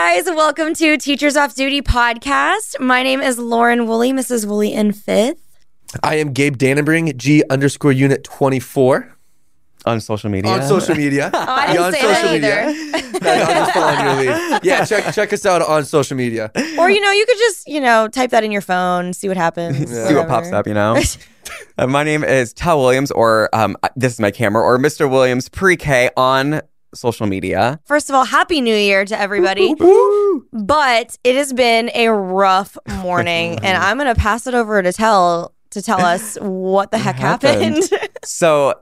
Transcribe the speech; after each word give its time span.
Hi, 0.00 0.22
guys. 0.22 0.26
Welcome 0.26 0.74
to 0.74 0.96
Teachers 0.96 1.36
Off 1.36 1.56
Duty 1.56 1.82
podcast. 1.82 2.78
My 2.78 3.02
name 3.02 3.20
is 3.20 3.36
Lauren 3.36 3.88
Woolley, 3.88 4.12
Mrs. 4.12 4.46
Woolley 4.46 4.72
in 4.72 4.92
fifth. 4.92 5.42
I 6.04 6.14
am 6.14 6.32
Gabe 6.32 6.56
Dannenbring, 6.56 7.16
G 7.16 7.42
underscore 7.50 7.90
unit 7.90 8.22
24 8.22 9.16
on 9.86 10.00
social 10.00 10.30
media. 10.30 10.52
on 10.52 10.62
social 10.62 10.94
media. 10.94 11.32
Oh, 11.34 11.44
I 11.44 11.66
didn't 11.66 11.82
on 11.82 11.92
say 11.92 12.00
social 12.00 12.38
that 12.38 12.66
media. 12.68 13.20
No, 13.20 13.32
I'm 13.32 13.56
just 13.56 13.72
following 13.72 14.26
your 14.28 14.36
lead. 14.36 14.60
Yeah, 14.62 14.84
check 14.84 15.12
check 15.12 15.32
us 15.32 15.44
out 15.44 15.62
on 15.62 15.84
social 15.84 16.16
media. 16.16 16.52
Or, 16.78 16.88
you 16.88 17.00
know, 17.00 17.10
you 17.10 17.26
could 17.26 17.38
just, 17.38 17.66
you 17.66 17.80
know, 17.80 18.06
type 18.06 18.30
that 18.30 18.44
in 18.44 18.52
your 18.52 18.62
phone, 18.62 19.12
see 19.12 19.26
what 19.26 19.36
happens. 19.36 19.90
See 19.90 20.14
what 20.14 20.28
pops 20.28 20.52
up, 20.52 20.68
you 20.68 20.74
know. 20.74 20.96
uh, 21.78 21.88
my 21.88 22.04
name 22.04 22.22
is 22.22 22.52
Tell 22.52 22.78
Williams, 22.78 23.10
or 23.10 23.52
um, 23.52 23.76
this 23.96 24.12
is 24.12 24.20
my 24.20 24.30
camera, 24.30 24.62
or 24.62 24.78
Mr. 24.78 25.10
Williams 25.10 25.48
pre-K 25.48 26.10
on 26.16 26.62
social 26.94 27.26
media. 27.26 27.80
First 27.84 28.08
of 28.08 28.14
all, 28.14 28.24
Happy 28.24 28.60
New 28.60 28.74
Year 28.74 29.04
to 29.04 29.18
everybody. 29.18 29.74
But 30.52 31.18
it 31.24 31.36
has 31.36 31.52
been 31.52 31.90
a 31.94 32.08
rough 32.08 32.76
morning, 33.02 33.58
and 33.62 33.76
I'm 33.76 33.98
going 33.98 34.12
to 34.14 34.20
pass 34.20 34.46
it 34.46 34.54
over 34.54 34.82
to 34.82 34.92
Tell 34.92 35.54
to 35.70 35.82
tell 35.82 36.00
us 36.00 36.36
what 36.40 36.90
the 36.90 36.98
heck 36.98 37.16
happened. 37.16 37.76
happened? 37.82 38.08
So 38.24 38.74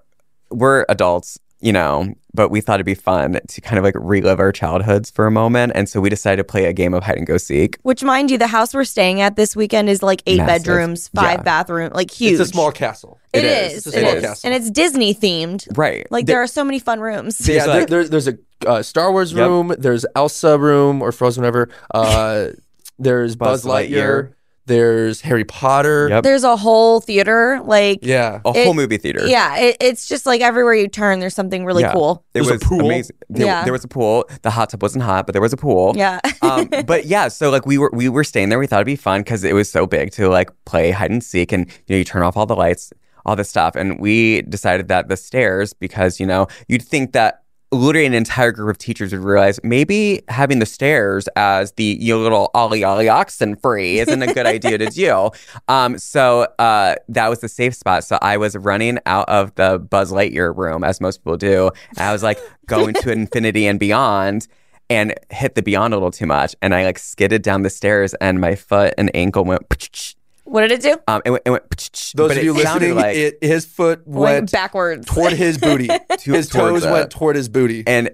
we're 0.51 0.87
adults, 0.89 1.39
you 1.61 1.73
know, 1.73 2.13
but 2.35 2.51
we 2.51 2.61
thought 2.61 2.75
it'd 2.75 2.85
be 2.87 2.95
fun 2.95 3.41
to 3.49 3.61
kind 3.63 3.79
of 3.79 3.85
like 3.85 3.95
relive 3.99 4.39
our 4.41 4.53
childhoods 4.53 5.11
for 5.11 5.27
a 5.27 5.31
moment, 5.31 5.73
and 5.75 5.89
so 5.89 6.01
we 6.01 6.11
decided 6.11 6.37
to 6.37 6.45
play 6.45 6.67
a 6.67 6.73
game 6.73 6.93
of 6.93 7.03
hide 7.03 7.17
and 7.17 7.27
go 7.27 7.39
seek. 7.39 7.79
Which, 7.83 8.03
mind 8.05 8.31
you, 8.31 8.37
the 8.39 8.47
house 8.47 8.75
we're 8.75 8.85
staying 8.85 9.21
at 9.23 9.37
this 9.37 9.57
weekend 9.57 9.89
is 9.89 10.03
like 10.03 10.23
eight 10.27 10.39
Massive. 10.39 10.65
bedrooms, 10.65 11.09
five 11.09 11.39
Yeah. 11.39 11.43
bathrooms, 11.43 11.95
like 11.95 12.11
huge. 12.11 12.33
It's 12.33 12.41
a 12.43 12.53
small 12.53 12.71
castle. 12.73 13.19
It 13.33 13.45
It 13.45 13.73
is. 13.73 13.73
is. 13.79 13.87
It's 13.87 13.97
a 13.97 13.99
it 13.99 14.03
small 14.03 14.15
is. 14.17 14.23
castle. 14.23 14.51
And 14.51 14.55
it's 14.63 14.71
Disney 14.71 15.15
themed. 15.15 15.67
Right. 15.79 16.07
Like 16.11 16.27
there 16.27 16.43
are 16.43 16.47
so 16.47 16.63
many 16.63 16.79
fun 16.79 17.01
rooms. 17.01 17.39
There's 17.39 17.57
yeah, 17.57 17.67
there, 17.67 17.81
like- 17.81 17.89
there, 17.89 18.09
there's 18.09 18.29
a 18.29 18.39
uh, 18.67 18.83
Star 18.83 19.11
Wars 19.13 19.33
Yep. 19.33 19.49
room. 19.49 19.75
There's 19.79 20.05
Elsa 20.15 20.59
room 20.59 21.01
or 21.03 21.13
Frozen, 21.13 21.43
whatever. 21.43 21.69
Uh, 21.95 22.49
there's 22.99 23.35
Buzz, 23.37 23.63
Buzz 23.63 23.71
Lightyear. 23.71 23.91
Lightyear. 23.91 24.33
There's 24.67 25.21
Harry 25.23 25.45
Potter. 25.45 26.09
Yep. 26.11 26.25
There's 26.25 26.45
a 26.45 26.57
whole 26.57 27.01
theater. 27.01 27.61
Like 27.65 28.01
Yeah. 28.03 28.41
a 28.45 28.51
It- 28.51 28.65
whole 28.65 28.75
movie 28.75 28.97
theater. 28.99 29.27
yeah, 29.27 29.57
it, 29.59 29.77
it's 29.81 30.07
just 30.07 30.27
like 30.27 30.41
everywhere 30.41 30.75
you 30.75 30.89
turn, 30.89 31.21
there's 31.21 31.35
something 31.35 31.65
really 31.65 31.83
Yeah. 31.83 31.93
cool. 31.93 32.25
It 32.35 32.43
There's 32.43 32.51
a 32.51 32.59
pool. 32.59 32.81
amazing. 32.87 33.17
There, 33.31 33.47
Yeah. 33.47 33.65
there 33.65 33.73
was 33.73 33.85
a 33.85 33.89
pool. 33.89 34.29
The 34.43 34.51
hot 34.51 34.71
tub 34.71 34.83
wasn't 34.83 35.05
hot, 35.05 35.27
but 35.27 35.33
there 35.33 35.43
was 35.43 35.53
a 35.53 35.57
pool. 35.57 35.93
Yeah. 35.97 36.21
um, 36.43 36.69
but 36.87 37.07
yeah, 37.07 37.29
so 37.29 37.51
like 37.51 37.65
we 37.67 37.79
were 37.79 37.91
we 37.93 38.09
were 38.09 38.25
staying 38.25 38.49
there. 38.49 38.59
We 38.59 38.67
thought 38.67 38.79
it'd 38.79 38.87
be 38.87 38.97
fun 38.97 39.21
because 39.21 39.45
it 39.45 39.55
was 39.55 39.71
so 39.71 39.87
big 39.87 40.11
to 40.13 40.29
like 40.29 40.51
play 40.65 40.91
hide 40.91 41.11
and 41.11 41.23
seek, 41.23 41.53
and 41.53 41.67
you 41.87 41.95
know 41.95 41.97
you 41.97 42.05
turn 42.05 42.23
off 42.23 42.37
all 42.37 42.47
the 42.47 42.57
lights, 42.57 42.93
all 43.25 43.37
this 43.37 43.49
stuff, 43.49 43.77
and 43.77 44.01
we 44.01 44.43
decided 44.43 44.89
that 44.89 45.09
the 45.09 45.17
stairs 45.17 45.73
because 45.73 46.19
you 46.21 46.27
know 46.27 46.47
you'd 46.69 46.83
think 46.83 47.13
that 47.13 47.43
literally 47.77 48.07
an 48.07 48.15
entire 48.15 48.53
group 48.53 48.71
of 48.71 48.79
teachers 48.79 49.13
would 49.13 49.23
realize 49.23 49.61
maybe 49.63 50.23
having 50.29 50.59
the 50.59 50.67
stairs 50.67 51.29
as 51.37 51.73
the 51.73 51.97
you 52.01 52.15
know, 52.15 52.21
little 52.21 52.51
ollie 52.55 52.85
ollie 52.85 53.09
oxen 53.09 53.57
free 53.57 53.99
isn't 53.99 54.23
a 54.23 54.33
good 54.33 54.47
idea 54.47 54.79
to 54.79 54.87
do. 54.87 55.31
Um, 55.69 55.99
so 55.99 56.43
uh, 56.59 56.95
that 57.09 57.29
was 57.29 57.41
the 57.41 57.49
safe 57.49 57.75
spot. 57.75 58.05
So 58.05 58.19
I 58.23 58.37
was 58.37 58.57
running 58.57 58.99
out 59.07 59.29
of 59.29 59.55
the 59.57 59.79
Buzz 59.79 60.13
Lightyear 60.13 60.57
room 60.57 60.85
as 60.85 61.01
most 61.01 61.19
people 61.19 61.37
do. 61.37 61.71
I 61.99 62.13
was 62.13 62.23
like 62.23 62.39
going 62.67 62.95
to 62.95 63.11
infinity 63.13 63.67
and 63.67 63.81
beyond 63.81 64.49
and 64.89 65.15
hit 65.31 65.55
the 65.55 65.63
beyond 65.63 65.93
a 65.95 65.97
little 65.97 66.11
too 66.11 66.27
much. 66.27 66.55
And 66.63 66.75
I 66.75 66.85
like 66.85 66.99
skidded 66.99 67.43
down 67.43 67.63
the 67.63 67.71
stairs 67.71 68.15
and 68.15 68.41
my 68.41 68.55
foot 68.55 68.95
and 68.97 69.11
ankle 69.15 69.45
went. 69.45 69.63
What 70.47 70.63
did 70.63 70.73
it 70.73 70.81
do? 70.83 70.97
Um, 71.09 71.23
it 71.25 71.31
went. 71.31 71.43
It 71.45 71.51
went 71.51 71.65
Those 72.15 72.29
but 72.31 72.37
of 72.39 72.45
you 72.45 72.57
it 72.57 72.63
sounded 72.63 72.95
listening, 72.95 72.95
like 72.95 73.17
it, 73.17 73.39
his 73.43 73.67
foot 73.67 74.07
Went 74.07 74.21
went 74.35 74.53
backwards. 74.53 75.07
toward 75.07 75.33
his 75.33 75.59
booty. 75.59 75.89
his 76.11 76.25
towards 76.25 76.51
toes 76.51 76.85
it. 76.85 76.91
went 76.91 77.11
toward 77.11 77.37
his 77.37 77.49
booty. 77.49 77.85
and 77.87 78.11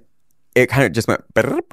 it 0.55 0.67
kind 0.69 0.85
of 0.85 0.93
just 0.93 1.09
went 1.09 1.23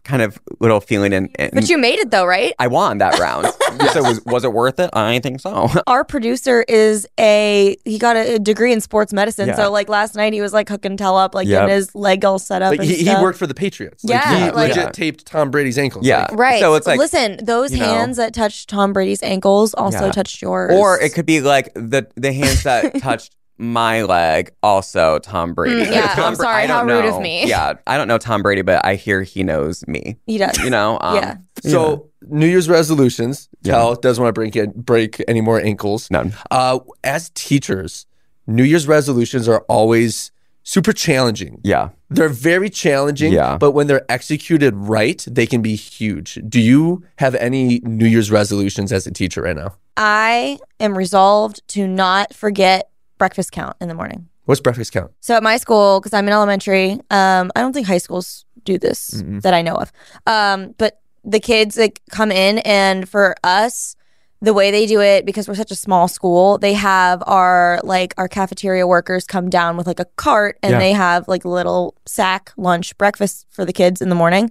kind 0.03 0.22
of 0.22 0.40
little 0.59 0.79
feeling 0.79 1.12
and, 1.13 1.29
and 1.35 1.51
But 1.53 1.69
you 1.69 1.78
made 1.78 2.00
it 2.00 2.12
though, 2.12 2.25
right? 2.25 2.53
I 2.59 2.67
won 2.67 2.97
that 3.00 3.19
round. 3.19 3.47
So 3.94 4.03
was 4.03 4.23
was 4.25 4.44
it 4.44 4.53
worth 4.53 4.79
it? 4.79 4.90
I 4.94 5.19
think 5.19 5.41
so. 5.41 5.67
Our 5.88 6.03
producer 6.06 6.63
is 6.67 7.07
a 7.19 7.75
he 7.85 7.97
got 8.00 8.16
a 8.16 8.39
degree 8.39 8.72
in 8.72 8.81
sports 8.81 9.12
medicine. 9.13 9.50
Yeah. 9.50 9.56
So 9.56 9.72
like 9.72 9.89
last 9.89 10.16
night 10.16 10.34
he 10.34 10.41
was 10.41 10.53
like 10.53 10.69
hooking 10.69 10.97
Tell 10.97 11.18
up, 11.18 11.35
like 11.35 11.47
Yep. 11.47 11.62
getting 11.63 11.75
his 11.75 11.94
leg 11.95 12.23
all 12.25 12.39
set 12.39 12.62
up. 12.62 12.72
like 12.72 12.79
and 12.79 12.88
he, 12.89 12.95
he 13.03 13.16
worked 13.22 13.38
for 13.39 13.47
the 13.47 13.53
Patriots. 13.53 14.03
Like, 14.03 14.13
Yeah, 14.13 14.35
he 14.38 14.44
like- 14.51 14.56
legit 14.69 14.78
Yeah. 14.78 14.89
taped 14.91 15.25
Tom 15.25 15.51
Brady's 15.51 15.78
ankles. 15.78 16.06
Yeah. 16.06 16.22
Like, 16.29 16.39
Right. 16.39 16.59
So 16.59 16.75
it's 16.75 16.88
like, 16.88 17.00
listen, 17.00 17.39
those 17.44 17.72
you 17.73 17.79
know- 17.79 17.85
hands 17.85 18.18
that 18.18 18.34
touched 18.34 18.69
Tom 18.69 18.94
Brady's 18.94 19.22
ankles 19.23 19.73
also 19.73 20.06
Yeah. 20.06 20.12
touched 20.12 20.41
yours. 20.41 20.72
Or 20.73 21.00
it 21.00 21.13
could 21.13 21.25
be 21.25 21.41
like 21.41 21.73
the 21.73 22.07
the 22.16 22.31
hands 22.34 22.63
that 22.63 22.95
touched 23.01 23.35
my 23.59 24.03
leg, 24.03 24.51
also 24.63 25.19
Tom 25.19 25.53
Brady. 25.53 25.83
Mm, 25.85 25.91
yeah, 25.93 26.07
Tom 26.15 26.25
I'm 26.31 26.35
Bra- 26.35 26.45
sorry, 26.45 26.63
I 26.63 26.67
don't 26.67 26.87
how 26.89 26.95
rude 26.95 27.05
of 27.13 27.21
me. 27.21 27.45
Yeah, 27.47 27.73
I 27.85 27.97
don't 27.97 28.07
know 28.07 28.17
Tom 28.17 28.41
Brady, 28.41 28.61
but 28.61 28.83
I 28.85 28.95
hear 28.95 29.21
he 29.21 29.43
knows 29.43 29.85
me. 29.87 30.17
he 30.25 30.37
does. 30.37 30.57
You 30.59 30.69
know, 30.69 30.97
um, 31.01 31.15
Yeah. 31.15 31.35
So 31.61 32.09
New 32.27 32.47
Year's 32.47 32.69
resolutions. 32.69 33.49
Yeah. 33.61 33.73
Cal 33.73 33.95
doesn't 33.95 34.21
want 34.23 34.33
to 34.33 34.39
break 34.39 34.55
it, 34.55 34.73
break 34.75 35.21
any 35.27 35.41
more 35.41 35.59
ankles. 35.61 36.09
None. 36.09 36.33
Uh, 36.49 36.79
as 37.03 37.29
teachers, 37.35 38.05
New 38.47 38.63
Year's 38.63 38.87
resolutions 38.87 39.47
are 39.47 39.61
always 39.67 40.31
super 40.63 40.93
challenging. 40.93 41.59
Yeah. 41.63 41.89
They're 42.09 42.29
very 42.29 42.69
challenging, 42.69 43.33
Yeah. 43.33 43.57
but 43.57 43.71
when 43.71 43.87
they're 43.87 44.05
executed 44.09 44.73
right, 44.75 45.23
they 45.29 45.45
can 45.47 45.61
be 45.61 45.75
huge. 45.75 46.39
Do 46.47 46.59
you 46.61 47.03
have 47.17 47.35
any 47.35 47.79
New 47.79 48.05
Year's 48.05 48.31
resolutions 48.31 48.91
as 48.91 49.05
a 49.07 49.11
teacher 49.11 49.41
right 49.41 49.55
now? 49.55 49.75
I 49.97 50.59
am 50.79 50.97
resolved 50.97 51.67
to 51.69 51.87
not 51.87 52.33
forget 52.33 52.88
breakfast 53.19 53.52
count 53.52 53.75
in 53.80 53.88
the 53.88 53.94
morning. 53.94 54.28
What's 54.46 54.62
breakfast 54.62 54.91
count? 54.91 55.12
So 55.19 55.35
at 55.35 55.44
my 55.44 55.57
school, 55.57 56.00
because 56.00 56.13
I'm 56.13 56.25
in 56.28 56.34
elementary, 56.34 56.94
um, 57.12 57.52
I 57.56 57.62
don't 57.62 57.74
think 57.74 57.85
high 57.85 58.00
schools 58.00 58.46
do 58.63 58.80
this 58.80 59.12
Mm-mm. 59.22 59.41
that 59.44 59.53
I 59.53 59.62
know 59.62 59.75
of. 59.75 59.91
Um, 60.25 60.74
but 60.80 61.02
the 61.24 61.40
kids 61.40 61.78
like 61.78 62.02
come 62.09 62.31
in, 62.31 62.57
and 62.59 63.07
for 63.07 63.35
us, 63.44 63.96
the 64.41 64.53
way 64.53 64.72
they 64.72 64.85
do 64.88 65.02
it, 65.02 65.25
because 65.25 65.47
we're 65.47 65.53
such 65.56 65.69
a 65.69 65.75
small 65.75 66.07
school, 66.07 66.57
they 66.57 66.74
have 66.74 67.22
our 67.28 67.80
like 67.84 68.13
our 68.18 68.28
cafeteria 68.28 68.88
workers 68.88 69.25
come 69.25 69.50
down 69.50 69.78
with 69.78 69.86
like 69.86 70.00
a 70.00 70.06
cart, 70.16 70.57
and 70.63 70.72
Yeah. 70.72 70.80
they 70.80 70.94
have 70.94 71.28
like 71.28 71.46
little 71.46 71.94
sack 72.07 72.51
lunch 72.57 72.97
breakfast 72.97 73.46
for 73.51 73.66
the 73.66 73.74
kids 73.74 74.01
in 74.01 74.09
the 74.09 74.16
morning. 74.16 74.50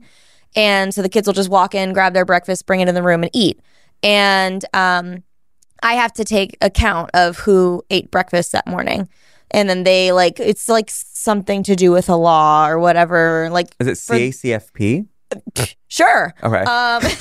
And 0.55 0.95
so 0.95 1.03
the 1.03 1.09
kids 1.09 1.27
will 1.27 1.35
just 1.35 1.49
walk 1.50 1.75
in, 1.75 1.93
grab 1.93 2.15
their 2.15 2.25
breakfast, 2.25 2.67
bring 2.67 2.81
it 2.81 2.89
in 2.89 2.95
the 2.95 3.03
room, 3.03 3.23
and 3.23 3.31
eat. 3.35 3.61
And 4.03 4.65
um, 4.75 5.25
I 5.83 5.94
have 5.94 6.12
to 6.15 6.25
take 6.25 6.56
account 6.61 7.11
of 7.15 7.39
who 7.39 7.83
ate 7.91 8.11
breakfast 8.11 8.53
that 8.53 8.66
morning. 8.66 9.09
And 9.50 9.69
then 9.69 9.84
they 9.84 10.12
like 10.12 10.39
it's 10.41 10.69
like 10.69 10.91
something 10.91 11.62
to 11.65 11.75
do 11.77 11.91
with 11.91 12.09
a 12.09 12.16
law 12.16 12.69
or 12.69 12.78
whatever. 12.78 13.49
Like 13.50 13.69
Is 13.81 13.87
it 13.87 13.93
CACFP? 13.94 15.06
sure. 15.88 16.34
Okay. 16.43 16.61
Um 16.61 17.03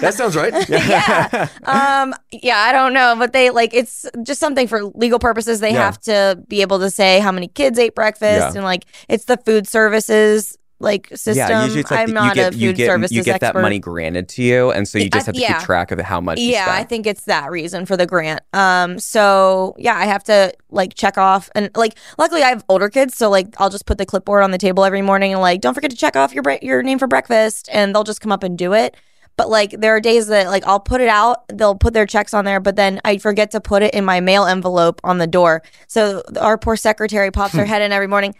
That 0.00 0.12
sounds 0.14 0.36
right. 0.36 0.52
yeah. 0.68 1.48
Um 1.64 2.14
yeah, 2.30 2.58
I 2.58 2.72
don't 2.72 2.92
know, 2.92 3.14
but 3.18 3.32
they 3.32 3.50
like 3.50 3.74
it's 3.74 4.06
just 4.22 4.40
something 4.40 4.66
for 4.68 4.84
legal 4.84 5.18
purposes. 5.18 5.60
They 5.60 5.72
Yeah. 5.72 5.84
have 5.84 6.00
to 6.02 6.42
be 6.48 6.62
able 6.62 6.78
to 6.80 6.90
say 6.90 7.18
how 7.20 7.32
many 7.32 7.48
kids 7.48 7.78
ate 7.78 7.94
breakfast 7.94 8.40
Yeah. 8.40 8.52
and 8.54 8.64
like 8.64 8.84
it's 9.08 9.24
the 9.24 9.36
food 9.38 9.66
services 9.66 10.56
like 10.82 11.08
system. 11.10 11.36
yeah, 11.36 11.62
usually 11.64 11.80
it's 11.80 11.90
like 11.90 12.00
I'm 12.00 12.08
the- 12.08 12.14
not 12.14 12.34
get 12.34 12.54
a 12.54 12.56
you 12.56 12.70
food 12.70 12.76
get 12.76 12.86
services 12.86 13.16
you 13.16 13.22
get 13.22 13.40
that 13.40 13.54
money 13.54 13.78
granted 13.78 14.28
to 14.30 14.42
you, 14.42 14.70
and 14.70 14.86
so 14.86 14.98
you 14.98 15.08
just 15.08 15.26
have 15.26 15.34
to 15.34 15.40
yeah. 15.40 15.58
keep 15.58 15.66
track 15.66 15.90
of 15.90 15.98
how 16.00 16.20
much. 16.20 16.38
you 16.38 16.52
Yeah, 16.52 16.66
I 16.68 16.84
think 16.84 17.06
it's 17.06 17.24
that 17.24 17.50
reason 17.50 17.86
for 17.86 17.96
the 17.96 18.06
grant. 18.06 18.40
Um, 18.52 18.98
so 18.98 19.74
yeah, 19.78 19.96
I 19.96 20.06
have 20.06 20.24
to 20.24 20.52
like 20.70 20.94
check 20.94 21.16
off 21.16 21.48
and 21.54 21.70
like 21.76 21.96
luckily 22.18 22.42
I 22.42 22.48
have 22.48 22.64
older 22.68 22.88
kids, 22.90 23.16
so 23.16 23.30
like 23.30 23.48
I'll 23.58 23.70
just 23.70 23.86
put 23.86 23.98
the 23.98 24.06
clipboard 24.06 24.42
on 24.42 24.50
the 24.50 24.58
table 24.58 24.84
every 24.84 25.02
morning 25.02 25.32
and 25.32 25.40
like 25.40 25.60
don't 25.60 25.74
forget 25.74 25.90
to 25.90 25.96
check 25.96 26.16
off 26.16 26.34
your 26.34 26.42
bre- 26.42 26.62
your 26.62 26.82
name 26.82 26.98
for 26.98 27.06
breakfast, 27.06 27.68
and 27.72 27.94
they'll 27.94 28.04
just 28.04 28.20
come 28.20 28.32
up 28.32 28.42
and 28.42 28.58
do 28.58 28.72
it. 28.74 28.96
But 29.36 29.48
like 29.48 29.70
there 29.70 29.94
are 29.96 30.00
days 30.00 30.26
that 30.26 30.48
like 30.48 30.66
I'll 30.66 30.80
put 30.80 31.00
it 31.00 31.08
out, 31.08 31.44
they'll 31.48 31.74
put 31.74 31.94
their 31.94 32.06
checks 32.06 32.34
on 32.34 32.44
there, 32.44 32.60
but 32.60 32.76
then 32.76 33.00
I 33.04 33.18
forget 33.18 33.50
to 33.52 33.60
put 33.60 33.82
it 33.82 33.94
in 33.94 34.04
my 34.04 34.20
mail 34.20 34.44
envelope 34.44 35.00
on 35.04 35.18
the 35.18 35.26
door. 35.26 35.62
So 35.86 36.22
our 36.38 36.58
poor 36.58 36.76
secretary 36.76 37.30
pops 37.30 37.54
her 37.54 37.64
head 37.72 37.82
in 37.82 37.92
every 37.92 38.08
morning. 38.08 38.34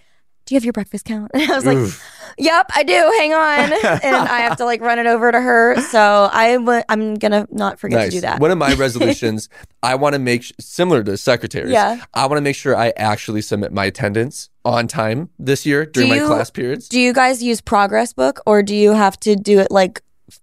Do 0.44 0.54
you 0.54 0.56
have 0.56 0.64
your 0.64 0.72
breakfast 0.72 1.04
count? 1.04 1.30
And 1.34 1.42
I 1.50 1.54
was 1.54 1.64
like, 1.64 1.88
Yep, 2.38 2.70
I 2.74 2.82
do. 2.82 2.92
Hang 3.18 3.32
on, 3.34 3.72
and 4.02 4.16
I 4.16 4.40
have 4.40 4.56
to 4.58 4.64
like 4.64 4.80
run 4.80 4.98
it 4.98 5.06
over 5.06 5.30
to 5.32 5.40
her. 5.40 5.80
So 5.82 6.28
I 6.32 6.54
w- 6.56 6.82
I'm 6.88 7.14
gonna 7.14 7.46
not 7.50 7.78
forget 7.78 7.98
nice. 8.00 8.10
to 8.10 8.16
do 8.16 8.20
that. 8.22 8.40
One 8.40 8.50
of 8.50 8.58
my 8.58 8.74
resolutions, 8.86 9.48
I 9.82 9.94
want 9.94 10.14
to 10.14 10.18
make 10.18 10.42
sh- 10.44 10.52
similar 10.60 11.02
to 11.04 11.16
secretaries. 11.16 11.72
Yeah. 11.72 12.02
I 12.14 12.26
want 12.26 12.38
to 12.38 12.42
make 12.42 12.56
sure 12.56 12.76
I 12.76 12.92
actually 12.96 13.42
submit 13.42 13.72
my 13.72 13.84
attendance 13.86 14.48
on 14.64 14.86
time 14.88 15.28
this 15.38 15.66
year 15.66 15.84
during 15.86 16.10
Do 16.10 16.20
my 16.20 16.26
class 16.26 16.50
periods. 16.50 16.88
Do 16.88 17.00
you 17.00 17.12
guys 17.12 17.42
use 17.42 17.60
Progress 17.60 18.12
Book 18.12 18.40
or 18.46 18.62
do 18.62 18.74
you 18.76 18.92
have 18.92 19.18
to 19.20 19.34
do 19.36 19.58
it 19.58 19.70
like 19.70 20.02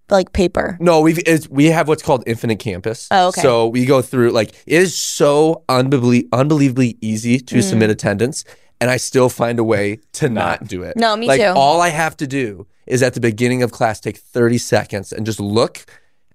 like 0.09 0.33
paper? 0.33 0.77
No, 0.79 1.01
we've 1.01 1.19
it's, 1.25 1.49
we 1.49 1.65
have 1.67 1.87
what's 1.87 2.03
called 2.03 2.23
Infinite 2.27 2.59
Campus. 2.59 3.07
Oh, 3.11 3.29
okay. 3.29 3.41
So 3.41 3.67
we 3.67 3.85
go 3.85 4.01
through 4.01 4.31
like 4.31 4.49
it 4.67 4.81
is 4.81 4.95
so 4.95 5.63
unbelievably 5.69 6.27
unbelievably 6.33 6.97
easy 7.01 7.39
to 7.39 7.55
Mm. 7.55 7.63
submit 7.63 7.89
attendance, 7.89 8.43
and 8.81 8.89
I 8.89 8.97
still 8.97 9.29
find 9.29 9.59
a 9.59 9.63
way 9.63 9.99
to 10.13 10.29
not 10.29 10.67
do 10.67 10.83
it. 10.83 10.97
No, 10.97 11.15
me 11.15 11.27
like, 11.27 11.41
too. 11.41 11.47
All 11.47 11.81
I 11.81 11.89
have 11.89 12.15
to 12.17 12.27
do 12.27 12.67
is 12.87 13.03
at 13.03 13.13
the 13.13 13.19
beginning 13.19 13.63
of 13.63 13.71
class 13.71 13.99
take 13.99 14.17
thirty 14.17 14.57
seconds 14.57 15.11
and 15.13 15.25
just 15.25 15.39
look, 15.39 15.85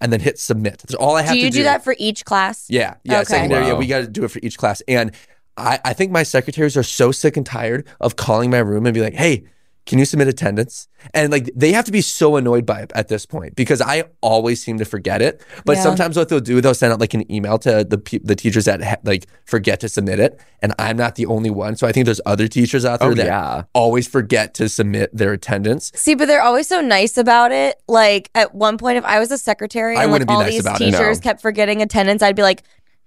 and 0.00 0.12
then 0.12 0.20
hit 0.20 0.38
submit. 0.38 0.79
That's 0.79 0.94
all 0.94 1.17
I 1.17 1.23
have 1.23 1.35
Do 1.35 1.41
to 1.41 1.46
do. 1.46 1.50
do 1.50 1.58
you 1.58 1.64
do 1.64 1.64
that 1.64 1.82
for 1.82 1.94
each 1.99 2.25
class? 2.25 2.67
Yeah, 2.69 2.94
yeah. 3.05 3.20
Okay. 3.20 3.25
Secondary, 3.25 3.67
yeah, 3.67 3.75
we 3.75 3.87
got 3.87 4.00
to 4.00 4.08
do 4.08 4.25
it 4.25 4.31
for 4.31 4.41
each 4.43 4.58
class. 4.58 4.82
And 4.87 5.12
I, 5.56 5.79
I 5.85 5.93
think 5.93 6.11
my 6.12 6.23
secretaries 6.25 6.76
are 6.76 6.82
so 6.82 7.12
sick 7.12 7.37
and 7.37 7.46
tired 7.46 7.87
of 8.00 8.17
calling 8.17 8.50
my 8.50 8.58
room 8.58 8.87
and 8.87 8.94
be 8.94 9.00
like, 9.00 9.14
hey, 9.14 9.44
can 9.86 9.98
you 9.98 10.06
submit 10.06 10.28
attendance? 10.28 10.88
And 11.12 11.31
like 11.31 11.50
they 11.54 11.72
have 11.72 11.84
to 11.84 11.92
be 11.92 12.00
so 12.00 12.36
annoyed 12.36 12.64
by 12.64 12.81
it 12.81 12.90
at 12.94 13.08
this 13.08 13.26
point 13.26 13.54
because 13.54 13.82
I 13.82 14.04
always 14.22 14.62
seem 14.62 14.78
to 14.78 14.84
forget 14.86 15.20
it. 15.20 15.42
But 15.66 15.76
Yeah. 15.76 15.82
sometimes 15.82 16.16
what 16.16 16.31
they'll 16.31 16.40
do, 16.40 16.60
they'll 16.62 16.72
send 16.75 16.92
out 16.94 17.00
like 17.00 17.12
an 17.12 17.31
email 17.31 17.58
to 17.58 17.84
the 17.84 17.98
pe- 17.98 18.20
the 18.25 18.34
teachers 18.34 18.64
that 18.64 18.82
ha- 18.82 18.96
like 19.04 19.26
forget 19.44 19.81
to 19.81 19.88
submit 19.90 20.20
it, 20.20 20.40
and 20.62 20.72
I'm 20.78 20.96
not 20.96 21.16
the 21.16 21.26
only 21.26 21.50
one. 21.50 21.76
So 21.76 21.86
I 21.86 21.92
think 21.92 22.06
there's 22.06 22.20
other 22.25 22.48
teachers 22.48 22.84
out 22.86 23.00
oh, 23.02 23.12
there 23.12 23.12
Oh, 23.12 23.14
that 23.16 23.26
yeah. 23.26 23.62
always 23.75 24.08
forget 24.08 24.54
to 24.54 24.69
submit 24.70 25.10
their 25.14 25.32
attendance. 25.32 25.92
See, 25.94 26.14
but 26.14 26.28
they're 26.28 26.42
always 26.42 26.66
so 26.66 26.80
nice 26.80 27.19
about 27.19 27.52
it. 27.52 27.80
Like 27.87 28.30
at 28.34 28.54
one 28.54 28.78
point, 28.78 28.96
if 28.96 29.04
I 29.04 29.19
was 29.19 29.30
a 29.30 29.38
secretary 29.38 29.96
I 29.98 30.04
and 30.04 30.12
like 30.12 30.26
be 30.26 30.32
all 30.32 30.40
nice 30.40 30.52
these 30.52 30.60
about 30.62 30.80
it, 30.80 30.92
teachers 30.92 31.19
no. 31.19 31.22
kept 31.22 31.42
forgetting 31.42 31.82
attendance, 31.82 32.22
I'd 32.22 32.37
be 32.37 32.42
like, 32.42 32.62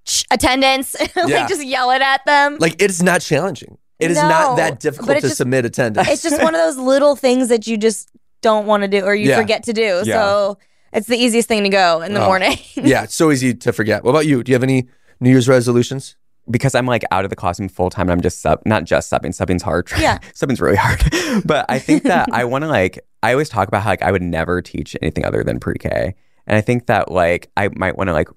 "Shh, 0.05 0.23
attendance, 0.29 0.95
Yeah. 1.15 1.23
like 1.25 1.47
just 1.47 1.65
yell 1.65 1.89
it 1.89 2.03
at 2.03 2.23
them. 2.25 2.57
Like 2.59 2.79
it's 2.81 3.01
not 3.01 3.21
challenging. 3.21 3.79
It 3.99 4.11
is 4.11 4.17
No, 4.17 4.29
not 4.29 4.57
that 4.57 4.79
difficult 4.79 5.15
to 5.17 5.21
just- 5.21 5.37
submit 5.37 5.65
attendance. 5.65 6.07
it's 6.09 6.21
just 6.23 6.41
one 6.41 6.53
of 6.55 6.61
those 6.61 6.77
little 6.77 7.15
things 7.15 7.49
that 7.49 7.65
you 7.67 7.77
just 7.77 8.09
don't 8.41 8.65
want 8.67 8.83
to 8.83 8.87
do 8.87 9.03
or 9.03 9.15
you 9.15 9.29
Yeah. 9.29 9.37
forget 9.37 9.63
to 9.63 9.73
do. 9.73 10.01
Yeah. 10.05 10.13
So 10.21 10.57
it's 10.93 11.07
the 11.07 11.17
easiest 11.17 11.47
thing 11.47 11.63
to 11.63 11.69
go 11.69 12.01
in 12.01 12.13
the 12.13 12.21
Oh. 12.21 12.27
morning. 12.27 12.57
yeah, 12.75 13.03
it's 13.03 13.15
so 13.15 13.31
easy 13.31 13.53
to 13.55 13.73
forget. 13.73 14.03
What 14.03 14.11
about 14.11 14.25
you? 14.27 14.43
Do 14.43 14.51
you 14.51 14.55
have 14.55 14.63
any 14.63 14.87
New 15.19 15.29
Year's 15.31 15.47
resolutions? 15.49 16.15
because 16.49 16.73
I'm 16.75 16.85
like 16.85 17.03
out 17.11 17.25
of 17.25 17.29
the 17.29 17.35
classroom 17.35 17.67
full 17.67 17.89
time 17.89 18.03
and 18.03 18.11
I'm 18.13 18.21
just 18.21 18.39
sub, 18.39 18.61
not 18.65 18.85
just 18.85 19.11
subbing. 19.11 19.35
Subbing's 19.35 19.63
hard. 19.63 19.91
Yeah. 19.99 20.19
subbing's 20.33 20.61
really 20.61 20.77
hard. 20.77 21.03
but 21.45 21.65
I 21.67 21.77
think 21.77 22.03
that 22.03 22.29
I 22.31 22.45
want 22.45 22.63
to 22.63 22.69
like. 22.69 22.99
I 23.21 23.33
always 23.33 23.49
talk 23.49 23.67
about 23.67 23.81
how 23.81 23.89
like 23.89 24.01
I 24.01 24.13
would 24.13 24.21
never 24.21 24.61
teach 24.61 24.95
anything 25.01 25.25
other 25.25 25.43
than 25.43 25.59
pre 25.59 25.75
K, 25.77 26.15
and 26.45 26.55
I 26.57 26.61
think 26.61 26.85
that 26.85 27.11
like 27.11 27.49
I 27.57 27.67
might 27.75 27.97
want 27.97 28.07
to 28.07 28.13
like 28.13 28.29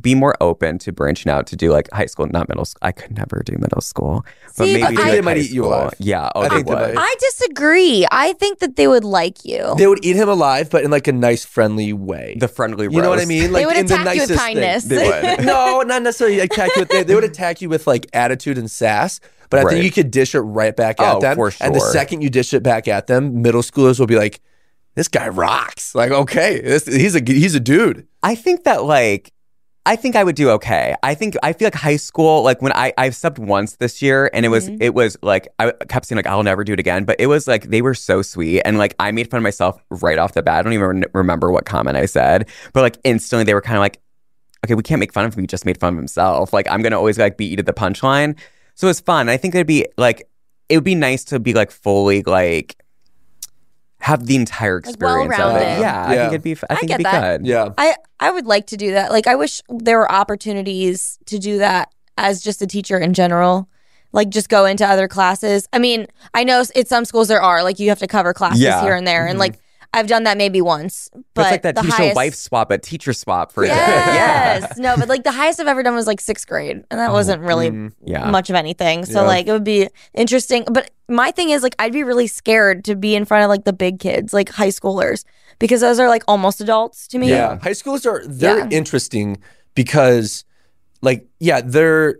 be 0.00 0.14
more 0.14 0.34
open 0.40 0.78
to 0.78 0.92
branching 0.92 1.30
out 1.30 1.46
to 1.48 1.56
do 1.56 1.70
like 1.70 1.90
high 1.92 2.06
school, 2.06 2.26
not 2.28 2.48
middle 2.48 2.64
school. 2.64 2.78
I 2.80 2.92
could 2.92 3.14
never 3.14 3.42
do 3.44 3.58
middle 3.58 3.82
school, 3.82 4.24
but 4.56 4.64
See, 4.66 4.74
maybe 4.74 4.94
but 4.94 5.00
I- 5.00 5.02
like, 5.04 5.12
They 5.12 5.20
might 5.20 5.36
eat 5.38 5.50
you 5.50 5.62
school. 5.62 5.74
alive. 5.74 5.94
Yeah, 5.98 6.30
oh, 6.34 6.40
I 6.42 6.48
they 6.48 6.54
think 6.56 6.68
they 6.68 6.74
would. 6.74 6.94
might. 6.94 7.02
I 7.02 7.14
disagree. 7.20 8.06
I 8.10 8.32
think 8.34 8.58
that 8.60 8.76
they 8.76 8.86
would 8.88 9.04
like 9.04 9.44
you. 9.44 9.74
They 9.76 9.86
would 9.86 10.04
eat 10.04 10.16
him 10.16 10.28
alive, 10.28 10.70
but 10.70 10.84
in 10.84 10.90
like 10.90 11.08
a 11.08 11.12
nice, 11.12 11.44
friendly 11.44 11.92
way. 11.92 12.36
The 12.38 12.48
friendly, 12.48 12.88
way. 12.88 12.94
you 12.94 13.02
know 13.02 13.10
what 13.10 13.20
I 13.20 13.24
mean? 13.24 13.52
Like 13.52 13.66
would 13.66 13.76
in 13.76 13.86
the 13.86 13.94
attack 13.94 14.14
you 14.14 14.20
with 14.22 14.30
nicest 14.30 14.38
kindness. 14.40 14.84
Thing. 14.86 14.98
They 14.98 15.36
would. 15.36 15.44
no, 15.46 15.82
not 15.82 16.02
necessarily 16.02 16.40
attack 16.40 16.70
you 16.76 16.82
with. 16.82 16.88
They, 16.88 17.02
they 17.02 17.14
would 17.14 17.24
attack 17.24 17.60
you 17.62 17.68
with 17.68 17.86
like 17.86 18.06
attitude 18.12 18.58
and 18.58 18.70
sass. 18.70 19.20
But 19.50 19.60
I 19.60 19.62
Right. 19.64 19.72
think 19.74 19.84
you 19.84 19.90
could 19.92 20.10
dish 20.10 20.34
it 20.34 20.40
right 20.40 20.74
back 20.74 21.00
at 21.00 21.16
Oh, 21.16 21.20
them. 21.20 21.36
for 21.36 21.52
And 21.60 21.74
the 21.74 21.78
sure. 21.80 21.90
second 21.92 22.22
you 22.22 22.30
dish 22.30 22.54
it 22.54 22.62
back 22.62 22.88
at 22.88 23.06
them, 23.06 23.42
middle 23.42 23.60
schoolers 23.62 24.00
will 24.00 24.06
be 24.06 24.16
like, 24.16 24.40
"This 24.94 25.06
guy 25.06 25.28
rocks." 25.28 25.94
Like, 25.94 26.10
okay, 26.10 26.60
this, 26.60 26.86
he's 26.86 27.14
a 27.14 27.20
he's 27.24 27.54
a 27.54 27.60
dude. 27.60 28.06
I 28.22 28.34
think 28.34 28.64
that 28.64 28.84
like 28.84 29.32
I 29.86 29.96
think 29.96 30.16
I 30.16 30.24
would 30.24 30.34
do 30.34 30.48
okay. 30.50 30.94
I 31.02 31.14
think 31.14 31.36
I 31.42 31.52
feel 31.52 31.66
like 31.66 31.74
high 31.74 31.96
school, 31.96 32.42
like 32.42 32.62
when 32.62 32.72
I 32.72 32.92
I've 32.96 33.12
subbed 33.12 33.38
once 33.38 33.76
this 33.76 34.00
year, 34.00 34.30
and 34.32 34.46
it 34.46 34.48
was 34.48 34.70
Mhm. 34.70 34.78
it 34.80 34.94
was 34.94 35.18
like 35.22 35.46
I 35.58 35.72
kept 35.88 36.06
saying 36.06 36.16
like 36.16 36.26
I'll 36.26 36.42
never 36.42 36.64
do 36.64 36.72
it 36.72 36.80
again, 36.80 37.04
but 37.04 37.16
it 37.20 37.26
was 37.26 37.46
like 37.46 37.64
they 37.64 37.82
were 37.82 37.94
so 37.94 38.22
sweet, 38.22 38.62
and 38.62 38.78
like 38.78 38.94
I 38.98 39.12
made 39.12 39.30
fun 39.30 39.38
of 39.38 39.42
myself 39.44 39.82
right 39.90 40.18
off 40.18 40.32
the 40.32 40.42
bat. 40.42 40.60
I 40.60 40.62
don't 40.62 40.72
even 40.72 41.04
remember 41.12 41.50
what 41.52 41.66
comment 41.66 41.96
I 41.98 42.06
said, 42.06 42.48
but 42.72 42.80
like 42.80 42.96
instantly 43.04 43.44
they 43.44 43.52
were 43.52 43.60
kind 43.60 43.76
of 43.76 43.80
like, 43.80 44.00
okay, 44.64 44.74
we 44.74 44.82
can't 44.82 45.00
make 45.00 45.12
fun 45.12 45.26
of 45.26 45.34
him. 45.34 45.42
He 45.42 45.46
just 45.46 45.66
made 45.66 45.78
fun 45.78 45.92
of 45.92 45.98
himself. 45.98 46.54
Like 46.54 46.66
I'm 46.70 46.80
gonna 46.80 46.96
always 46.96 47.18
like 47.18 47.36
beat 47.36 47.50
you 47.50 47.56
to 47.58 47.62
the 47.62 47.74
punchline. 47.74 48.38
So 48.76 48.86
it 48.86 48.90
was 48.90 49.00
fun. 49.00 49.28
I 49.28 49.36
think 49.36 49.54
it'd 49.54 49.66
be 49.66 49.86
like 49.98 50.26
it 50.70 50.78
would 50.78 50.84
be 50.84 50.94
nice 50.94 51.24
to 51.24 51.38
be 51.38 51.52
like 51.52 51.70
fully 51.70 52.22
like 52.22 52.74
have 54.04 54.26
the 54.26 54.36
entire 54.36 54.76
Like, 54.76 54.88
experience 54.90 55.32
of 55.34 55.38
it. 55.40 55.42
well-rounded. 55.42 55.80
Yeah, 55.80 56.04
I 56.06 56.16
think 56.16 56.28
it'd 56.28 56.42
be. 56.42 56.56
I 56.70 56.74
think 56.76 56.88
get 56.88 56.94
it'd 56.94 56.98
be 56.98 57.02
that. 57.04 57.38
good. 57.38 57.46
Yeah. 57.46 57.68
I 57.78 57.94
I 58.20 58.30
would 58.30 58.46
like 58.46 58.66
to 58.68 58.76
do 58.76 58.92
that. 58.92 59.10
Like 59.10 59.26
I 59.26 59.34
wish 59.34 59.62
there 59.68 59.98
were 59.98 60.10
opportunities 60.12 61.18
to 61.26 61.38
do 61.38 61.58
that 61.58 61.92
as 62.18 62.42
just 62.42 62.60
a 62.62 62.66
teacher 62.66 62.98
in 62.98 63.14
general. 63.14 63.68
Like 64.12 64.28
just 64.28 64.48
go 64.48 64.64
into 64.66 64.86
other 64.86 65.08
classes. 65.08 65.68
I 65.72 65.78
mean, 65.78 66.06
I 66.34 66.44
know 66.44 66.60
s- 66.60 66.70
at 66.76 66.86
some 66.86 67.04
schools 67.04 67.28
there 67.28 67.42
are 67.42 67.62
like 67.64 67.80
you 67.80 67.88
have 67.88 67.98
to 67.98 68.06
cover 68.06 68.32
classes 68.32 68.60
Yeah. 68.60 68.82
here 68.82 68.94
and 68.94 69.06
there, 69.06 69.22
and 69.26 69.32
mm-hmm. 69.32 69.40
like 69.40 69.58
I've 69.94 70.06
done 70.08 70.24
that 70.24 70.36
maybe 70.36 70.60
once. 70.60 71.08
But 71.12 71.22
But 71.34 71.40
it's 71.42 71.50
like 71.52 71.62
that 71.62 71.74
the 71.76 71.82
teacher 71.82 71.96
highest, 71.96 72.16
wife 72.16 72.34
swap, 72.34 72.68
but 72.68 72.82
teacher 72.82 73.12
swap 73.12 73.52
for 73.52 73.64
Yes, 73.64 74.76
no, 74.78 74.96
but 74.96 75.08
like 75.08 75.24
the 75.24 75.32
highest 75.32 75.60
I've 75.60 75.66
ever 75.68 75.82
done 75.82 75.94
was 75.94 76.06
like 76.06 76.20
sixth 76.20 76.46
grade, 76.46 76.84
and 76.90 77.00
that 77.00 77.12
wasn't 77.12 77.40
really 77.42 77.70
Mm. 77.70 77.92
yeah. 78.04 78.28
much 78.30 78.50
of 78.50 78.56
anything. 78.56 79.04
So 79.06 79.20
Yeah. 79.22 79.26
like 79.26 79.46
it 79.46 79.52
would 79.52 79.64
be 79.64 79.88
interesting. 80.14 80.64
But 80.70 80.90
my 81.08 81.30
thing 81.30 81.50
is 81.50 81.62
like 81.62 81.74
I'd 81.78 81.92
be 81.92 82.02
really 82.02 82.26
scared 82.26 82.84
to 82.86 82.94
be 82.96 83.14
in 83.14 83.24
front 83.24 83.44
of 83.44 83.48
like 83.48 83.64
the 83.64 83.72
big 83.72 83.98
kids, 84.00 84.32
like 84.32 84.48
high 84.50 84.68
schoolers, 84.68 85.24
because 85.58 85.80
those 85.80 85.98
are 86.00 86.08
like 86.08 86.24
almost 86.28 86.60
adults 86.60 87.06
to 87.08 87.18
me. 87.18 87.30
Yeah. 87.30 87.58
High 87.60 87.70
schoolers 87.70 88.04
are 88.06 88.22
they're 88.26 88.58
Yeah. 88.58 88.68
interesting 88.70 89.38
because 89.74 90.44
like 91.02 91.26
yeah, 91.40 91.60
they're 91.64 92.16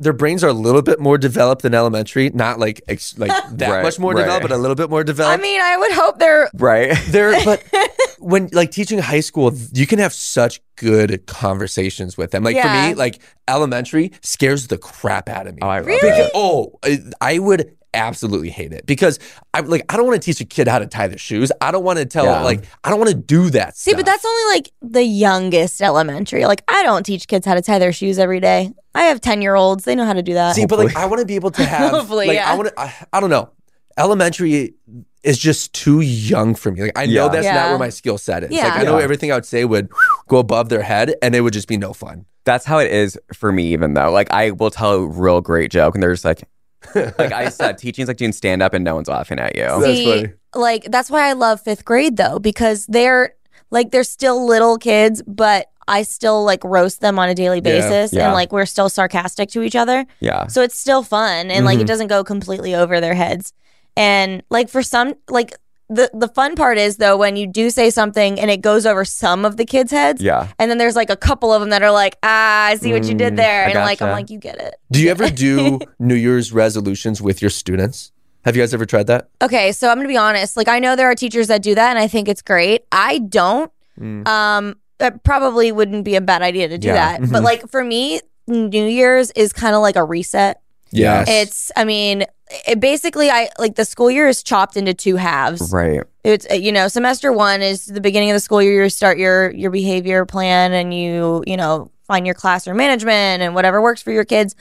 their 0.00 0.12
brains 0.12 0.42
are 0.42 0.48
a 0.48 0.52
little 0.52 0.82
bit 0.82 0.98
more 0.98 1.18
developed 1.18 1.62
than 1.62 1.74
elementary. 1.74 2.30
Not 2.30 2.58
like 2.58 2.80
ex- 2.88 3.16
like 3.18 3.30
that 3.52 3.70
Right, 3.70 3.82
much 3.82 3.98
more 3.98 4.12
right. 4.14 4.22
developed, 4.22 4.42
but 4.48 4.52
a 4.52 4.56
little 4.56 4.74
bit 4.74 4.90
more 4.90 5.04
developed. 5.04 5.38
I 5.38 5.42
mean, 5.42 5.60
I 5.60 5.76
would 5.76 5.92
hope 5.92 6.18
they're 6.18 6.50
Right. 6.54 6.96
They're 7.08 7.44
but 7.44 7.62
when 8.18 8.48
like 8.52 8.70
teaching 8.70 8.98
high 8.98 9.20
school, 9.20 9.52
you 9.72 9.86
can 9.86 9.98
have 9.98 10.12
such 10.12 10.60
good 10.76 11.26
conversations 11.26 12.16
with 12.16 12.30
them. 12.30 12.42
Like 12.42 12.56
for 12.60 12.68
me, 12.68 12.94
like 12.94 13.20
elementary 13.46 14.12
scares 14.22 14.66
the 14.68 14.78
crap 14.78 15.28
out 15.28 15.46
of 15.46 15.54
me. 15.54 15.60
Oh, 15.62 15.68
I 15.68 15.78
Really? 15.78 16.00
Because- 16.00 16.30
oh, 16.34 16.78
I- 16.82 16.98
I 17.20 17.38
would 17.38 17.76
absolutely 17.94 18.50
hate 18.50 18.72
it 18.72 18.86
because 18.86 19.18
I 19.54 19.60
like 19.60 19.84
I 19.92 19.96
don't 19.96 20.06
want 20.06 20.20
to 20.20 20.24
teach 20.24 20.40
a 20.40 20.44
kid 20.44 20.68
how 20.68 20.78
to 20.78 20.86
tie 20.86 21.08
their 21.08 21.18
shoes. 21.18 21.50
I 21.60 21.70
don't 21.70 21.84
want 21.84 21.98
to 21.98 22.04
tell 22.06 22.24
Yeah. 22.24 22.42
like 22.42 22.64
I 22.84 22.90
don't 22.90 22.98
want 22.98 23.10
to 23.10 23.16
do 23.16 23.50
that. 23.50 23.76
See, 23.76 23.94
but 23.94 24.06
that's 24.06 24.24
only 24.24 24.54
like 24.54 24.70
the 24.82 25.02
youngest 25.04 25.80
elementary. 25.82 26.44
Like, 26.46 26.62
I 26.68 26.82
don't 26.82 27.04
teach 27.04 27.26
kids 27.28 27.46
how 27.46 27.54
to 27.54 27.62
tie 27.62 27.78
their 27.78 27.92
shoes 27.92 28.18
every 28.18 28.40
day. 28.40 28.72
I 28.94 29.04
have 29.04 29.20
10 29.20 29.42
year 29.42 29.54
olds. 29.54 29.84
They 29.84 29.94
know 29.94 30.04
how 30.04 30.12
to 30.14 30.22
do 30.22 30.34
that. 30.34 30.54
See, 30.56 30.66
but 30.66 30.78
like 30.78 30.96
I 30.96 31.06
want 31.06 31.20
to 31.20 31.26
be 31.26 31.34
able 31.36 31.50
to 31.52 31.64
have 31.66 31.90
Hopefully, 31.90 32.26
like 32.28 32.36
yeah. 32.36 32.50
I 32.52 32.56
want 32.56 32.68
to 32.68 32.80
I, 32.80 32.94
I 33.12 33.20
don't 33.20 33.30
know. 33.30 33.50
Elementary 33.98 34.74
is 35.22 35.38
just 35.38 35.74
too 35.74 36.00
young 36.00 36.54
for 36.54 36.70
me. 36.72 36.82
Like 36.82 36.92
I 36.96 37.06
know 37.06 37.26
Yeah. 37.26 37.28
that's 37.28 37.46
not 37.46 37.68
where 37.70 37.78
my 37.78 37.90
skill 37.90 38.16
set 38.18 38.44
is. 38.44 38.50
Yeah. 38.52 38.64
Like 38.68 38.78
I 38.78 38.82
know 38.84 38.96
everything 38.98 39.30
I 39.30 39.34
would 39.34 39.44
say 39.44 39.64
would 39.64 39.90
go 40.28 40.38
above 40.38 40.68
their 40.70 40.82
head 40.82 41.14
and 41.22 41.34
it 41.34 41.42
would 41.42 41.52
just 41.52 41.68
be 41.68 41.76
no 41.76 41.92
fun. 41.92 42.24
That's 42.44 42.64
how 42.64 42.78
it 42.78 42.90
is 42.90 43.18
for 43.34 43.52
me, 43.52 43.66
even 43.74 43.92
though. 43.92 44.10
Like, 44.10 44.30
I 44.32 44.52
will 44.52 44.70
tell 44.70 44.92
a 44.94 45.06
real 45.06 45.42
great 45.42 45.70
joke, 45.70 45.94
and 45.94 46.02
they're 46.02 46.14
just 46.14 46.24
like, 46.24 46.42
like 46.94 47.32
I 47.32 47.48
said, 47.50 47.78
teaching's 47.78 48.08
like 48.08 48.16
doing 48.16 48.32
stand 48.32 48.62
up, 48.62 48.72
and 48.74 48.84
no 48.84 48.94
one's 48.94 49.08
laughing 49.08 49.38
at 49.38 49.54
you. 49.56 49.62
That's 49.64 49.84
See, 49.84 50.04
funny. 50.04 50.32
like, 50.54 50.84
that's 50.84 51.10
why 51.10 51.28
I 51.28 51.32
love 51.34 51.60
fifth 51.60 51.84
grade 51.84 52.16
though, 52.16 52.38
because 52.38 52.86
they're 52.86 53.34
like, 53.70 53.90
they're 53.90 54.02
still 54.04 54.46
little 54.46 54.78
kids, 54.78 55.22
but 55.26 55.66
I 55.86 56.02
still 56.02 56.44
like 56.44 56.62
roast 56.64 57.00
them 57.00 57.18
on 57.18 57.28
a 57.28 57.34
daily 57.34 57.60
basis. 57.60 58.12
Yeah. 58.12 58.26
And 58.26 58.34
like, 58.34 58.52
we're 58.52 58.66
still 58.66 58.88
sarcastic 58.88 59.50
to 59.50 59.62
each 59.62 59.76
other. 59.76 60.06
Yeah. 60.20 60.46
So 60.46 60.62
it's 60.62 60.78
still 60.78 61.02
fun 61.02 61.50
and 61.50 61.64
like 61.64 61.78
Mhm. 61.78 61.82
it 61.82 61.86
doesn't 61.86 62.06
go 62.08 62.22
completely 62.24 62.74
over 62.74 63.00
their 63.00 63.14
heads. 63.14 63.52
And 63.96 64.42
like 64.50 64.68
for 64.68 64.82
some 64.82 65.14
like 65.28 65.56
the 65.92 66.08
the 66.14 66.28
fun 66.28 66.54
part 66.54 66.78
is 66.78 66.96
though 66.98 67.16
when 67.16 67.34
you 67.36 67.46
do 67.46 67.68
say 67.68 67.90
something 67.90 68.38
and 68.40 68.50
it 68.50 68.60
goes 68.62 68.86
over 68.86 69.04
some 69.04 69.44
of 69.44 69.56
the 69.56 69.64
kids' 69.66 69.90
heads. 69.90 70.22
Yeah. 70.22 70.48
And 70.58 70.70
then 70.70 70.78
there's 70.78 70.94
like 70.96 71.10
a 71.10 71.16
couple 71.16 71.52
of 71.52 71.60
them 71.60 71.70
that 71.70 71.82
are 71.82 71.90
like, 71.90 72.16
ah, 72.22 72.66
I 72.66 72.76
see 72.76 72.92
what 72.92 73.04
you 73.04 73.14
did 73.14 73.32
Mm, 73.34 73.36
there. 73.36 73.64
I 73.66 73.70
And 73.70 73.74
like 73.80 74.00
I'm 74.00 74.08
gotcha. 74.08 74.12
like, 74.20 74.30
you 74.30 74.38
get 74.38 74.58
it. 74.60 74.76
Do 74.90 75.02
you 75.02 75.10
ever 75.10 75.28
do 75.46 75.80
New 75.98 76.14
Year's 76.14 76.52
resolutions 76.52 77.20
with 77.20 77.42
your 77.42 77.50
students? 77.50 78.12
Have 78.44 78.56
you 78.56 78.62
guys 78.62 78.72
ever 78.72 78.86
tried 78.86 79.08
that? 79.08 79.28
Okay, 79.42 79.72
so 79.72 79.88
I'm 79.90 79.96
gonna 79.98 80.08
be 80.08 80.16
honest. 80.16 80.56
Like 80.56 80.68
I 80.68 80.78
know 80.78 80.96
there 80.96 81.10
are 81.10 81.14
teachers 81.14 81.48
that 81.48 81.60
do 81.62 81.74
that 81.74 81.90
and 81.90 81.98
I 81.98 82.06
think 82.08 82.28
it's 82.28 82.40
great. 82.42 82.84
I 82.92 83.18
don't. 83.18 83.70
Mm. 84.00 84.26
Um 84.28 84.76
that 84.98 85.24
probably 85.24 85.72
wouldn't 85.72 86.04
be 86.04 86.14
a 86.14 86.20
bad 86.20 86.40
idea 86.42 86.68
to 86.68 86.78
do 86.78 86.88
Yeah. 86.88 86.94
that. 87.18 87.20
But 87.22 87.40
Mhm. 87.40 87.44
like 87.44 87.68
for 87.68 87.82
me, 87.82 88.20
New 88.46 88.86
Year's 88.86 89.30
is 89.32 89.52
kind 89.52 89.74
of 89.74 89.82
like 89.82 89.96
a 89.96 90.04
reset. 90.04 90.60
Yes. 90.92 91.26
It's 91.28 91.72
I 91.76 91.84
mean, 91.84 92.24
it 92.66 92.80
basically 92.80 93.30
I 93.30 93.48
like 93.58 93.76
the 93.76 93.84
school 93.84 94.10
year 94.10 94.28
is 94.28 94.42
chopped 94.42 94.76
into 94.76 94.94
two 94.94 95.16
halves. 95.16 95.72
Right. 95.72 96.02
it's 96.24 96.46
uh, 96.50 96.54
you 96.54 96.72
know 96.72 96.88
semester 96.88 97.32
one 97.32 97.62
is 97.62 97.86
the 97.86 98.00
beginning 98.00 98.30
of 98.30 98.34
the 98.34 98.40
school 98.40 98.62
year 98.62 98.82
you 98.82 98.90
start 98.90 99.18
your 99.18 99.50
your 99.50 99.70
behavior 99.70 100.26
plan 100.26 100.72
and 100.72 100.92
you 100.92 101.42
you 101.46 101.56
know 101.56 101.90
find 102.06 102.26
your 102.26 102.34
classroom 102.34 102.76
management 102.76 103.42
and 103.42 103.54
whatever 103.54 103.80
works 103.80 104.02
for 104.02 104.10
your 104.10 104.24
kids 104.24 104.54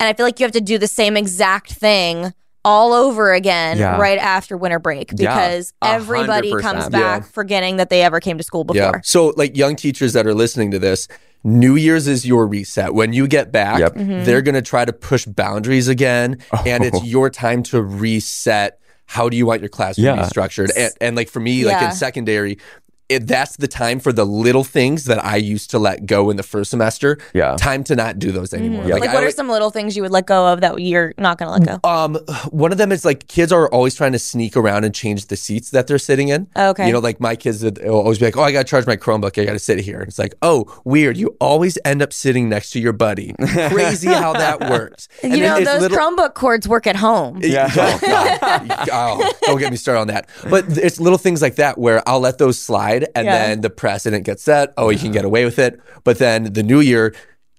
and 0.00 0.08
i 0.08 0.12
feel 0.12 0.24
like 0.24 0.40
you 0.40 0.44
have 0.44 0.52
to 0.52 0.60
do 0.60 0.78
the 0.78 0.88
same 0.88 1.16
exact 1.16 1.70
thing 1.70 2.32
all 2.64 2.92
over 2.92 3.32
again 3.32 3.78
Yeah. 3.78 3.96
right 3.98 4.18
after 4.18 4.56
winter 4.56 4.78
break 4.78 5.14
because 5.16 5.72
a 5.82 5.86
everybody 5.88 6.50
comes 6.50 6.84
percent. 6.86 6.92
back 6.92 7.26
forgetting 7.26 7.76
that 7.76 7.88
they 7.90 8.02
ever 8.02 8.20
came 8.20 8.36
to 8.38 8.44
school 8.44 8.64
before 8.64 8.82
Yeah. 8.82 9.00
So, 9.04 9.32
like 9.36 9.56
young 9.56 9.76
teachers 9.76 10.12
that 10.14 10.26
are 10.26 10.34
listening 10.34 10.70
to 10.72 10.78
this, 10.78 11.08
New 11.44 11.76
Year's 11.76 12.08
is 12.08 12.26
your 12.26 12.46
reset. 12.46 12.94
When 12.94 13.12
you 13.12 13.28
get 13.28 13.52
back, 13.52 13.78
Yep. 13.78 13.94
Mm-hmm. 13.94 14.24
they're 14.24 14.42
going 14.42 14.56
to 14.56 14.62
try 14.62 14.84
to 14.84 14.92
push 14.92 15.24
boundaries 15.24 15.86
again. 15.88 16.38
And 16.66 16.84
it's 16.84 16.98
Oh. 16.98 17.04
your 17.04 17.30
time 17.30 17.62
to 17.64 17.80
reset. 17.82 18.80
How 19.06 19.28
do 19.28 19.36
you 19.36 19.46
want 19.46 19.60
your 19.62 19.68
classroom 19.70 20.04
to 20.06 20.14
Yeah. 20.16 20.22
be 20.22 20.28
structured? 20.28 20.70
And, 20.76 20.92
and 21.00 21.16
like 21.16 21.28
for 21.28 21.40
me, 21.40 21.64
like 21.64 21.80
in 21.82 21.92
secondary, 21.92 22.58
it, 23.08 23.26
that's 23.26 23.56
the 23.56 23.68
time 23.68 24.00
for 24.00 24.12
the 24.12 24.24
little 24.24 24.64
things 24.64 25.04
that 25.04 25.24
I 25.24 25.36
used 25.36 25.70
to 25.70 25.78
let 25.78 26.06
go 26.06 26.30
in 26.30 26.36
the 26.36 26.42
first 26.42 26.70
semester. 26.70 27.18
Yeah. 27.34 27.56
Time 27.56 27.82
to 27.84 27.96
not 27.96 28.18
do 28.18 28.32
those 28.32 28.52
anymore. 28.52 28.84
Like, 28.84 29.08
I 29.10 29.14
what 29.14 29.24
are 29.24 29.30
some 29.30 29.48
little 29.48 29.70
things 29.70 29.96
you 29.96 30.02
would 30.02 30.10
let 30.12 30.26
go 30.26 30.46
of 30.52 30.60
that 30.60 30.78
you're 30.80 31.14
not 31.18 31.38
going 31.38 31.60
to 31.62 31.70
let 31.70 31.80
go? 31.82 31.88
um, 31.88 32.16
one 32.50 32.72
of 32.72 32.78
them 32.78 32.92
is 32.92 33.04
like 33.04 33.26
kids 33.28 33.50
are 33.52 33.68
always 33.70 33.94
trying 33.94 34.12
to 34.12 34.18
sneak 34.18 34.56
around 34.56 34.84
and 34.84 34.94
change 34.94 35.26
the 35.26 35.36
seats 35.36 35.70
that 35.70 35.86
they're 35.86 35.98
sitting 35.98 36.28
in. 36.28 36.46
Okay. 36.56 36.86
You 36.86 36.92
know, 36.92 36.98
like 36.98 37.20
my 37.20 37.34
kids 37.36 37.62
would 37.64 37.78
will 37.82 37.94
always 38.00 38.18
be 38.18 38.26
like, 38.26 38.36
"Oh, 38.36 38.42
I 38.42 38.52
got 38.52 38.60
to 38.66 38.70
charge 38.70 38.86
my 38.86 38.96
Chromebook. 38.96 39.40
I 39.40 39.44
got 39.44 39.52
to 39.52 39.58
sit 39.58 39.78
here." 39.80 39.98
And 40.00 40.08
it's 40.08 40.18
like, 40.18 40.34
"Oh, 40.42 40.66
weird. 40.84 41.16
You 41.16 41.36
always 41.40 41.78
end 41.84 42.02
up 42.02 42.12
sitting 42.12 42.48
next 42.48 42.70
to 42.72 42.80
your 42.80 42.92
buddy. 42.92 43.34
Crazy 43.68 44.08
how 44.08 44.32
that 44.34 44.60
works." 44.60 45.08
And 45.22 45.36
you 45.36 45.42
know, 45.42 45.56
it's 45.56 45.66
those 45.70 45.80
little- 45.82 45.96
Chromebook 45.98 46.34
cords 46.34 46.68
work 46.68 46.86
at 46.86 46.96
home. 46.96 47.40
Yeah. 47.42 47.68
Oh, 47.74 47.98
God. 48.00 48.88
Oh, 48.92 49.32
don't 49.42 49.58
get 49.58 49.70
me 49.70 49.76
started 49.76 50.00
on 50.00 50.06
that. 50.08 50.28
But 50.48 50.76
it's 50.78 51.00
little 51.00 51.18
things 51.18 51.42
like 51.42 51.56
that 51.56 51.76
where 51.78 52.02
I'll 52.08 52.20
let 52.20 52.38
those 52.38 52.58
slide 52.58 52.97
and 53.14 53.26
Yeah. 53.26 53.38
then 53.48 53.60
the 53.60 53.70
precedent 53.70 54.24
gets 54.24 54.42
set. 54.42 54.72
Oh, 54.76 54.90
you 54.90 54.98
can 54.98 55.12
get 55.12 55.24
away 55.24 55.44
with 55.44 55.58
it. 55.58 55.80
But 56.04 56.18
then 56.18 56.52
the 56.52 56.62
new 56.62 56.80
year, 56.80 57.14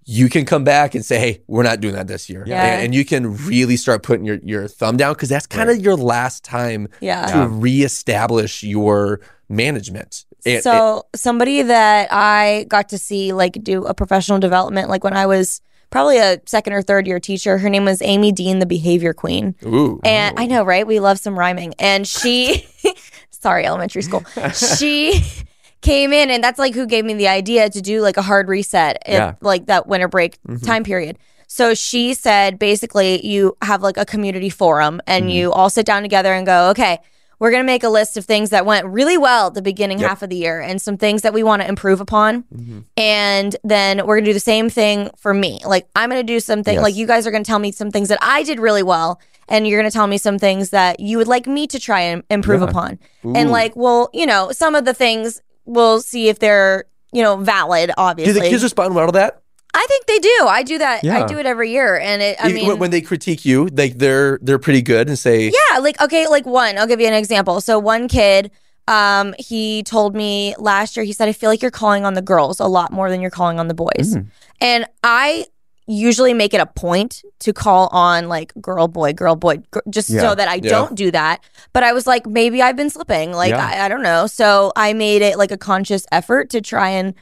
you 0.06 0.28
can 0.28 0.44
come 0.46 0.64
back 0.64 0.96
and 0.96 1.06
say, 1.06 1.20
hey, 1.20 1.42
we're 1.48 1.62
not 1.64 1.82
doing 1.82 1.94
that 1.94 2.08
this 2.08 2.30
year. 2.30 2.44
Yeah. 2.48 2.64
And, 2.64 2.86
and 2.86 2.96
you 2.96 3.06
can 3.06 3.36
really 3.46 3.78
start 3.78 4.02
putting 4.02 4.26
your, 4.26 4.38
your 4.44 4.68
thumb 4.68 4.98
down 4.98 5.14
because 5.14 5.30
that's 5.30 5.46
kind 5.46 5.70
of 5.70 5.80
your 5.82 5.96
last 5.96 6.44
time 6.44 6.88
Yeah. 7.00 7.28
to 7.28 7.48
reestablish 7.48 8.64
your 8.64 9.22
management. 9.50 10.26
And- 10.46 10.64
so 10.64 11.06
somebody 11.16 11.62
that 11.62 12.08
I 12.12 12.66
got 12.70 12.90
to 12.90 12.98
see 12.98 13.34
like 13.34 13.54
do 13.64 13.86
a 13.86 13.94
professional 13.94 14.40
development, 14.40 14.90
like 14.90 15.04
when 15.04 15.14
I 15.16 15.26
was 15.26 15.62
probably 15.92 16.18
a 16.18 16.40
second 16.46 16.74
or 16.74 16.82
third 16.82 17.06
year 17.08 17.20
teacher, 17.20 17.58
her 17.58 17.70
name 17.70 17.86
was 17.86 18.02
Amy 18.02 18.32
Dean, 18.32 18.60
the 18.60 18.66
behavior 18.66 19.14
queen. 19.14 19.56
ooh. 19.66 20.00
And 20.04 20.40
I 20.40 20.46
oh. 20.46 20.48
know, 20.48 20.64
right? 20.64 20.86
We 20.88 21.00
love 21.00 21.20
some 21.20 21.38
rhyming. 21.38 21.74
And 21.78 22.08
she, 22.08 22.68
sorry, 23.40 23.66
elementary 23.66 24.02
school, 24.02 24.24
she 24.54 25.24
came 25.82 26.14
in, 26.14 26.30
and 26.30 26.44
that's 26.44 26.60
like 26.60 26.74
who 26.76 26.86
gave 26.86 27.06
me 27.06 27.14
the 27.14 27.28
idea 27.28 27.70
to 27.70 27.82
do 27.82 28.02
like 28.02 28.18
a 28.18 28.22
hard 28.22 28.48
reset, 28.48 29.02
if, 29.06 29.14
Yeah. 29.14 29.36
like 29.42 29.66
that 29.68 29.88
winter 29.88 30.08
break 30.08 30.42
mm-hmm. 30.44 30.66
time 30.66 30.84
period. 30.84 31.18
So 31.48 31.74
she 31.74 32.14
said 32.14 32.60
basically, 32.60 33.26
you 33.26 33.58
have 33.64 33.82
like 33.82 33.98
a 33.98 34.06
community 34.06 34.50
forum, 34.50 35.02
and 35.08 35.26
mm-hmm. 35.26 35.32
you 35.32 35.52
all 35.52 35.70
sit 35.70 35.86
down 35.86 36.02
together 36.04 36.34
and 36.34 36.46
go, 36.46 36.70
okay. 36.72 37.00
We're 37.42 37.52
going 37.52 37.64
to 37.64 37.66
make 37.66 37.86
a 37.86 37.90
list 37.90 38.18
of 38.18 38.26
things 38.26 38.50
that 38.50 38.66
went 38.66 38.86
really 38.86 39.18
well 39.18 39.48
at 39.48 39.54
the 39.54 39.62
beginning 39.62 40.00
half 40.00 40.22
of 40.22 40.30
the 40.30 40.36
year 40.36 40.60
and 40.60 40.82
some 40.82 40.98
things 40.98 41.22
that 41.22 41.34
we 41.34 41.42
want 41.42 41.62
to 41.62 41.70
improve 41.70 42.02
upon. 42.02 42.44
Mm-hmm. 42.54 42.80
And 42.98 43.56
then 43.64 44.06
we're 44.06 44.16
going 44.16 44.26
to 44.26 44.32
do 44.32 44.34
the 44.34 44.42
same 44.42 44.70
thing 44.70 45.10
for 45.16 45.34
me. 45.34 45.62
Like, 45.66 45.88
I'm 45.96 46.10
going 46.10 46.20
to 46.20 46.34
do 46.34 46.42
something, 46.42 46.74
Yes. 46.74 46.84
like, 46.84 46.96
you 46.96 47.08
guys 47.08 47.26
are 47.26 47.32
going 47.32 47.46
to 47.46 47.48
tell 47.48 47.60
me 47.60 47.72
some 47.72 47.92
things 47.92 48.10
that 48.10 48.20
I 48.22 48.44
did 48.44 48.60
really 48.60 48.84
well. 48.84 49.22
And 49.50 49.68
you're 49.68 49.80
going 49.80 49.90
to 49.90 49.94
tell 49.94 50.08
me 50.08 50.18
some 50.18 50.40
things 50.40 50.70
that 50.70 51.00
you 51.00 51.18
would 51.18 51.28
like 51.28 51.48
me 51.48 51.68
to 51.68 51.80
try 51.80 52.02
and 52.02 52.24
improve 52.30 52.62
upon. 52.62 53.00
And, 53.24 53.50
like, 53.52 53.76
well, 53.76 54.10
you 54.14 54.26
know, 54.26 54.52
some 54.52 54.76
of 54.76 54.86
the 54.86 54.94
things 54.94 55.42
we'll 55.66 56.02
see 56.02 56.30
if 56.30 56.40
they're, 56.40 56.86
you 57.12 57.22
know, 57.22 57.36
valid, 57.38 57.92
obviously. 57.98 58.34
do 58.34 58.40
the 58.40 58.50
kids 58.50 58.64
respond 58.64 58.96
well 58.96 59.08
to 59.08 59.12
that? 59.14 59.42
I 59.74 59.86
think 59.88 60.06
they 60.08 60.20
do. 60.20 60.46
I 60.48 60.64
do 60.64 60.78
that. 60.80 61.06
I 61.06 61.26
do 61.26 61.38
it 61.38 61.46
every 61.46 61.72
year. 61.72 62.00
And 62.00 62.22
it, 62.22 62.38
I 62.40 62.52
mean, 62.52 62.80
when, 62.80 62.92
they 62.92 63.02
critique 63.02 63.46
you, 63.46 63.68
like 63.68 63.98
they're 63.98 64.40
they're 64.42 64.60
pretty 64.60 64.82
good 64.82 65.08
and 65.08 65.18
say, 65.18 65.52
Yeah, 65.52 65.78
like 65.80 66.02
okay, 66.02 66.28
like 66.28 66.46
one. 66.46 66.78
I'll 66.78 66.88
give 66.88 67.00
you 67.00 67.08
an 67.08 67.14
example. 67.14 67.62
So 67.62 67.78
one 67.78 68.08
kid, 68.08 68.52
um, 68.88 69.36
he 69.38 69.84
told 69.84 70.16
me 70.16 70.56
last 70.58 70.98
year. 70.98 71.04
He 71.06 71.14
said, 71.14 71.30
"I 71.30 71.34
feel 71.34 71.52
like 71.52 71.62
you're 71.62 71.70
calling 71.70 72.04
on 72.04 72.16
the 72.16 72.22
girls 72.22 72.60
a 72.60 72.66
lot 72.66 72.92
more 72.92 73.10
than 73.12 73.22
you're 73.22 73.30
calling 73.30 73.60
on 73.60 73.68
the 73.68 73.76
boys," 73.76 74.18
and 74.60 74.88
I 75.04 75.46
usually 75.92 76.36
make 76.36 76.54
it 76.54 76.62
a 76.62 76.68
point 76.68 77.24
to 77.40 77.52
call 77.52 77.88
on 77.92 78.28
like 78.30 78.54
girl 78.62 78.88
boy 78.88 79.12
girl 79.12 79.36
boy 79.36 79.58
gr- 79.72 79.80
just 79.90 80.10
Yeah. 80.12 80.22
so 80.22 80.36
that 80.36 80.48
I 80.48 80.56
Yeah. 80.56 80.70
don't 80.70 80.94
do 80.96 81.10
that 81.12 81.44
but 81.74 81.82
I 81.82 81.94
was 81.94 82.06
like 82.06 82.28
maybe 82.28 82.62
I've 82.62 82.76
been 82.76 82.92
slipping 82.92 83.34
like 83.34 83.50
Yeah. 83.50 83.66
I, 83.66 83.86
I 83.86 83.88
don't 83.90 84.04
know 84.04 84.28
so 84.28 84.72
I 84.76 84.94
made 84.94 85.24
it 85.24 85.38
like 85.38 85.52
a 85.52 85.58
conscious 85.58 86.06
effort 86.12 86.52
to 86.52 86.62
try 86.62 86.90
and 86.90 87.16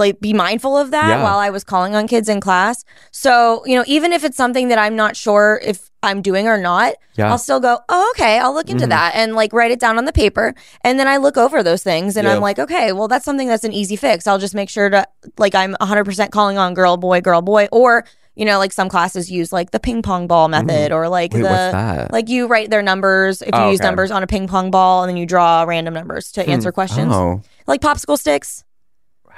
like 0.00 0.20
be 0.20 0.32
mindful 0.32 0.76
of 0.76 0.90
that 0.90 1.08
Yeah. 1.08 1.22
while 1.22 1.38
I 1.38 1.50
was 1.50 1.62
calling 1.62 1.94
on 1.94 2.08
kids 2.08 2.28
in 2.28 2.40
class 2.40 2.84
so 3.12 3.64
you 3.66 3.76
know 3.76 3.84
even 3.86 4.12
if 4.12 4.24
it's 4.24 4.36
something 4.36 4.68
that 4.68 4.78
I'm 4.78 4.96
not 4.96 5.14
sure 5.14 5.60
if 5.62 5.90
I'm 6.02 6.22
doing 6.22 6.48
or 6.48 6.58
not 6.58 6.94
Yeah. 7.16 7.30
I'll 7.30 7.38
still 7.38 7.60
go, 7.60 7.78
oh, 7.90 8.12
okay, 8.16 8.38
I'll 8.38 8.54
look 8.54 8.70
into 8.70 8.84
mm-hmm. 8.84 8.90
that 8.90 9.14
and 9.14 9.34
like 9.34 9.52
write 9.52 9.70
it 9.70 9.78
down 9.78 9.98
on 9.98 10.06
the 10.06 10.12
paper. 10.12 10.54
And 10.82 10.98
then 10.98 11.06
I 11.06 11.18
look 11.18 11.36
over 11.36 11.62
those 11.62 11.82
things 11.82 12.16
and. 12.16 12.26
I'm 12.26 12.40
like, 12.40 12.58
okay, 12.58 12.92
well, 12.92 13.08
that's 13.08 13.24
something 13.24 13.48
that's 13.48 13.64
an 13.64 13.72
easy 13.72 13.96
fix. 13.96 14.26
I'll 14.26 14.38
just 14.38 14.54
make 14.54 14.70
sure 14.70 14.88
to, 14.88 15.06
like, 15.36 15.54
I'm 15.54 15.74
100% 15.80 16.30
calling 16.30 16.56
on 16.56 16.74
girl, 16.74 16.96
boy, 16.96 17.20
girl, 17.20 17.42
boy. 17.42 17.68
Or, 17.72 18.06
you 18.36 18.44
know, 18.44 18.58
like 18.58 18.72
some 18.72 18.88
classes 18.88 19.30
use 19.30 19.52
like 19.52 19.72
the 19.72 19.80
ping 19.80 20.00
pong 20.00 20.26
ball 20.26 20.48
mm-hmm. 20.48 20.66
method 20.66 20.92
or 20.92 21.08
like 21.08 21.34
Wait, 21.34 21.42
the, 21.42 22.08
like 22.10 22.28
you 22.28 22.46
write 22.46 22.70
their 22.70 22.82
numbers 22.82 23.42
if 23.42 23.48
you 23.48 23.60
Oh, 23.60 23.70
use 23.70 23.80
okay. 23.80 23.88
numbers 23.88 24.10
on 24.10 24.22
a 24.22 24.26
ping 24.26 24.48
pong 24.48 24.70
ball 24.70 25.02
and 25.02 25.10
then 25.10 25.16
you 25.16 25.26
draw 25.26 25.64
random 25.64 25.92
numbers 25.92 26.32
to 26.32 26.44
hmm. 26.44 26.50
answer 26.50 26.72
questions. 26.72 27.12
Oh. 27.12 27.42
Like 27.66 27.82
popsicle 27.82 28.18
sticks. 28.18 28.64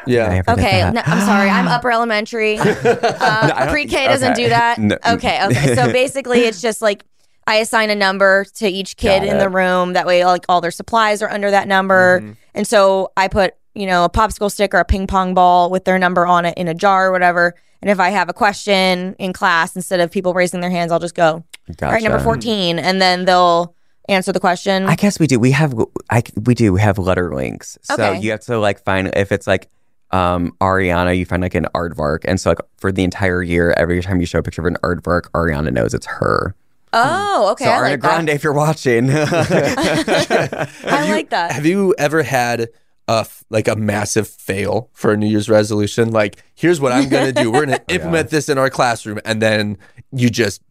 I 0.07 0.11
yeah. 0.11 0.43
Okay, 0.49 0.91
no, 0.91 1.03
I'm 1.05 1.21
sorry. 1.27 1.49
I'm 1.51 1.69
upper 1.77 1.91
elementary. 1.91 2.59
I 2.61 2.63
Uh, 2.63 3.59
don't- 3.65 3.69
Pre-K 3.71 4.07
doesn't 4.09 4.33
okay. 4.33 4.43
do 4.45 4.49
that. 4.51 4.79
No. 4.79 4.97
Okay, 5.07 5.45
okay. 5.47 5.75
So 5.75 5.93
basically, 5.93 6.41
it's 6.41 6.61
just 6.61 6.83
like 6.83 7.05
I 7.47 7.57
assign 7.57 7.91
a 7.91 7.95
number 7.97 8.45
to 8.57 8.69
each 8.69 8.97
kid 8.97 9.23
in 9.25 9.39
the 9.39 9.49
room. 9.49 9.95
That 9.95 10.07
way, 10.07 10.25
like 10.25 10.45
all 10.49 10.61
their 10.61 10.71
supplies 10.71 11.23
are 11.23 11.31
under 11.31 11.51
that 11.51 11.67
number. 11.69 12.21
Mm-hmm. 12.21 12.33
And 12.55 12.67
so 12.67 13.11
I 13.17 13.29
put 13.29 13.55
you 13.75 13.87
know 13.87 14.05
a 14.05 14.11
popsicle 14.11 14.51
stick 14.51 14.75
or 14.75 14.79
a 14.81 14.85
ping 14.85 15.07
pong 15.07 15.35
ball 15.35 15.71
with 15.71 15.85
their 15.85 15.99
number 15.99 16.27
on 16.27 16.45
it 16.45 16.57
in 16.59 16.69
a 16.69 16.75
jar 16.75 17.09
or 17.09 17.13
whatever. 17.13 17.55
And 17.81 17.91
if 17.91 17.99
I 17.99 18.11
have 18.11 18.29
a 18.29 18.33
question 18.33 19.17
in 19.19 19.33
class, 19.33 19.75
instead 19.75 19.99
of 19.99 20.11
people 20.13 20.35
raising 20.35 20.61
their 20.61 20.71
hands, 20.71 20.93
I'll 20.93 21.01
just 21.01 21.17
go, 21.17 21.43
all 21.83 21.91
right, 21.91 22.01
number 22.01 22.21
14. 22.21 22.79
And 22.79 23.03
then 23.03 23.25
they'll 23.25 23.75
answer 24.09 24.31
the 24.31 24.39
question. 24.39 24.87
I 24.87 24.95
guess 24.95 25.19
we 25.19 25.27
do. 25.27 25.41
We 25.41 25.51
have 25.51 25.75
I 26.09 26.23
we 26.45 26.55
do. 26.55 26.73
We 26.75 26.81
have 26.81 26.99
letter 26.99 27.35
links. 27.35 27.77
So 27.83 27.95
Okay. 27.95 28.21
you 28.21 28.31
have 28.31 28.41
to 28.43 28.59
like 28.59 28.85
find 28.85 29.11
if 29.17 29.33
it's 29.33 29.49
like 29.49 29.69
um 30.13 30.53
Ariana, 30.61 31.17
you 31.17 31.25
find 31.25 31.43
like 31.43 31.55
an 31.55 31.67
aardvark, 31.75 32.21
and 32.27 32.41
so 32.41 32.51
like 32.51 32.59
for 32.79 32.93
the 32.93 33.03
entire 33.05 33.43
year, 33.43 33.73
every 33.77 34.03
time 34.03 34.21
you 34.21 34.27
show 34.27 34.39
a 34.39 34.43
picture 34.43 34.61
of 34.63 34.67
an 34.67 34.77
aardvark, 34.83 35.23
Ariana 35.33 35.73
knows 35.73 35.95
it's 35.95 36.07
her. 36.07 36.55
oh, 36.93 37.49
okay. 37.53 37.65
so 37.65 37.71
I 37.71 37.75
Ariana 37.79 37.91
like 37.93 38.01
Grande, 38.01 38.29
that. 38.29 38.35
if 38.35 38.45
you're 38.45 38.53
watching, 38.53 39.11
I 39.11 41.09
like 41.11 41.31
that. 41.31 41.53
Have 41.53 41.67
you 41.67 41.95
ever 41.99 42.23
had 42.23 42.69
a 43.09 43.21
f- 43.21 43.45
like 43.51 43.69
a 43.69 43.77
massive 43.77 44.29
fail 44.29 44.91
for 44.93 45.13
a 45.13 45.17
New 45.17 45.27
Year's 45.27 45.49
resolution? 45.49 46.11
Like, 46.11 46.43
here's 46.55 46.81
what 46.81 46.93
I'm 46.93 47.09
gonna 47.09 47.33
do. 47.33 47.51
We're 47.51 47.65
gonna 47.67 47.81
implement 47.89 48.31
this 48.31 48.49
in 48.49 48.59
our 48.59 48.71
classroom, 48.71 49.19
and 49.25 49.41
then 49.41 49.79
you 50.13 50.31
just 50.31 50.63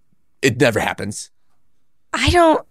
it 0.41 0.59
never 0.59 0.79
happens. 0.79 1.31
I 2.13 2.29
don't. 2.29 2.65